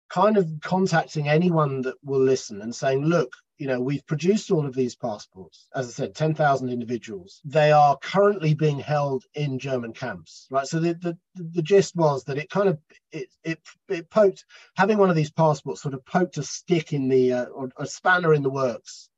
kind 0.09 0.37
of 0.37 0.51
contacting 0.62 1.29
anyone 1.29 1.83
that 1.83 1.97
will 2.03 2.21
listen 2.21 2.62
and 2.62 2.75
saying, 2.75 3.05
look, 3.05 3.33
you 3.59 3.66
know, 3.66 3.81
we've 3.81 4.07
produced 4.07 4.53
all 4.53 4.64
of 4.64 4.75
these 4.75 4.94
passports. 4.94 5.68
As 5.75 5.88
I 5.88 5.90
said, 5.90 6.14
10,000 6.14 6.68
individuals. 6.68 7.40
They 7.44 7.73
are 7.73 7.99
currently 7.99 8.55
being 8.55 8.79
held 8.79 9.25
in 9.35 9.59
German 9.59 9.92
camps, 9.92 10.47
right? 10.51 10.66
So 10.66 10.79
the, 10.79 10.94
the, 10.94 11.18
the 11.35 11.62
gist 11.62 11.97
was 11.97 12.25
that 12.25 12.38
it 12.38 12.51
kind 12.51 12.68
of, 12.68 12.79
it, 13.11 13.29
it, 13.42 13.59
it 13.88 14.11
poked, 14.11 14.44
having 14.77 14.99
one 14.99 15.11
of 15.11 15.16
these 15.16 15.33
passports 15.33 15.83
sort 15.83 15.94
of 15.94 16.07
poked 16.07 16.38
a 16.38 16.44
stick 16.44 16.92
in 16.92 17.09
the, 17.09 17.33
uh, 17.33 17.44
or 17.47 17.71
a 17.77 17.87
spanner 17.87 18.33
in 18.33 18.44
the 18.44 18.51
works 18.51 19.09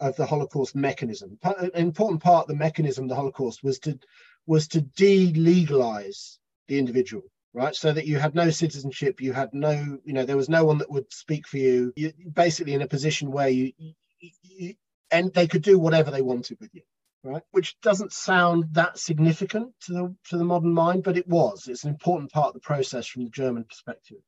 of 0.00 0.16
the 0.16 0.26
Holocaust 0.26 0.74
mechanism. 0.74 1.38
An 1.44 1.70
important 1.74 2.20
part 2.20 2.44
of 2.44 2.48
the 2.48 2.56
mechanism 2.56 3.04
of 3.04 3.10
the 3.10 3.16
Holocaust 3.16 3.62
was 3.62 3.78
to, 3.80 3.98
was 4.46 4.66
to 4.68 4.80
delegalize 4.80 6.38
the 6.66 6.78
individual 6.78 7.22
right? 7.54 7.74
So 7.74 7.92
that 7.92 8.06
you 8.06 8.18
had 8.18 8.34
no 8.34 8.50
citizenship 8.50 9.20
you 9.20 9.32
had 9.32 9.54
no 9.54 9.98
you 10.04 10.12
know 10.12 10.24
there 10.24 10.36
was 10.36 10.48
no 10.48 10.64
one 10.64 10.78
that 10.78 10.90
would 10.90 11.12
speak 11.12 11.46
for 11.46 11.58
you. 11.58 11.92
You 11.96 12.12
basically 12.32 12.74
in 12.74 12.82
a 12.82 12.88
position 12.88 13.30
where 13.30 13.48
you, 13.48 13.72
you, 13.78 13.94
you, 14.42 14.74
and 15.10 15.32
they 15.32 15.46
could 15.46 15.62
do 15.62 15.78
whatever 15.78 16.10
they 16.10 16.22
wanted 16.22 16.58
with 16.60 16.74
you 16.74 16.82
right? 17.24 17.42
Which 17.52 17.80
doesn't 17.80 18.12
sound 18.12 18.66
that 18.72 18.98
significant 18.98 19.72
to 19.86 19.92
the 19.92 20.16
to 20.28 20.36
the 20.36 20.44
modern 20.44 20.72
mind 20.72 21.02
but 21.02 21.16
it 21.16 21.26
was. 21.26 21.66
It's 21.68 21.84
an 21.84 21.90
important 21.90 22.30
part 22.30 22.48
of 22.48 22.54
the 22.54 22.60
process 22.60 23.06
from 23.06 23.24
the 23.24 23.30
german 23.30 23.64
perspective. 23.64 24.18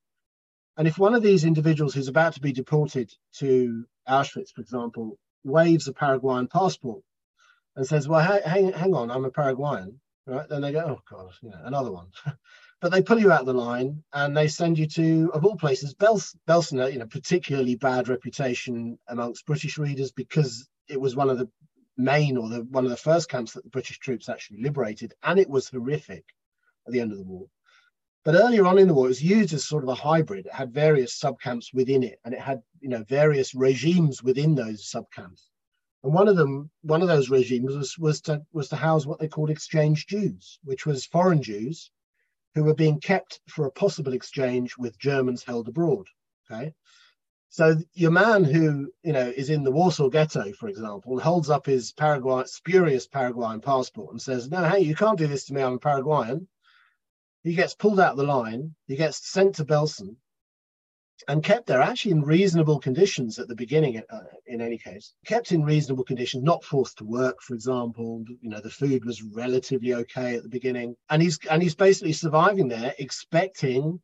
And 0.78 0.88
if 0.88 0.98
one 0.98 1.14
of 1.14 1.22
these 1.22 1.44
individuals 1.44 1.94
who's 1.94 2.08
about 2.08 2.34
to 2.34 2.40
be 2.40 2.52
deported 2.52 3.12
to 3.38 3.86
auschwitz 4.08 4.52
for 4.52 4.62
example 4.62 5.18
waves 5.44 5.88
a 5.88 5.92
paraguayan 5.92 6.48
passport 6.48 7.02
and 7.76 7.86
says 7.86 8.08
well 8.08 8.20
hang, 8.20 8.72
hang 8.72 8.94
on 8.94 9.10
i'm 9.10 9.24
a 9.24 9.30
paraguayan 9.30 10.00
right? 10.26 10.48
Then 10.48 10.62
they 10.62 10.72
go 10.72 10.80
oh 10.80 11.00
god 11.10 11.32
you 11.42 11.50
know 11.50 11.60
another 11.64 11.92
one 11.92 12.08
but 12.80 12.92
they 12.92 13.02
pull 13.02 13.18
you 13.18 13.32
out 13.32 13.40
of 13.40 13.46
the 13.46 13.54
line 13.54 14.02
and 14.12 14.36
they 14.36 14.48
send 14.48 14.78
you 14.78 14.86
to, 14.86 15.30
of 15.32 15.44
all 15.44 15.56
places, 15.56 15.94
Bels- 15.94 16.36
Belsen, 16.46 16.92
you 16.92 16.98
know, 16.98 17.06
particularly 17.06 17.74
bad 17.74 18.08
reputation 18.08 18.98
amongst 19.08 19.46
British 19.46 19.78
readers 19.78 20.12
because 20.12 20.68
it 20.88 21.00
was 21.00 21.16
one 21.16 21.30
of 21.30 21.38
the 21.38 21.48
main 21.96 22.36
or 22.36 22.48
the 22.50 22.62
one 22.64 22.84
of 22.84 22.90
the 22.90 22.96
first 22.96 23.30
camps 23.30 23.54
that 23.54 23.64
the 23.64 23.70
British 23.70 23.98
troops 23.98 24.28
actually 24.28 24.62
liberated, 24.62 25.14
and 25.22 25.38
it 25.38 25.48
was 25.48 25.68
horrific 25.68 26.24
at 26.86 26.92
the 26.92 27.00
end 27.00 27.12
of 27.12 27.18
the 27.18 27.24
war. 27.24 27.46
But 28.24 28.34
earlier 28.34 28.66
on 28.66 28.78
in 28.78 28.88
the 28.88 28.94
war, 28.94 29.06
it 29.06 29.08
was 29.08 29.22
used 29.22 29.54
as 29.54 29.64
sort 29.64 29.82
of 29.82 29.88
a 29.88 29.94
hybrid. 29.94 30.46
It 30.46 30.52
had 30.52 30.74
various 30.74 31.18
subcamps 31.18 31.72
within 31.72 32.02
it, 32.02 32.18
and 32.24 32.34
it 32.34 32.40
had, 32.40 32.62
you 32.80 32.90
know, 32.90 33.04
various 33.04 33.54
regimes 33.54 34.22
within 34.22 34.54
those 34.54 34.84
subcamps. 34.84 35.48
And 36.04 36.12
one 36.12 36.28
of 36.28 36.36
them, 36.36 36.70
one 36.82 37.00
of 37.00 37.08
those 37.08 37.30
regimes 37.30 37.74
was 37.74 37.96
was 37.98 38.20
to 38.22 38.42
was 38.52 38.68
to 38.68 38.76
house 38.76 39.06
what 39.06 39.18
they 39.18 39.28
called 39.28 39.48
exchange 39.48 40.06
Jews, 40.06 40.58
which 40.62 40.84
was 40.84 41.06
foreign 41.06 41.42
Jews 41.42 41.90
who 42.56 42.64
were 42.64 42.74
being 42.74 42.98
kept 42.98 43.38
for 43.50 43.66
a 43.66 43.70
possible 43.70 44.14
exchange 44.14 44.78
with 44.78 44.98
Germans 44.98 45.44
held 45.44 45.68
abroad. 45.68 46.06
Okay. 46.50 46.72
So 47.50 47.76
your 47.92 48.10
man 48.10 48.44
who 48.44 48.90
you 49.04 49.12
know 49.12 49.28
is 49.28 49.50
in 49.50 49.62
the 49.62 49.70
Warsaw 49.70 50.08
Ghetto, 50.08 50.52
for 50.54 50.68
example, 50.68 51.20
holds 51.20 51.50
up 51.50 51.66
his 51.66 51.92
Paraguay 51.92 52.44
spurious 52.46 53.06
Paraguayan 53.06 53.60
passport 53.60 54.10
and 54.12 54.22
says, 54.22 54.50
"No, 54.50 54.66
hey, 54.66 54.80
you 54.80 54.94
can't 54.94 55.18
do 55.18 55.26
this 55.26 55.44
to 55.44 55.54
me. 55.54 55.60
I'm 55.60 55.74
a 55.74 55.78
Paraguayan." 55.78 56.48
He 57.42 57.52
gets 57.52 57.74
pulled 57.74 58.00
out 58.00 58.12
of 58.12 58.16
the 58.16 58.24
line. 58.24 58.74
He 58.86 58.96
gets 58.96 59.30
sent 59.30 59.56
to 59.56 59.64
Belsen, 59.66 60.16
and 61.28 61.42
kept 61.42 61.66
there 61.66 61.80
actually 61.80 62.12
in 62.12 62.22
reasonable 62.22 62.78
conditions 62.78 63.38
at 63.38 63.48
the 63.48 63.54
beginning 63.54 64.02
uh, 64.10 64.20
in 64.46 64.60
any 64.60 64.78
case. 64.78 65.14
Kept 65.24 65.52
in 65.52 65.64
reasonable 65.64 66.04
conditions 66.04 66.44
not 66.44 66.64
forced 66.64 66.98
to 66.98 67.04
work 67.04 67.40
for 67.42 67.54
example. 67.54 68.24
You 68.40 68.50
know 68.50 68.60
the 68.60 68.70
food 68.70 69.04
was 69.04 69.22
relatively 69.22 69.94
okay 69.94 70.36
at 70.36 70.42
the 70.42 70.48
beginning. 70.48 70.96
And 71.10 71.22
he's 71.22 71.38
and 71.50 71.62
he's 71.62 71.74
basically 71.74 72.12
surviving 72.12 72.68
there 72.68 72.94
expecting 72.98 74.00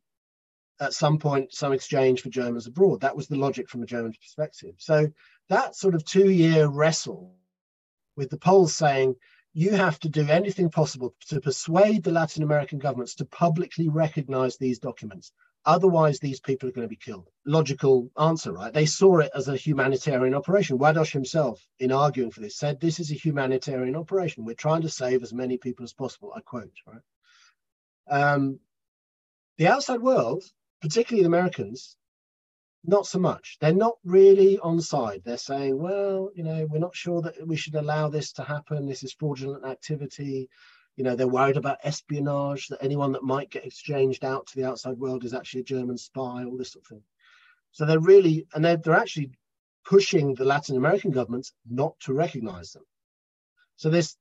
at 0.79 0.93
some 0.93 1.19
point 1.19 1.53
some 1.53 1.71
exchange 1.71 2.21
for 2.21 2.29
germans 2.29 2.67
abroad. 2.67 3.01
That 3.01 3.15
was 3.15 3.27
the 3.27 3.37
logic 3.37 3.69
from 3.69 3.83
a 3.83 3.87
german 3.87 4.13
perspective. 4.13 4.75
So 4.77 5.07
that 5.49 5.75
sort 5.75 5.95
of 5.95 6.03
two 6.05 6.29
year 6.29 6.67
wrestle 6.67 7.35
with 8.15 8.29
the 8.29 8.37
poles 8.37 8.75
saying 8.75 9.15
you 9.53 9.71
have 9.71 9.99
to 9.99 10.09
do 10.09 10.27
anything 10.27 10.69
possible 10.69 11.13
to 11.27 11.39
persuade 11.39 12.03
the 12.03 12.11
Latin 12.11 12.41
American 12.41 12.79
governments 12.79 13.13
to 13.15 13.25
publicly 13.25 13.87
recognize 13.87 14.57
these 14.57 14.79
documents. 14.79 15.31
Otherwise, 15.65 16.19
these 16.19 16.41
people 16.41 16.67
are 16.67 16.73
going 16.73 16.85
to 16.85 16.89
be 16.89 16.95
killed. 16.95 17.29
Logical 17.45 18.09
answer, 18.19 18.51
right? 18.51 18.73
They 18.73 18.85
saw 18.85 19.19
it 19.19 19.31
as 19.33 19.47
a 19.47 19.55
humanitarian 19.55 20.33
operation. 20.33 20.77
Ładoś 20.77 21.11
himself, 21.11 21.65
in 21.79 21.91
arguing 21.91 22.31
for 22.31 22.41
this, 22.41 22.57
said 22.57 22.79
this 22.79 22.99
is 22.99 23.11
a 23.11 23.15
humanitarian 23.15 23.95
operation. 23.95 24.43
We're 24.43 24.55
trying 24.55 24.81
to 24.81 24.89
save 24.89 25.23
as 25.23 25.33
many 25.33 25.57
people 25.57 25.85
as 25.85 25.93
possible. 25.93 26.33
I 26.35 26.41
quote, 26.41 26.73
right? 26.85 27.01
Um, 28.09 28.59
the 29.57 29.67
outside 29.67 30.01
world, 30.01 30.43
particularly 30.81 31.23
the 31.23 31.27
Americans, 31.27 31.95
not 32.83 33.05
so 33.05 33.19
much. 33.19 33.57
They're 33.61 33.73
not 33.73 33.97
really 34.03 34.59
on 34.59 34.81
side. 34.81 35.21
They're 35.23 35.37
saying, 35.37 35.81
well, 35.81 36.31
you 36.35 36.43
know, 36.43 36.67
we're 36.69 36.79
not 36.79 36.95
sure 36.95 37.21
that 37.21 37.47
we 37.47 37.55
should 37.55 37.75
allow 37.75 38.09
this 38.09 38.33
to 38.33 38.43
happen. 38.43 38.85
This 38.85 39.03
is 39.03 39.13
fraudulent 39.13 39.65
activity. 39.65 40.49
You 40.95 41.03
know, 41.03 41.15
they're 41.15 41.27
worried 41.27 41.57
about 41.57 41.79
espionage, 41.83 42.67
that 42.67 42.83
anyone 42.83 43.11
that 43.13 43.23
might 43.23 43.49
get 43.49 43.65
exchanged 43.65 44.23
out 44.23 44.47
to 44.47 44.55
the 44.55 44.65
outside 44.65 44.97
world 44.97 45.25
is 45.25 45.33
actually 45.33 45.61
a 45.61 45.65
German 45.65 45.97
spy, 45.97 46.43
all 46.43 46.57
this 46.57 46.71
sort 46.71 46.85
of 46.85 46.89
thing. 46.89 47.03
So 47.71 47.85
they're 47.85 47.99
really, 47.99 48.45
and 48.53 48.63
they're, 48.63 48.77
they're 48.77 48.93
actually 48.93 49.31
pushing 49.85 50.35
the 50.35 50.45
Latin 50.45 50.77
American 50.77 51.11
governments 51.11 51.53
not 51.69 51.99
to 52.01 52.13
recognize 52.13 52.71
them. 52.71 52.83
So 53.75 53.89
this 53.89 54.17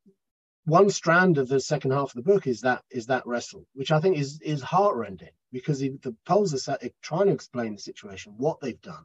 one 0.64 0.90
strand 0.90 1.38
of 1.38 1.48
the 1.48 1.60
second 1.60 1.90
half 1.90 2.10
of 2.10 2.14
the 2.14 2.32
book 2.32 2.46
is 2.46 2.60
that 2.60 2.82
is 2.90 3.06
that 3.06 3.26
wrestle, 3.26 3.66
which 3.74 3.90
I 3.92 4.00
think 4.00 4.16
is 4.16 4.40
is 4.40 4.62
heartrending 4.62 5.32
because 5.50 5.80
the 5.80 6.16
Poles 6.24 6.68
are 6.68 6.78
trying 7.02 7.26
to 7.26 7.32
explain 7.32 7.74
the 7.74 7.80
situation, 7.80 8.34
what 8.36 8.60
they've 8.60 8.80
done, 8.80 9.04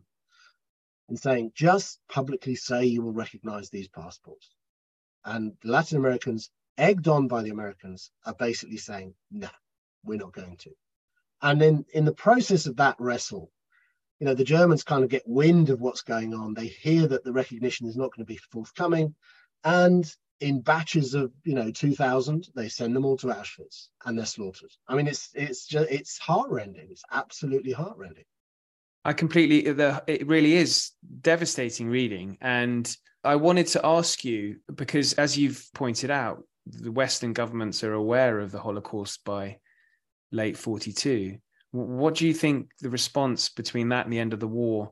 and 1.10 1.20
saying 1.20 1.52
just 1.56 2.00
publicly 2.10 2.56
say 2.56 2.86
you 2.86 3.02
will 3.02 3.14
recognize 3.14 3.70
these 3.70 3.88
passports, 3.88 4.56
and 5.26 5.58
Latin 5.64 5.98
Americans 5.98 6.50
egged 6.78 7.08
on 7.08 7.28
by 7.28 7.44
the 7.44 7.50
Americans, 7.50 8.12
are 8.26 8.36
basically 8.36 8.78
saying, 8.78 9.14
no, 9.32 9.50
we're 10.04 10.20
not 10.20 10.34
going 10.34 10.58
to. 10.58 10.72
And 11.42 11.62
then 11.62 11.86
in 11.94 12.06
the 12.06 12.14
process 12.14 12.66
of 12.66 12.78
that 12.78 12.96
wrestle, 13.00 13.52
you 14.20 14.26
know, 14.26 14.34
the 14.34 14.44
Germans 14.44 14.84
kind 14.84 15.04
of 15.04 15.10
get 15.10 15.28
wind 15.28 15.70
of 15.70 15.80
what's 15.80 16.02
going 16.02 16.34
on. 16.34 16.54
They 16.54 16.68
hear 16.68 17.08
that 17.08 17.24
the 17.24 17.34
recognition 17.34 17.88
is 17.88 17.96
not 17.96 18.16
going 18.16 18.26
to 18.26 18.34
be 18.34 18.40
forthcoming. 18.52 19.14
And 19.64 20.12
in 20.40 20.62
batches 20.62 21.14
of, 21.14 21.32
you 21.44 21.54
know, 21.54 21.72
2000, 21.72 22.50
they 22.56 22.70
send 22.70 22.96
them 22.96 23.06
all 23.06 23.18
to 23.18 23.28
Auschwitz 23.28 23.88
and 24.06 24.18
they're 24.18 24.26
slaughtered. 24.26 24.72
I 24.88 24.96
mean, 24.96 25.08
it's, 25.08 25.30
it's 25.34 25.68
just, 25.68 25.90
it's 25.92 26.18
heartrending. 26.18 26.88
It's 26.90 27.04
absolutely 27.12 27.72
heartrending. 27.74 28.26
I 29.06 29.14
completely, 29.14 29.72
the, 29.72 30.04
it 30.08 30.28
really 30.28 30.54
is 30.54 30.92
devastating 31.22 31.90
reading. 31.90 32.38
And 32.42 32.96
I 33.24 33.36
wanted 33.36 33.68
to 33.68 33.86
ask 33.86 34.26
you, 34.26 34.58
because 34.74 35.14
as 35.14 35.38
you've 35.38 35.70
pointed 35.74 36.12
out, 36.12 36.44
the 36.72 36.92
Western 36.92 37.34
governments 37.34 37.84
are 37.84 37.94
aware 37.94 38.40
of 38.40 38.52
the 38.52 38.60
Holocaust 38.60 39.24
by 39.24 39.58
late 40.32 40.58
42. 40.58 41.38
What 41.72 42.16
do 42.16 42.28
you 42.28 42.34
think 42.34 42.70
the 42.82 42.90
response 42.90 43.50
between 43.50 43.90
that 43.90 44.06
and 44.06 44.14
the 44.14 44.20
end 44.20 44.34
of 44.34 44.40
the 44.40 44.48
war? 44.48 44.92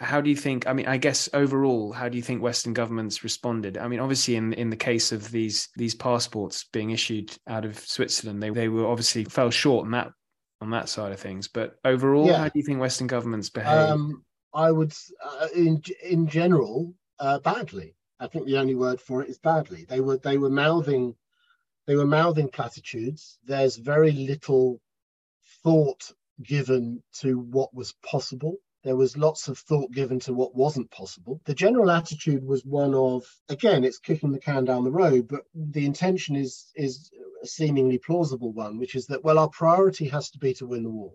How 0.00 0.20
do 0.20 0.30
you 0.30 0.36
think? 0.36 0.66
I 0.66 0.72
mean, 0.72 0.86
I 0.86 0.96
guess 0.96 1.28
overall, 1.34 1.92
how 1.92 2.08
do 2.08 2.16
you 2.16 2.22
think 2.22 2.42
Western 2.42 2.72
governments 2.72 3.22
responded? 3.22 3.76
I 3.76 3.88
mean, 3.88 4.00
obviously, 4.00 4.36
in 4.36 4.52
in 4.54 4.70
the 4.70 4.76
case 4.76 5.12
of 5.12 5.30
these 5.30 5.68
these 5.76 5.94
passports 5.94 6.64
being 6.72 6.90
issued 6.90 7.36
out 7.46 7.64
of 7.64 7.78
Switzerland, 7.78 8.42
they 8.42 8.50
they 8.50 8.68
were 8.68 8.86
obviously 8.86 9.24
fell 9.24 9.50
short 9.50 9.84
on 9.84 9.90
that 9.92 10.12
on 10.62 10.70
that 10.70 10.88
side 10.88 11.12
of 11.12 11.20
things. 11.20 11.46
But 11.48 11.76
overall, 11.84 12.26
yeah. 12.26 12.38
how 12.38 12.44
do 12.44 12.58
you 12.58 12.64
think 12.64 12.80
Western 12.80 13.06
governments 13.06 13.50
behave? 13.50 13.90
Um, 13.90 14.24
I 14.54 14.70
would, 14.70 14.94
uh, 15.22 15.48
in 15.54 15.82
in 16.02 16.26
general, 16.26 16.94
uh, 17.18 17.38
badly. 17.40 17.94
I 18.22 18.28
think 18.28 18.46
the 18.46 18.58
only 18.58 18.76
word 18.76 19.00
for 19.00 19.20
it 19.20 19.28
is 19.28 19.38
badly. 19.38 19.84
They 19.84 20.00
were 20.00 20.16
they 20.16 20.38
were 20.38 20.48
mouthing 20.48 21.16
they 21.86 21.96
were 21.96 22.06
mouthing 22.06 22.50
platitudes. 22.50 23.36
There's 23.42 23.76
very 23.76 24.12
little 24.12 24.80
thought 25.64 26.12
given 26.40 27.02
to 27.14 27.40
what 27.40 27.74
was 27.74 27.94
possible. 28.08 28.58
There 28.84 28.94
was 28.94 29.16
lots 29.16 29.48
of 29.48 29.58
thought 29.58 29.90
given 29.90 30.20
to 30.20 30.34
what 30.34 30.54
wasn't 30.54 30.92
possible. 30.92 31.40
The 31.46 31.54
general 31.54 31.90
attitude 31.90 32.44
was 32.44 32.64
one 32.64 32.94
of, 32.94 33.24
again, 33.48 33.82
it's 33.82 33.98
kicking 33.98 34.30
the 34.30 34.38
can 34.38 34.64
down 34.64 34.84
the 34.84 34.92
road, 34.92 35.26
but 35.26 35.42
the 35.52 35.84
intention 35.84 36.36
is 36.36 36.70
is 36.76 37.10
a 37.42 37.46
seemingly 37.48 37.98
plausible 37.98 38.52
one, 38.52 38.78
which 38.78 38.94
is 38.94 39.06
that 39.06 39.24
well, 39.24 39.40
our 39.40 39.48
priority 39.48 40.06
has 40.06 40.30
to 40.30 40.38
be 40.38 40.54
to 40.54 40.66
win 40.66 40.84
the 40.84 40.90
war. 40.90 41.12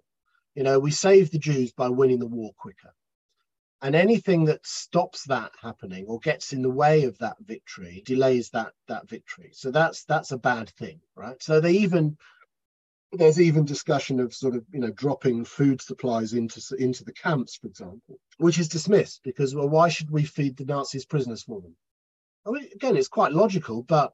You 0.55 0.63
know, 0.63 0.77
we 0.77 0.91
save 0.91 1.31
the 1.31 1.39
Jews 1.39 1.71
by 1.71 1.87
winning 1.87 2.19
the 2.19 2.27
war 2.27 2.51
quicker 2.57 2.93
and 3.81 3.95
anything 3.95 4.45
that 4.45 4.65
stops 4.65 5.23
that 5.25 5.51
happening 5.61 6.05
or 6.07 6.19
gets 6.19 6.53
in 6.53 6.61
the 6.61 6.69
way 6.69 7.03
of 7.03 7.17
that 7.19 7.37
victory 7.41 8.01
delays 8.05 8.49
that 8.49 8.73
that 8.87 9.07
victory. 9.09 9.51
So 9.53 9.71
that's 9.71 10.03
that's 10.05 10.31
a 10.31 10.37
bad 10.37 10.69
thing 10.71 10.99
right? 11.15 11.41
So 11.41 11.59
they 11.59 11.73
even 11.73 12.17
there's 13.13 13.39
even 13.39 13.63
discussion 13.63 14.19
of 14.19 14.33
sort 14.33 14.55
of 14.55 14.65
you 14.71 14.79
know 14.79 14.91
dropping 14.91 15.45
food 15.45 15.81
supplies 15.81 16.33
into 16.33 16.61
into 16.77 17.05
the 17.05 17.13
camps 17.13 17.55
for 17.55 17.67
example 17.67 18.19
which 18.37 18.59
is 18.59 18.67
dismissed 18.67 19.21
because 19.23 19.55
well 19.55 19.69
why 19.69 19.87
should 19.87 20.11
we 20.11 20.25
feed 20.25 20.57
the 20.57 20.65
nazis 20.65 21.05
prisoners 21.05 21.43
for 21.43 21.61
them? 21.61 21.75
I 22.45 22.51
mean, 22.51 22.67
again 22.73 22.97
it's 22.97 23.07
quite 23.07 23.31
logical 23.31 23.83
but 23.83 24.13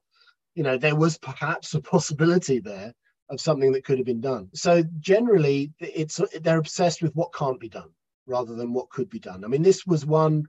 you 0.54 0.62
know, 0.62 0.78
there 0.78 0.96
was 0.96 1.18
perhaps 1.18 1.74
a 1.74 1.80
possibility 1.94 2.60
there 2.60 2.94
of 3.30 3.40
something 3.40 3.72
that 3.72 3.84
could 3.84 3.98
have 3.98 4.06
been 4.06 4.20
done. 4.20 4.50
So 4.54 4.82
generally, 5.00 5.72
it's 5.78 6.20
they're 6.42 6.58
obsessed 6.58 7.02
with 7.02 7.14
what 7.16 7.32
can't 7.34 7.60
be 7.60 7.68
done 7.68 7.90
rather 8.26 8.54
than 8.54 8.72
what 8.72 8.90
could 8.90 9.08
be 9.10 9.18
done. 9.18 9.44
I 9.44 9.48
mean, 9.48 9.62
this 9.62 9.86
was 9.86 10.04
one. 10.06 10.46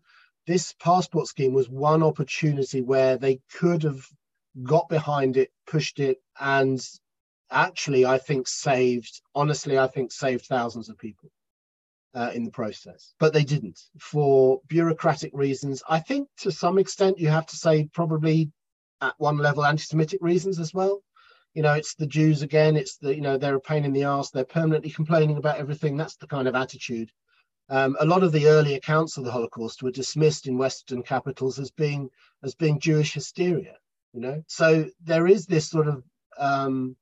This 0.47 0.73
passport 0.73 1.27
scheme 1.27 1.53
was 1.53 1.69
one 1.69 2.03
opportunity 2.03 2.81
where 2.81 3.17
they 3.17 3.41
could 3.53 3.83
have 3.83 4.05
got 4.63 4.87
behind 4.89 5.37
it, 5.37 5.51
pushed 5.65 5.99
it, 5.99 6.21
and 6.39 6.79
actually, 7.51 8.05
I 8.05 8.17
think 8.17 8.47
saved. 8.47 9.21
Honestly, 9.33 9.77
I 9.79 9.87
think 9.87 10.11
saved 10.11 10.45
thousands 10.45 10.89
of 10.89 10.97
people. 10.97 11.31
Uh, 12.13 12.31
in 12.33 12.45
the 12.45 12.51
process, 12.51 13.13
but 13.19 13.33
they 13.33 13.43
didn't 13.43 13.77
for 13.99 14.61
bureaucratic 14.69 15.31
reasons. 15.33 15.83
I 15.89 15.99
think 15.99 16.29
to 16.37 16.49
some 16.49 16.77
extent 16.77 17.19
you 17.19 17.27
have 17.27 17.45
to 17.47 17.57
say 17.57 17.89
probably 17.93 18.53
at 19.01 19.15
one 19.17 19.37
level 19.37 19.65
anti-Semitic 19.65 20.21
reasons 20.21 20.57
as 20.57 20.73
well 20.73 21.01
you 21.55 21.61
know, 21.61 21.73
it's 21.73 21.95
the 21.95 22.05
Jews 22.05 22.41
again. 22.41 22.75
It's 22.75 22.97
the, 22.97 23.15
you 23.15 23.21
know, 23.21 23.37
they're 23.37 23.55
a 23.55 23.61
pain 23.61 23.85
in 23.85 23.93
the 23.93 24.03
ass. 24.03 24.29
They're 24.29 24.43
permanently 24.43 24.91
complaining 24.91 25.37
about 25.37 25.57
everything. 25.57 25.95
That's 25.95 26.17
the 26.17 26.27
kind 26.27 26.49
of 26.49 26.55
attitude. 26.55 27.11
Um, 27.69 27.97
a 27.99 28.05
lot 28.05 28.23
of 28.23 28.31
the 28.31 28.47
early 28.47 28.75
accounts 28.75 29.17
of 29.17 29.23
the 29.23 29.31
Holocaust 29.31 29.81
were 29.81 29.91
dismissed 29.91 30.47
in 30.47 30.57
Western 30.57 31.01
capitals 31.01 31.59
as 31.59 31.71
being 31.71 32.09
as 32.43 32.53
being 32.55 32.79
Jewish 32.79 33.13
hysteria. 33.13 33.77
You 34.13 34.21
know, 34.21 34.43
so 34.47 34.85
there 35.03 35.27
is 35.27 35.45
this 35.45 35.69
sort 35.69 35.87
of 35.87 36.03
um, 36.37 36.95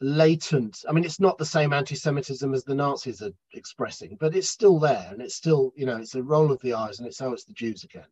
latent. 0.00 0.84
I 0.88 0.92
mean, 0.92 1.04
it's 1.04 1.20
not 1.20 1.38
the 1.38 1.44
same 1.44 1.72
anti-Semitism 1.72 2.54
as 2.54 2.64
the 2.64 2.74
Nazis 2.74 3.22
are 3.22 3.32
expressing, 3.54 4.16
but 4.20 4.36
it's 4.36 4.50
still 4.50 4.78
there, 4.78 5.08
and 5.10 5.20
it's 5.20 5.34
still, 5.34 5.72
you 5.74 5.86
know, 5.86 5.96
it's 5.96 6.14
a 6.14 6.22
roll 6.22 6.52
of 6.52 6.60
the 6.60 6.74
eyes, 6.74 6.98
and 6.98 7.08
it's 7.08 7.20
oh, 7.20 7.32
it's 7.32 7.44
the 7.44 7.52
Jews 7.54 7.82
again. 7.84 8.06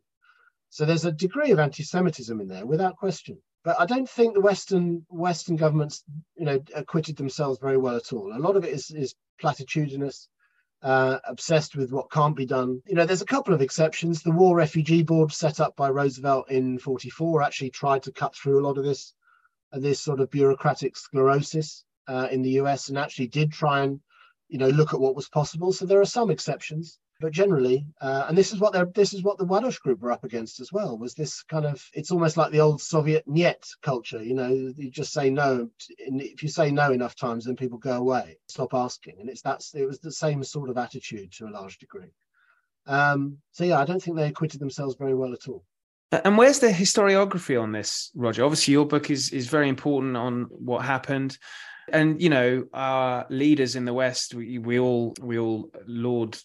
So 0.69 0.83
there's 0.83 1.05
a 1.05 1.11
degree 1.11 1.51
of 1.51 1.59
anti-Semitism 1.59 2.41
in 2.41 2.47
there, 2.47 2.65
without 2.65 2.97
question. 2.97 3.37
But 3.63 3.79
I 3.79 3.85
don't 3.85 4.09
think 4.09 4.33
the 4.33 4.41
Western 4.41 5.05
Western 5.09 5.55
governments, 5.55 6.03
you 6.35 6.45
know, 6.45 6.59
acquitted 6.75 7.17
themselves 7.17 7.59
very 7.59 7.77
well 7.77 7.95
at 7.95 8.13
all. 8.13 8.33
A 8.33 8.39
lot 8.39 8.55
of 8.55 8.65
it 8.65 8.73
is 8.73 8.91
is 8.91 9.15
platitudinous, 9.41 10.27
uh, 10.83 11.17
obsessed 11.25 11.75
with 11.75 11.91
what 11.91 12.11
can't 12.11 12.35
be 12.35 12.45
done. 12.45 12.81
You 12.85 12.95
know, 12.95 13.05
there's 13.05 13.21
a 13.21 13.25
couple 13.25 13.53
of 13.53 13.61
exceptions. 13.61 14.21
The 14.21 14.31
War 14.31 14.55
Refugee 14.55 15.03
Board 15.03 15.31
set 15.31 15.59
up 15.59 15.75
by 15.75 15.89
Roosevelt 15.89 16.51
in 16.51 16.77
'44 16.79 17.41
actually 17.41 17.71
tried 17.71 18.03
to 18.03 18.11
cut 18.11 18.35
through 18.35 18.59
a 18.59 18.65
lot 18.65 18.77
of 18.77 18.83
this 18.83 19.13
uh, 19.73 19.79
this 19.79 19.99
sort 19.99 20.19
of 20.19 20.29
bureaucratic 20.29 20.95
sclerosis 20.95 21.83
uh, 22.07 22.27
in 22.31 22.41
the 22.41 22.51
US 22.61 22.89
and 22.89 22.97
actually 22.97 23.27
did 23.27 23.51
try 23.51 23.83
and 23.83 23.99
you 24.47 24.57
know 24.57 24.69
look 24.69 24.93
at 24.93 24.99
what 24.99 25.15
was 25.15 25.29
possible. 25.29 25.71
So 25.73 25.85
there 25.85 26.01
are 26.01 26.05
some 26.05 26.29
exceptions 26.29 26.99
but 27.19 27.31
generally, 27.31 27.85
uh, 28.01 28.25
and 28.27 28.37
this 28.37 28.53
is 28.53 28.59
what 28.59 28.73
they're 28.73 28.85
this 28.85 29.13
is 29.13 29.23
what 29.23 29.37
the 29.37 29.45
Ładoś 29.45 29.79
group 29.79 29.99
were 29.99 30.11
up 30.11 30.23
against 30.23 30.59
as 30.59 30.71
well. 30.71 30.97
Was 30.97 31.13
this 31.13 31.43
kind 31.43 31.65
of 31.65 31.83
it's 31.93 32.11
almost 32.11 32.37
like 32.37 32.51
the 32.51 32.59
old 32.59 32.81
Soviet 32.81 33.27
"niet" 33.27 33.65
culture. 33.81 34.23
You 34.23 34.35
know, 34.35 34.49
you 34.75 34.89
just 34.89 35.13
say 35.13 35.29
no. 35.29 35.69
If 35.97 36.43
you 36.43 36.49
say 36.49 36.71
no 36.71 36.91
enough 36.91 37.15
times, 37.15 37.45
then 37.45 37.55
people 37.55 37.77
go 37.77 37.97
away, 37.97 38.37
stop 38.47 38.73
asking, 38.73 39.17
and 39.19 39.29
it's 39.29 39.41
that's 39.41 39.73
it 39.73 39.85
was 39.85 39.99
the 39.99 40.11
same 40.11 40.43
sort 40.43 40.69
of 40.69 40.77
attitude 40.77 41.31
to 41.33 41.47
a 41.47 41.49
large 41.51 41.77
degree. 41.79 42.11
Um, 42.85 43.37
so 43.51 43.63
yeah, 43.63 43.79
I 43.79 43.85
don't 43.85 44.01
think 44.01 44.17
they 44.17 44.27
acquitted 44.27 44.59
themselves 44.59 44.95
very 44.95 45.15
well 45.15 45.33
at 45.33 45.47
all. 45.47 45.63
And 46.11 46.37
where's 46.37 46.59
the 46.59 46.69
historiography 46.69 47.61
on 47.61 47.73
this, 47.73 48.11
Roger? 48.15 48.45
Obviously, 48.45 48.73
your 48.73 48.85
book 48.85 49.09
is 49.09 49.31
is 49.31 49.47
very 49.47 49.69
important 49.69 50.15
on 50.15 50.43
what 50.49 50.85
happened 50.85 51.37
and 51.89 52.21
you 52.21 52.29
know 52.29 52.65
our 52.73 53.25
leaders 53.29 53.75
in 53.75 53.85
the 53.85 53.93
west 53.93 54.33
we, 54.33 54.57
we 54.57 54.79
all 54.79 55.13
we 55.21 55.39
all 55.39 55.69
laud 55.85 56.37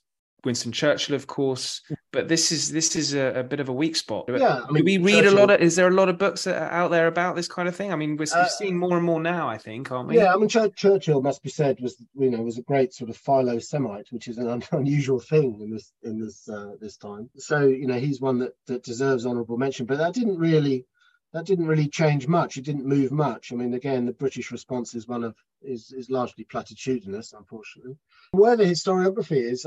Winston 0.44 0.72
Churchill, 0.72 1.14
of 1.14 1.26
course. 1.26 1.82
But 2.12 2.28
this 2.28 2.52
is 2.52 2.72
this 2.72 2.96
is 2.96 3.14
a, 3.14 3.40
a 3.40 3.42
bit 3.42 3.60
of 3.60 3.68
a 3.68 3.72
weak 3.72 3.96
spot. 3.96 4.26
Yeah, 4.28 4.62
I 4.68 4.72
mean, 4.72 4.84
Do 4.84 4.84
we 4.84 4.98
read 4.98 5.24
Churchill, 5.24 5.34
a 5.34 5.38
lot 5.38 5.50
of? 5.50 5.60
Is 5.60 5.76
there 5.76 5.88
a 5.88 5.92
lot 5.92 6.08
of 6.08 6.18
books 6.18 6.46
out 6.46 6.90
there 6.90 7.06
about 7.06 7.36
this 7.36 7.48
kind 7.48 7.68
of 7.68 7.76
thing? 7.76 7.92
I 7.92 7.96
mean, 7.96 8.16
we're, 8.16 8.26
uh, 8.34 8.46
seeing 8.48 8.76
more 8.76 8.96
and 8.96 9.04
more 9.04 9.20
now. 9.20 9.48
I 9.48 9.58
think, 9.58 9.90
aren't 9.90 10.08
we? 10.08 10.16
Yeah, 10.16 10.34
I 10.34 10.36
mean, 10.36 10.48
Ch- 10.48 10.74
Churchill 10.74 11.22
must 11.22 11.42
be 11.42 11.50
said 11.50 11.78
was 11.80 11.96
you 12.14 12.30
know 12.30 12.42
was 12.42 12.58
a 12.58 12.62
great 12.62 12.92
sort 12.92 13.10
of 13.10 13.16
philo-Semite, 13.16 14.08
which 14.10 14.28
is 14.28 14.38
an 14.38 14.48
un- 14.48 14.62
unusual 14.72 15.20
thing 15.20 15.60
in 15.60 15.70
this 15.70 15.92
in 16.02 16.18
this 16.20 16.48
uh, 16.48 16.72
this 16.80 16.96
time. 16.96 17.30
So 17.36 17.66
you 17.66 17.86
know 17.86 17.98
he's 17.98 18.20
one 18.20 18.38
that 18.38 18.52
that 18.66 18.82
deserves 18.82 19.26
honourable 19.26 19.58
mention. 19.58 19.86
But 19.86 19.98
that 19.98 20.14
didn't 20.14 20.38
really 20.38 20.86
that 21.32 21.46
didn't 21.46 21.66
really 21.66 21.88
change 21.88 22.28
much. 22.28 22.56
It 22.56 22.64
didn't 22.64 22.84
move 22.84 23.10
much. 23.10 23.52
I 23.52 23.56
mean, 23.56 23.74
again, 23.74 24.04
the 24.04 24.12
British 24.12 24.52
response 24.52 24.94
is 24.94 25.08
one 25.08 25.24
of 25.24 25.34
is 25.64 25.92
is 25.92 26.10
largely 26.10 26.44
platitudinous, 26.44 27.32
unfortunately. 27.32 27.96
Where 28.32 28.56
the 28.56 28.64
historiography 28.64 29.42
is, 29.42 29.66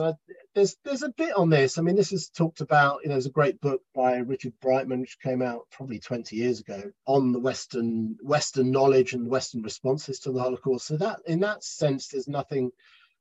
there's 0.54 0.76
there's 0.84 1.04
a 1.04 1.14
bit 1.18 1.36
on 1.36 1.50
this. 1.50 1.78
I 1.78 1.82
mean, 1.82 1.96
this 1.96 2.12
is 2.12 2.30
talked 2.30 2.62
about. 2.62 3.00
You 3.04 3.10
know, 3.10 3.16
there's 3.16 3.26
a 3.26 3.32
great 3.32 3.60
book 3.62 3.82
by 3.94 4.18
Richard 4.18 4.54
Breitman, 4.64 5.02
which 5.02 5.20
came 5.22 5.42
out 5.42 5.68
probably 5.72 6.00
20 6.00 6.36
years 6.36 6.60
ago, 6.60 6.92
on 7.06 7.32
the 7.32 7.40
Western 7.40 8.18
Western 8.22 8.72
knowledge 8.72 9.14
and 9.14 9.30
Western 9.30 9.62
responses 9.62 10.20
to 10.22 10.32
the 10.32 10.42
Holocaust. 10.42 10.88
So 10.88 10.98
that, 10.98 11.20
in 11.26 11.40
that 11.42 11.64
sense, 11.64 12.08
there's 12.08 12.28
nothing 12.28 12.72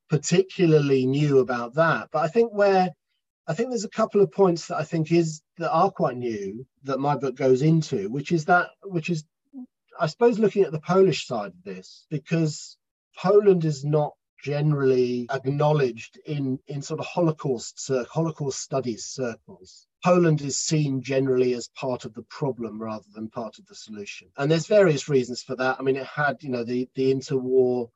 particularly 0.08 1.06
new 1.06 1.38
about 1.38 1.74
that. 1.74 2.08
But 2.12 2.20
I 2.20 2.28
think 2.28 2.52
where 2.52 2.90
I 3.46 3.54
think 3.54 3.68
there's 3.68 3.84
a 3.84 3.90
couple 3.90 4.20
of 4.20 4.32
points 4.32 4.68
that 4.68 4.76
I 4.76 4.84
think 4.84 5.12
is 5.12 5.42
that 5.58 5.70
are 5.70 5.90
quite 5.90 6.16
new 6.16 6.66
that 6.84 6.98
my 6.98 7.16
book 7.16 7.36
goes 7.36 7.62
into, 7.62 8.08
which 8.08 8.32
is 8.32 8.46
that 8.46 8.70
which 8.84 9.10
is 9.10 9.24
I 10.00 10.06
suppose 10.06 10.38
looking 10.38 10.64
at 10.64 10.72
the 10.72 10.80
Polish 10.80 11.26
side 11.26 11.52
of 11.52 11.64
this, 11.64 12.06
because 12.10 12.76
Poland 13.16 13.64
is 13.64 13.84
not 13.84 14.12
generally 14.42 15.26
acknowledged 15.30 16.18
in, 16.26 16.58
in 16.66 16.82
sort 16.82 17.00
of 17.00 17.06
Holocaust 17.06 17.90
Holocaust 18.10 18.60
studies 18.60 19.06
circles. 19.06 19.86
Poland 20.04 20.42
is 20.42 20.58
seen 20.58 21.00
generally 21.00 21.54
as 21.54 21.68
part 21.68 22.04
of 22.04 22.12
the 22.12 22.24
problem 22.24 22.80
rather 22.80 23.06
than 23.14 23.30
part 23.30 23.58
of 23.58 23.64
the 23.66 23.74
solution. 23.74 24.28
And 24.36 24.50
there's 24.50 24.66
various 24.66 25.08
reasons 25.08 25.42
for 25.42 25.56
that. 25.56 25.76
I 25.78 25.82
mean, 25.82 25.96
it 25.96 26.06
had, 26.06 26.42
you 26.42 26.50
know, 26.50 26.62
the, 26.62 26.86
the 26.94 27.14
interwar 27.14 27.88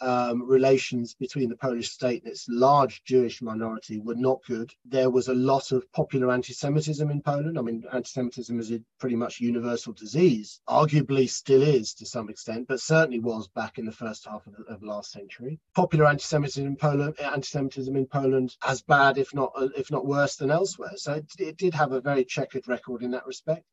um, 0.00 0.42
relations 0.42 1.14
between 1.14 1.48
the 1.48 1.56
Polish 1.56 1.90
state 1.90 2.22
and 2.22 2.30
its 2.30 2.46
large 2.48 3.02
Jewish 3.04 3.40
minority 3.42 4.00
were 4.00 4.14
not 4.14 4.40
good. 4.46 4.72
There 4.84 5.10
was 5.10 5.28
a 5.28 5.34
lot 5.34 5.72
of 5.72 5.90
popular 5.92 6.30
anti 6.30 6.52
Semitism 6.52 7.10
in 7.10 7.22
Poland. 7.22 7.58
I 7.58 7.62
mean, 7.62 7.84
anti 7.92 8.08
Semitism 8.08 8.58
is 8.60 8.72
a 8.72 8.80
pretty 8.98 9.16
much 9.16 9.40
universal 9.40 9.92
disease, 9.92 10.60
arguably 10.68 11.28
still 11.28 11.62
is 11.62 11.94
to 11.94 12.06
some 12.06 12.28
extent, 12.28 12.68
but 12.68 12.80
certainly 12.80 13.20
was 13.20 13.48
back 13.48 13.78
in 13.78 13.86
the 13.86 13.92
first 13.92 14.26
half 14.26 14.46
of, 14.46 14.54
the, 14.56 14.64
of 14.72 14.82
last 14.82 15.12
century. 15.12 15.58
Popular 15.74 16.06
anti 16.06 16.24
Semitism 16.24 16.66
in 16.66 16.76
Poland, 16.76 17.18
anti 17.20 17.46
Semitism 17.46 17.96
in 17.96 18.06
Poland, 18.06 18.56
as 18.66 18.82
bad, 18.82 19.18
if 19.18 19.34
not, 19.34 19.52
if 19.76 19.90
not 19.90 20.06
worse 20.06 20.36
than 20.36 20.50
elsewhere. 20.50 20.92
So 20.96 21.14
it, 21.14 21.26
it 21.38 21.56
did 21.56 21.74
have 21.74 21.92
a 21.92 22.00
very 22.00 22.24
checkered 22.24 22.68
record 22.68 23.02
in 23.02 23.10
that 23.12 23.26
respect. 23.26 23.64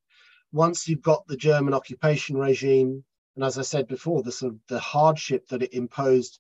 Once 0.52 0.88
you've 0.88 1.02
got 1.02 1.26
the 1.26 1.36
German 1.36 1.74
occupation 1.74 2.38
regime, 2.38 3.04
and 3.36 3.44
as 3.44 3.58
I 3.58 3.64
said 3.64 3.88
before, 3.88 4.22
the 4.22 4.32
sort 4.32 4.54
of 4.54 4.60
the 4.68 4.80
hardship 4.80 5.48
that 5.48 5.64
it 5.64 5.74
imposed 5.74 6.40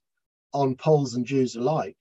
on 0.54 0.76
Poles 0.76 1.16
and 1.16 1.26
Jews 1.26 1.56
alike, 1.56 1.98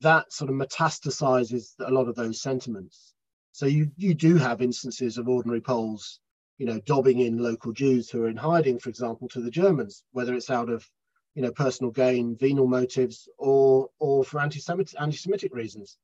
that 0.00 0.32
sort 0.32 0.50
of 0.50 0.56
metastasizes 0.56 1.74
a 1.78 1.92
lot 1.92 2.08
of 2.08 2.16
those 2.16 2.42
sentiments. 2.42 3.14
So 3.52 3.66
you 3.66 3.92
you 3.96 4.14
do 4.14 4.36
have 4.36 4.62
instances 4.62 5.16
of 5.16 5.28
ordinary 5.28 5.60
Poles, 5.60 6.18
you 6.58 6.66
know, 6.66 6.80
dobbing 6.80 7.20
in 7.20 7.38
local 7.38 7.72
Jews 7.72 8.10
who 8.10 8.24
are 8.24 8.28
in 8.28 8.36
hiding, 8.36 8.80
for 8.80 8.88
example, 8.88 9.28
to 9.28 9.40
the 9.40 9.50
Germans, 9.50 10.02
whether 10.10 10.34
it's 10.34 10.50
out 10.50 10.70
of 10.70 10.88
you 11.34 11.42
know 11.42 11.52
personal 11.52 11.92
gain, 11.92 12.36
venal 12.36 12.66
motives, 12.66 13.28
or 13.38 13.90
or 14.00 14.24
for 14.24 14.40
anti-Semitic 14.40 15.00
anti-Semitic 15.00 15.54
reasons. 15.54 15.98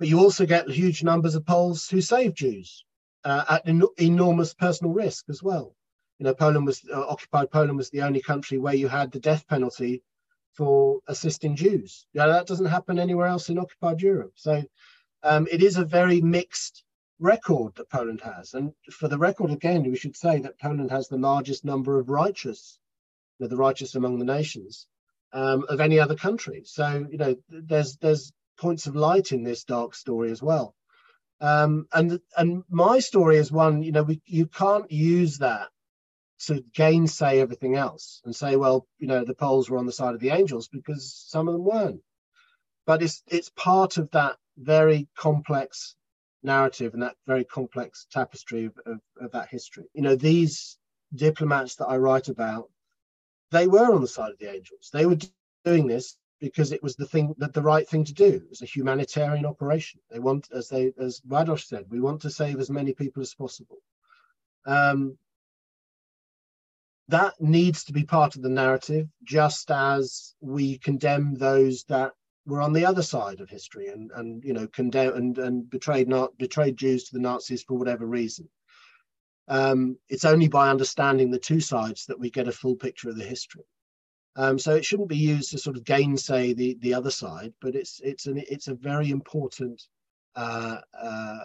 But 0.00 0.08
you 0.08 0.18
also 0.18 0.46
get 0.46 0.68
huge 0.68 1.04
numbers 1.04 1.36
of 1.36 1.46
Poles 1.46 1.88
who 1.88 2.00
save 2.00 2.34
Jews 2.34 2.84
uh, 3.24 3.44
at 3.48 3.68
en- 3.68 3.82
enormous 3.98 4.52
personal 4.52 4.92
risk 4.92 5.26
as 5.28 5.44
well 5.44 5.76
you 6.18 6.24
know, 6.24 6.34
Poland 6.34 6.66
was 6.66 6.82
uh, 6.92 7.06
occupied. 7.06 7.50
Poland 7.50 7.76
was 7.76 7.90
the 7.90 8.02
only 8.02 8.22
country 8.22 8.58
where 8.58 8.74
you 8.74 8.88
had 8.88 9.12
the 9.12 9.20
death 9.20 9.46
penalty 9.46 10.02
for 10.54 11.00
assisting 11.06 11.56
Jews. 11.56 12.06
Yeah, 12.14 12.26
that 12.28 12.46
doesn't 12.46 12.66
happen 12.66 12.98
anywhere 12.98 13.26
else 13.26 13.50
in 13.50 13.58
occupied 13.58 14.00
Europe. 14.00 14.32
So 14.36 14.62
um, 15.22 15.46
it 15.50 15.62
is 15.62 15.76
a 15.76 15.84
very 15.84 16.20
mixed 16.20 16.84
record 17.18 17.74
that 17.76 17.90
Poland 17.90 18.22
has. 18.22 18.54
And 18.54 18.72
for 18.90 19.08
the 19.08 19.18
record, 19.18 19.50
again, 19.50 19.82
we 19.82 19.96
should 19.96 20.16
say 20.16 20.38
that 20.40 20.58
Poland 20.58 20.90
has 20.90 21.08
the 21.08 21.18
largest 21.18 21.64
number 21.64 21.98
of 21.98 22.08
righteous, 22.08 22.78
you 23.38 23.44
know, 23.44 23.48
the 23.48 23.56
righteous 23.56 23.94
among 23.94 24.18
the 24.18 24.24
nations, 24.24 24.86
um, 25.32 25.66
of 25.68 25.80
any 25.80 25.98
other 26.00 26.16
country. 26.16 26.62
So 26.64 27.06
you 27.10 27.18
know, 27.18 27.36
there's 27.48 27.96
there's 27.96 28.32
points 28.58 28.86
of 28.86 28.96
light 28.96 29.32
in 29.32 29.44
this 29.44 29.64
dark 29.64 29.94
story 29.94 30.30
as 30.30 30.42
well. 30.42 30.74
Um, 31.40 31.86
and 31.92 32.18
and 32.36 32.64
my 32.70 33.00
story 33.00 33.36
is 33.36 33.52
one, 33.52 33.82
you 33.82 33.92
know, 33.92 34.04
we, 34.04 34.22
you 34.24 34.46
can't 34.46 34.90
use 34.90 35.38
that 35.38 35.68
to 36.38 36.62
gainsay 36.74 37.40
everything 37.40 37.76
else 37.76 38.20
and 38.24 38.34
say, 38.34 38.56
well, 38.56 38.86
you 38.98 39.06
know, 39.06 39.24
the 39.24 39.34
Poles 39.34 39.70
were 39.70 39.78
on 39.78 39.86
the 39.86 39.92
side 39.92 40.14
of 40.14 40.20
the 40.20 40.30
angels 40.30 40.68
because 40.68 41.14
some 41.28 41.48
of 41.48 41.54
them 41.54 41.64
weren't. 41.64 42.02
But 42.86 43.02
it's 43.02 43.22
it's 43.26 43.50
part 43.50 43.96
of 43.96 44.10
that 44.12 44.36
very 44.56 45.08
complex 45.16 45.96
narrative 46.42 46.94
and 46.94 47.02
that 47.02 47.16
very 47.26 47.44
complex 47.44 48.06
tapestry 48.10 48.66
of, 48.66 48.78
of, 48.86 49.00
of 49.20 49.32
that 49.32 49.48
history. 49.48 49.84
You 49.94 50.02
know, 50.02 50.14
these 50.14 50.78
diplomats 51.14 51.76
that 51.76 51.86
I 51.86 51.96
write 51.96 52.28
about, 52.28 52.70
they 53.50 53.66
were 53.66 53.92
on 53.92 54.00
the 54.00 54.08
side 54.08 54.30
of 54.30 54.38
the 54.38 54.52
angels. 54.52 54.90
They 54.92 55.06
were 55.06 55.18
doing 55.64 55.86
this 55.86 56.16
because 56.40 56.72
it 56.72 56.82
was 56.82 56.96
the 56.96 57.06
thing 57.06 57.34
that 57.38 57.54
the 57.54 57.62
right 57.62 57.88
thing 57.88 58.04
to 58.04 58.14
do. 58.14 58.26
It 58.26 58.50
was 58.50 58.62
a 58.62 58.66
humanitarian 58.66 59.46
operation. 59.46 60.00
They 60.10 60.18
want, 60.18 60.48
as 60.52 60.68
they 60.68 60.92
as 60.98 61.20
Ładoś 61.28 61.66
said, 61.66 61.86
we 61.88 62.00
want 62.00 62.22
to 62.22 62.30
save 62.30 62.60
as 62.60 62.70
many 62.70 62.92
people 62.92 63.22
as 63.22 63.34
possible. 63.34 63.78
Um, 64.66 65.16
that 67.08 67.34
needs 67.40 67.84
to 67.84 67.92
be 67.92 68.04
part 68.04 68.36
of 68.36 68.42
the 68.42 68.48
narrative, 68.48 69.08
just 69.24 69.70
as 69.70 70.34
we 70.40 70.78
condemn 70.78 71.34
those 71.34 71.84
that 71.84 72.12
were 72.46 72.60
on 72.60 72.72
the 72.72 72.84
other 72.84 73.02
side 73.02 73.40
of 73.40 73.50
history 73.50 73.88
and 73.88 74.10
and 74.14 74.44
you 74.44 74.52
know 74.52 74.66
condemn 74.68 75.14
and 75.14 75.38
and 75.38 75.68
betrayed 75.70 76.08
not 76.08 76.36
betrayed 76.38 76.76
Jews 76.76 77.04
to 77.04 77.14
the 77.14 77.20
Nazis 77.20 77.62
for 77.62 77.76
whatever 77.78 78.06
reason. 78.06 78.48
Um, 79.48 79.96
it's 80.08 80.24
only 80.24 80.48
by 80.48 80.70
understanding 80.70 81.30
the 81.30 81.38
two 81.38 81.60
sides 81.60 82.06
that 82.06 82.18
we 82.18 82.30
get 82.30 82.48
a 82.48 82.52
full 82.52 82.74
picture 82.74 83.08
of 83.08 83.16
the 83.16 83.24
history. 83.24 83.64
Um, 84.34 84.58
so 84.58 84.74
it 84.74 84.84
shouldn't 84.84 85.08
be 85.08 85.16
used 85.16 85.50
to 85.52 85.58
sort 85.58 85.76
of 85.76 85.84
gainsay 85.84 86.52
the 86.52 86.76
the 86.80 86.94
other 86.94 87.10
side, 87.10 87.52
but 87.60 87.74
it's 87.74 88.00
it's 88.02 88.26
an 88.26 88.42
it's 88.48 88.68
a 88.68 88.74
very 88.74 89.10
important 89.10 89.82
uh, 90.34 90.78
uh, 91.00 91.44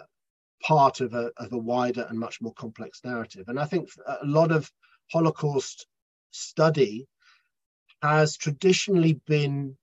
part 0.62 1.00
of 1.00 1.14
a 1.14 1.30
of 1.38 1.52
a 1.52 1.58
wider 1.58 2.06
and 2.08 2.18
much 2.18 2.40
more 2.40 2.54
complex 2.54 3.00
narrative. 3.04 3.48
And 3.48 3.58
I 3.58 3.64
think 3.64 3.88
a 4.06 4.26
lot 4.26 4.52
of 4.52 4.70
Holocaust 5.12 5.86
study 6.30 7.06
has 8.02 8.36
traditionally 8.36 9.20
been 9.26 9.76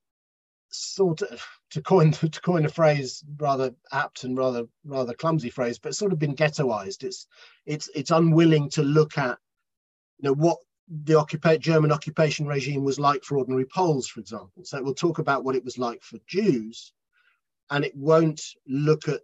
sort 0.71 1.21
of 1.21 1.45
to 1.71 1.81
coin 1.81 2.11
to 2.11 2.41
coin 2.41 2.65
a 2.65 2.69
phrase 2.69 3.23
rather 3.37 3.73
apt 3.91 4.23
and 4.23 4.37
rather 4.37 4.65
rather 4.85 5.13
clumsy 5.13 5.49
phrase 5.49 5.79
but 5.79 5.95
sort 5.95 6.11
of 6.11 6.19
been 6.19 6.35
ghettoized. 6.35 7.03
It's 7.03 7.27
it's 7.65 7.89
it's 7.95 8.11
unwilling 8.11 8.69
to 8.71 8.83
look 8.83 9.17
at 9.17 9.37
you 10.19 10.29
know 10.29 10.33
what 10.33 10.57
the 11.05 11.13
occupa- 11.13 11.59
german 11.59 11.91
occupation 11.91 12.47
regime 12.47 12.83
was 12.83 12.99
like 12.99 13.23
for 13.23 13.37
ordinary 13.37 13.65
poles 13.65 14.07
for 14.07 14.19
example. 14.19 14.63
So 14.63 14.77
it 14.77 14.83
will 14.83 14.95
talk 14.95 15.19
about 15.19 15.43
what 15.43 15.55
it 15.55 15.63
was 15.63 15.77
like 15.77 16.01
for 16.01 16.17
jews 16.27 16.91
and 17.69 17.85
it 17.85 17.95
won't 17.95 18.41
look 18.67 19.07
at 19.07 19.21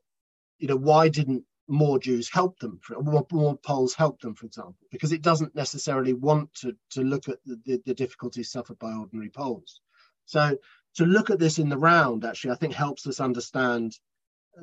you 0.60 0.68
know 0.68 0.78
why 0.78 1.10
didn't 1.10 1.44
more 1.68 1.98
jews 1.98 2.30
help 2.30 2.60
them 2.60 2.80
more, 3.02 3.26
more 3.32 3.58
poles 3.58 3.96
help 3.96 4.22
them 4.22 4.36
for 4.36 4.46
example 4.46 4.76
because 4.92 5.12
it 5.12 5.24
doesn't 5.24 5.56
necessarily 5.56 6.14
want 6.14 6.54
to 6.54 6.76
to 6.92 7.02
look 7.02 7.28
at 7.28 7.40
the, 7.46 7.60
the, 7.66 7.82
the 7.86 7.94
difficulties 7.94 8.52
suffered 8.52 8.78
by 8.78 8.94
ordinary 8.94 9.30
poles. 9.30 9.82
So 10.26 10.58
to 10.96 11.06
look 11.06 11.30
at 11.30 11.40
this 11.40 11.58
in 11.58 11.70
the 11.70 11.78
round 11.78 12.24
actually 12.24 12.52
i 12.52 12.56
think 12.56 12.74
helps 12.74 13.08
us 13.08 13.20
understand 13.20 13.98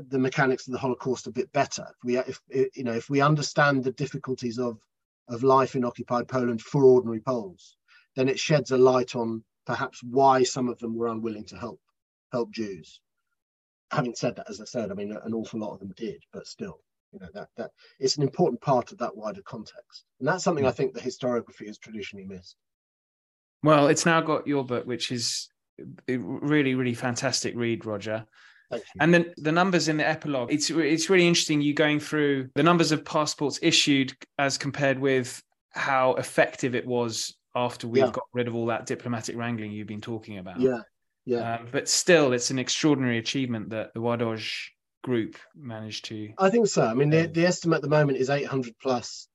the 0.08 0.18
mechanics 0.18 0.66
of 0.66 0.72
the 0.72 0.78
holocaust 0.78 1.26
a 1.26 1.30
bit 1.30 1.52
better. 1.52 1.86
If 1.90 2.04
we 2.04 2.18
if 2.18 2.40
you 2.76 2.84
know 2.84 2.92
if 2.92 3.10
we 3.10 3.20
understand 3.20 3.82
the 3.82 3.92
difficulties 3.92 4.58
of 4.58 4.78
of 5.28 5.42
life 5.42 5.74
in 5.74 5.84
occupied 5.84 6.28
poland 6.28 6.62
for 6.62 6.84
ordinary 6.84 7.20
poles 7.20 7.76
then 8.14 8.28
it 8.28 8.38
sheds 8.38 8.70
a 8.70 8.78
light 8.78 9.16
on 9.16 9.42
perhaps 9.66 10.02
why 10.02 10.44
some 10.44 10.68
of 10.68 10.78
them 10.78 10.96
were 10.96 11.08
unwilling 11.08 11.46
to 11.46 11.56
help 11.56 11.80
help 12.30 12.50
jews. 12.52 13.00
Having 13.90 14.14
said 14.14 14.36
that 14.36 14.48
as 14.48 14.60
i 14.60 14.64
said 14.64 14.92
i 14.92 14.94
mean 14.94 15.10
an 15.10 15.34
awful 15.34 15.58
lot 15.58 15.72
of 15.74 15.80
them 15.80 15.92
did 15.96 16.22
but 16.32 16.46
still 16.46 16.78
you 17.12 17.20
know 17.20 17.28
that 17.34 17.48
that 17.56 17.70
it's 17.98 18.16
an 18.16 18.22
important 18.22 18.60
part 18.60 18.92
of 18.92 18.98
that 18.98 19.14
wider 19.16 19.42
context 19.42 20.04
and 20.18 20.28
that's 20.28 20.44
something 20.44 20.66
i 20.66 20.70
hmm. 20.70 20.76
think 20.76 20.94
the 20.94 21.00
historiography 21.00 21.66
has 21.66 21.78
traditionally 21.78 22.26
missed 22.26 22.56
well 23.62 23.88
it's 23.88 24.06
now 24.06 24.20
got 24.20 24.46
your 24.46 24.64
book 24.64 24.86
which 24.86 25.12
is 25.12 25.48
really, 26.08 26.74
really 26.74 26.94
fantastic 26.94 27.54
read, 27.56 27.84
Roger. 27.84 28.24
And 29.00 29.12
then 29.12 29.34
the 29.36 29.52
numbers 29.52 29.88
in 29.88 29.98
the 29.98 30.08
epilogue, 30.08 30.50
it's 30.50 30.70
it's 30.70 31.10
really 31.10 31.26
interesting. 31.26 31.60
You 31.60 31.74
going 31.74 32.00
through 32.00 32.48
the 32.54 32.62
numbers 32.62 32.90
of 32.90 33.04
passports 33.04 33.58
issued 33.60 34.14
as 34.38 34.56
compared 34.56 34.98
with 34.98 35.42
how 35.72 36.14
effective 36.14 36.74
it 36.74 36.86
was 36.86 37.34
after 37.54 37.86
we've 37.86 38.02
yeah. 38.02 38.10
got 38.10 38.24
rid 38.32 38.48
of 38.48 38.54
all 38.54 38.66
that 38.66 38.86
diplomatic 38.86 39.36
wrangling 39.36 39.72
you've 39.72 39.86
been 39.86 40.00
talking 40.00 40.38
about. 40.38 40.58
Yeah, 40.58 40.80
yeah. 41.26 41.56
Um, 41.56 41.68
but 41.70 41.86
still, 41.86 42.32
it's 42.32 42.50
an 42.50 42.58
extraordinary 42.58 43.18
achievement 43.18 43.68
that 43.70 43.92
the 43.92 44.00
Ładoś 44.00 44.70
group 45.02 45.36
managed 45.54 46.06
to. 46.06 46.32
I 46.38 46.50
think 46.50 46.66
so. 46.68 46.84
I 46.84 46.94
mean, 46.94 47.10
the, 47.10 47.26
the 47.26 47.46
estimate 47.46 47.76
at 47.76 47.82
the 47.82 47.88
moment 47.88 48.18
is 48.18 48.30
800 48.30 48.74
plus 48.80 49.28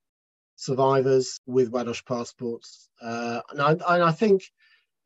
survivors 0.55 1.39
with 1.45 1.71
Ładoś 1.71 2.05
passports, 2.05 2.89
uh, 3.01 3.41
and 3.51 3.61
I, 3.61 3.71
and 3.71 4.03
I 4.03 4.11
think 4.11 4.43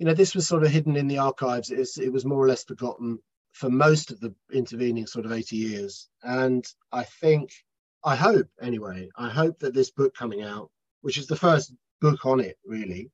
you 0.01 0.07
know, 0.07 0.16
this 0.16 0.34
was 0.34 0.47
sort 0.47 0.64
of 0.64 0.72
hidden 0.72 0.95
in 0.95 1.07
the 1.07 1.20
archives. 1.20 1.70
It 1.70 1.78
was, 1.78 1.95
it 1.99 2.12
was 2.12 2.26
more 2.26 2.43
or 2.43 2.47
less 2.47 2.64
forgotten 2.64 3.20
for 3.51 3.70
most 3.70 4.09
of 4.09 4.20
the 4.20 4.34
intervening 4.51 5.05
sort 5.05 5.28
of 5.28 5.32
80 5.32 5.55
years. 5.55 6.09
And 6.24 6.66
I 6.91 7.03
think, 7.03 7.51
I 8.03 8.16
hope 8.16 8.47
anyway, 8.59 9.09
I 9.16 9.30
hope 9.30 9.59
that 9.59 9.76
this 9.76 9.91
book 9.91 10.16
coming 10.16 10.41
out, 10.41 10.72
which 11.01 11.20
is 11.20 11.28
the 11.28 11.36
first 11.36 11.72
book 12.01 12.26
on 12.26 12.39
it, 12.39 12.57
really, 12.66 13.12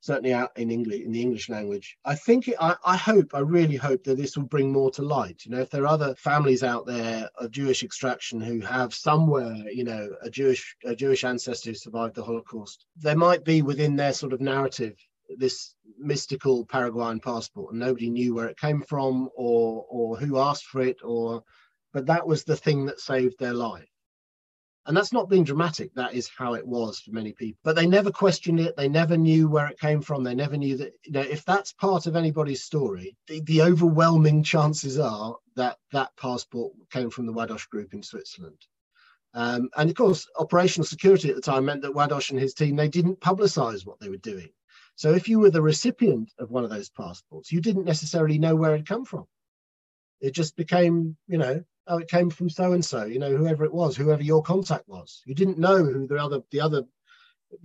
certainly 0.00 0.32
out 0.32 0.56
in 0.56 0.70
English, 0.70 1.00
in 1.00 1.12
the 1.12 1.20
English 1.20 1.48
language. 1.48 1.96
I 2.04 2.14
think, 2.14 2.48
it, 2.48 2.56
I, 2.60 2.76
I 2.84 2.96
hope, 2.96 3.34
I 3.34 3.40
really 3.40 3.76
hope 3.76 4.04
that 4.04 4.16
this 4.16 4.36
will 4.36 4.44
bring 4.44 4.70
more 4.72 4.90
to 4.92 5.02
light. 5.02 5.44
You 5.44 5.52
know, 5.52 5.60
if 5.60 5.70
there 5.70 5.82
are 5.82 5.88
other 5.88 6.14
families 6.14 6.62
out 6.62 6.86
there 6.86 7.28
of 7.38 7.50
Jewish 7.50 7.82
extraction 7.82 8.40
who 8.40 8.60
have 8.60 8.94
somewhere, 8.94 9.54
you 9.72 9.84
know, 9.84 10.10
a 10.22 10.30
Jewish, 10.30 10.76
a 10.84 10.94
Jewish 10.94 11.24
ancestor 11.24 11.70
who 11.70 11.74
survived 11.74 12.14
the 12.14 12.24
Holocaust, 12.24 12.86
there 12.96 13.16
might 13.16 13.44
be 13.44 13.62
within 13.62 13.96
their 13.96 14.12
sort 14.12 14.32
of 14.32 14.40
narrative 14.40 14.96
this 15.38 15.74
mystical 15.98 16.64
Paraguayan 16.66 17.20
passport, 17.20 17.72
and 17.72 17.80
nobody 17.80 18.10
knew 18.10 18.34
where 18.34 18.46
it 18.46 18.58
came 18.58 18.82
from 18.82 19.28
or 19.34 19.84
or 19.88 20.16
who 20.16 20.38
asked 20.38 20.66
for 20.66 20.80
it, 20.82 20.98
or 21.02 21.42
but 21.92 22.06
that 22.06 22.26
was 22.26 22.44
the 22.44 22.56
thing 22.56 22.86
that 22.86 23.00
saved 23.00 23.38
their 23.38 23.54
life. 23.54 23.88
And 24.86 24.96
that's 24.96 25.12
not 25.12 25.28
being 25.28 25.42
dramatic. 25.42 25.92
That 25.94 26.14
is 26.14 26.30
how 26.38 26.54
it 26.54 26.66
was 26.66 27.00
for 27.00 27.10
many 27.10 27.32
people. 27.32 27.58
But 27.64 27.74
they 27.74 27.88
never 27.88 28.12
questioned 28.12 28.60
it. 28.60 28.76
They 28.76 28.88
never 28.88 29.16
knew 29.16 29.48
where 29.48 29.66
it 29.66 29.80
came 29.80 30.00
from. 30.00 30.22
They 30.22 30.34
never 30.34 30.56
knew 30.56 30.76
that, 30.76 30.92
you 31.04 31.12
know, 31.12 31.22
if 31.22 31.44
that's 31.44 31.72
part 31.72 32.06
of 32.06 32.14
anybody's 32.14 32.62
story, 32.62 33.16
the, 33.26 33.40
the 33.40 33.62
overwhelming 33.62 34.44
chances 34.44 34.98
are 34.98 35.36
that 35.56 35.78
that 35.90 36.16
passport 36.16 36.72
came 36.90 37.10
from 37.10 37.26
the 37.26 37.32
Ładoś 37.32 37.68
group 37.68 37.94
in 37.94 38.02
Switzerland. 38.02 38.58
Um, 39.34 39.68
and 39.76 39.90
of 39.90 39.96
course, 39.96 40.26
operational 40.38 40.86
security 40.86 41.28
at 41.30 41.34
the 41.34 41.42
time 41.42 41.64
meant 41.64 41.82
that 41.82 41.92
Ładoś 41.92 42.30
and 42.30 42.38
his 42.38 42.54
team, 42.54 42.76
they 42.76 42.88
didn't 42.88 43.20
publicize 43.20 43.84
what 43.84 43.98
they 43.98 44.08
were 44.08 44.16
doing. 44.18 44.48
So 44.94 45.12
if 45.12 45.28
you 45.28 45.40
were 45.40 45.50
the 45.50 45.60
recipient 45.60 46.32
of 46.38 46.50
one 46.50 46.64
of 46.64 46.70
those 46.70 46.90
passports, 46.90 47.50
you 47.50 47.60
didn't 47.60 47.84
necessarily 47.84 48.38
know 48.38 48.54
where 48.54 48.76
it 48.76 48.86
come 48.86 49.04
from. 49.04 49.26
It 50.20 50.32
just 50.32 50.56
became, 50.56 51.16
you 51.26 51.38
know, 51.38 51.64
oh, 51.86 51.98
it 51.98 52.08
came 52.08 52.30
from 52.30 52.50
so 52.50 52.72
and 52.72 52.84
so, 52.84 53.04
you 53.04 53.18
know, 53.18 53.36
whoever 53.36 53.64
it 53.64 53.72
was, 53.72 53.96
whoever 53.96 54.22
your 54.22 54.42
contact 54.42 54.88
was. 54.88 55.22
You 55.26 55.34
didn't 55.34 55.58
know 55.58 55.84
who 55.84 56.06
the 56.06 56.18
other 56.22 56.40
the 56.50 56.60
other 56.60 56.82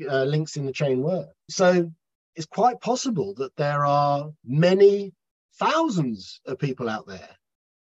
uh, 0.09 0.23
links 0.23 0.57
in 0.57 0.65
the 0.65 0.71
chain 0.71 1.01
were. 1.01 1.27
So 1.49 1.91
it's 2.35 2.45
quite 2.45 2.81
possible 2.81 3.33
that 3.35 3.55
there 3.55 3.85
are 3.85 4.31
many 4.45 5.13
thousands 5.59 6.39
of 6.45 6.59
people 6.59 6.89
out 6.89 7.07
there 7.07 7.29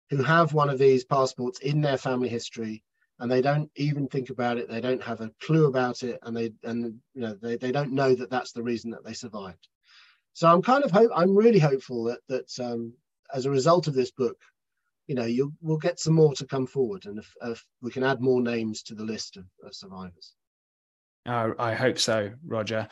who 0.09 0.23
have 0.23 0.53
one 0.53 0.69
of 0.69 0.79
these 0.79 1.05
passports 1.05 1.59
in 1.59 1.81
their 1.81 1.97
family 1.97 2.29
history 2.29 2.83
and 3.19 3.31
they 3.31 3.41
don't 3.41 3.69
even 3.75 4.07
think 4.07 4.29
about 4.29 4.57
it 4.57 4.69
they 4.69 4.81
don't 4.81 5.03
have 5.03 5.21
a 5.21 5.31
clue 5.41 5.65
about 5.65 6.03
it 6.03 6.19
and 6.23 6.35
they 6.35 6.51
and 6.63 6.99
you 7.13 7.21
know 7.21 7.37
they, 7.41 7.57
they 7.57 7.71
don't 7.71 7.93
know 7.93 8.13
that 8.13 8.29
that's 8.29 8.51
the 8.51 8.63
reason 8.63 8.91
that 8.91 9.03
they 9.05 9.13
survived 9.13 9.67
so 10.33 10.47
i'm 10.47 10.61
kind 10.61 10.83
of 10.83 10.91
hope 10.91 11.11
i'm 11.15 11.35
really 11.35 11.59
hopeful 11.59 12.03
that 12.05 12.19
that 12.27 12.59
um, 12.59 12.93
as 13.33 13.45
a 13.45 13.51
result 13.51 13.87
of 13.87 13.93
this 13.93 14.11
book 14.11 14.37
you 15.07 15.15
know 15.15 15.25
you'll, 15.25 15.53
we'll 15.61 15.77
get 15.77 15.99
some 15.99 16.13
more 16.13 16.33
to 16.33 16.45
come 16.45 16.65
forward 16.65 17.05
and 17.05 17.19
if, 17.19 17.33
if 17.43 17.65
we 17.81 17.91
can 17.91 18.03
add 18.03 18.21
more 18.21 18.41
names 18.41 18.83
to 18.83 18.95
the 18.95 19.03
list 19.03 19.37
of, 19.37 19.45
of 19.63 19.73
survivors 19.73 20.33
oh, 21.27 21.53
i 21.59 21.73
hope 21.73 21.99
so 21.99 22.31
roger 22.45 22.87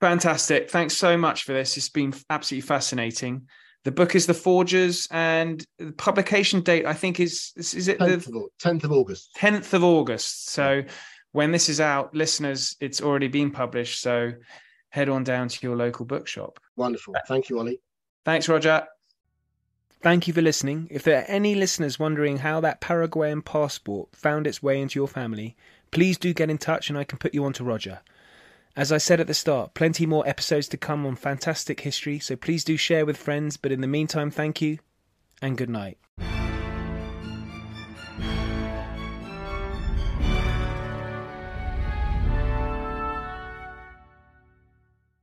fantastic 0.00 0.70
thanks 0.70 0.96
so 0.96 1.16
much 1.16 1.44
for 1.44 1.52
this 1.52 1.76
it's 1.76 1.88
been 1.88 2.14
absolutely 2.30 2.66
fascinating 2.66 3.46
the 3.84 3.92
book 3.92 4.14
is 4.14 4.26
The 4.26 4.34
Forgers, 4.34 5.08
and 5.10 5.64
the 5.78 5.92
publication 5.92 6.60
date 6.60 6.84
I 6.84 6.92
think 6.92 7.18
is 7.18 7.52
is 7.56 7.88
it 7.88 7.98
10th 7.98 8.26
the 8.26 8.48
tenth 8.58 8.84
of 8.84 8.92
August? 8.92 9.30
Tenth 9.36 9.72
of 9.72 9.82
August. 9.82 10.50
So 10.50 10.82
when 11.32 11.50
this 11.50 11.68
is 11.68 11.80
out, 11.80 12.14
listeners, 12.14 12.76
it's 12.80 13.00
already 13.00 13.28
been 13.28 13.50
published. 13.50 14.02
So 14.02 14.32
head 14.90 15.08
on 15.08 15.24
down 15.24 15.48
to 15.48 15.66
your 15.66 15.76
local 15.76 16.04
bookshop. 16.04 16.60
Wonderful. 16.76 17.14
Thank 17.26 17.48
you, 17.48 17.58
Ollie. 17.58 17.80
Thanks, 18.24 18.48
Roger. 18.48 18.86
Thank 20.02 20.26
you 20.26 20.32
for 20.32 20.40
listening. 20.40 20.88
If 20.90 21.02
there 21.02 21.20
are 21.20 21.26
any 21.28 21.54
listeners 21.54 21.98
wondering 21.98 22.38
how 22.38 22.60
that 22.60 22.80
Paraguayan 22.80 23.42
passport 23.42 24.08
found 24.16 24.46
its 24.46 24.62
way 24.62 24.80
into 24.80 24.98
your 24.98 25.08
family, 25.08 25.56
please 25.90 26.16
do 26.16 26.32
get 26.32 26.48
in 26.48 26.56
touch 26.56 26.88
and 26.88 26.98
I 26.98 27.04
can 27.04 27.18
put 27.18 27.34
you 27.34 27.44
on 27.44 27.52
to 27.54 27.64
Roger. 27.64 28.00
As 28.74 28.92
I 28.92 28.98
said 28.98 29.20
at 29.20 29.26
the 29.26 29.34
start, 29.34 29.74
plenty 29.74 30.06
more 30.06 30.26
episodes 30.26 30.68
to 30.68 30.78
come 30.78 31.04
on 31.04 31.16
fantastic 31.16 31.80
history, 31.80 32.18
so 32.18 32.34
please 32.34 32.64
do 32.64 32.78
share 32.78 33.04
with 33.04 33.18
friends. 33.18 33.58
But 33.58 33.72
in 33.72 33.82
the 33.82 33.86
meantime, 33.86 34.30
thank 34.30 34.62
you 34.62 34.78
and 35.42 35.58
good 35.58 35.68
night. 35.68 35.98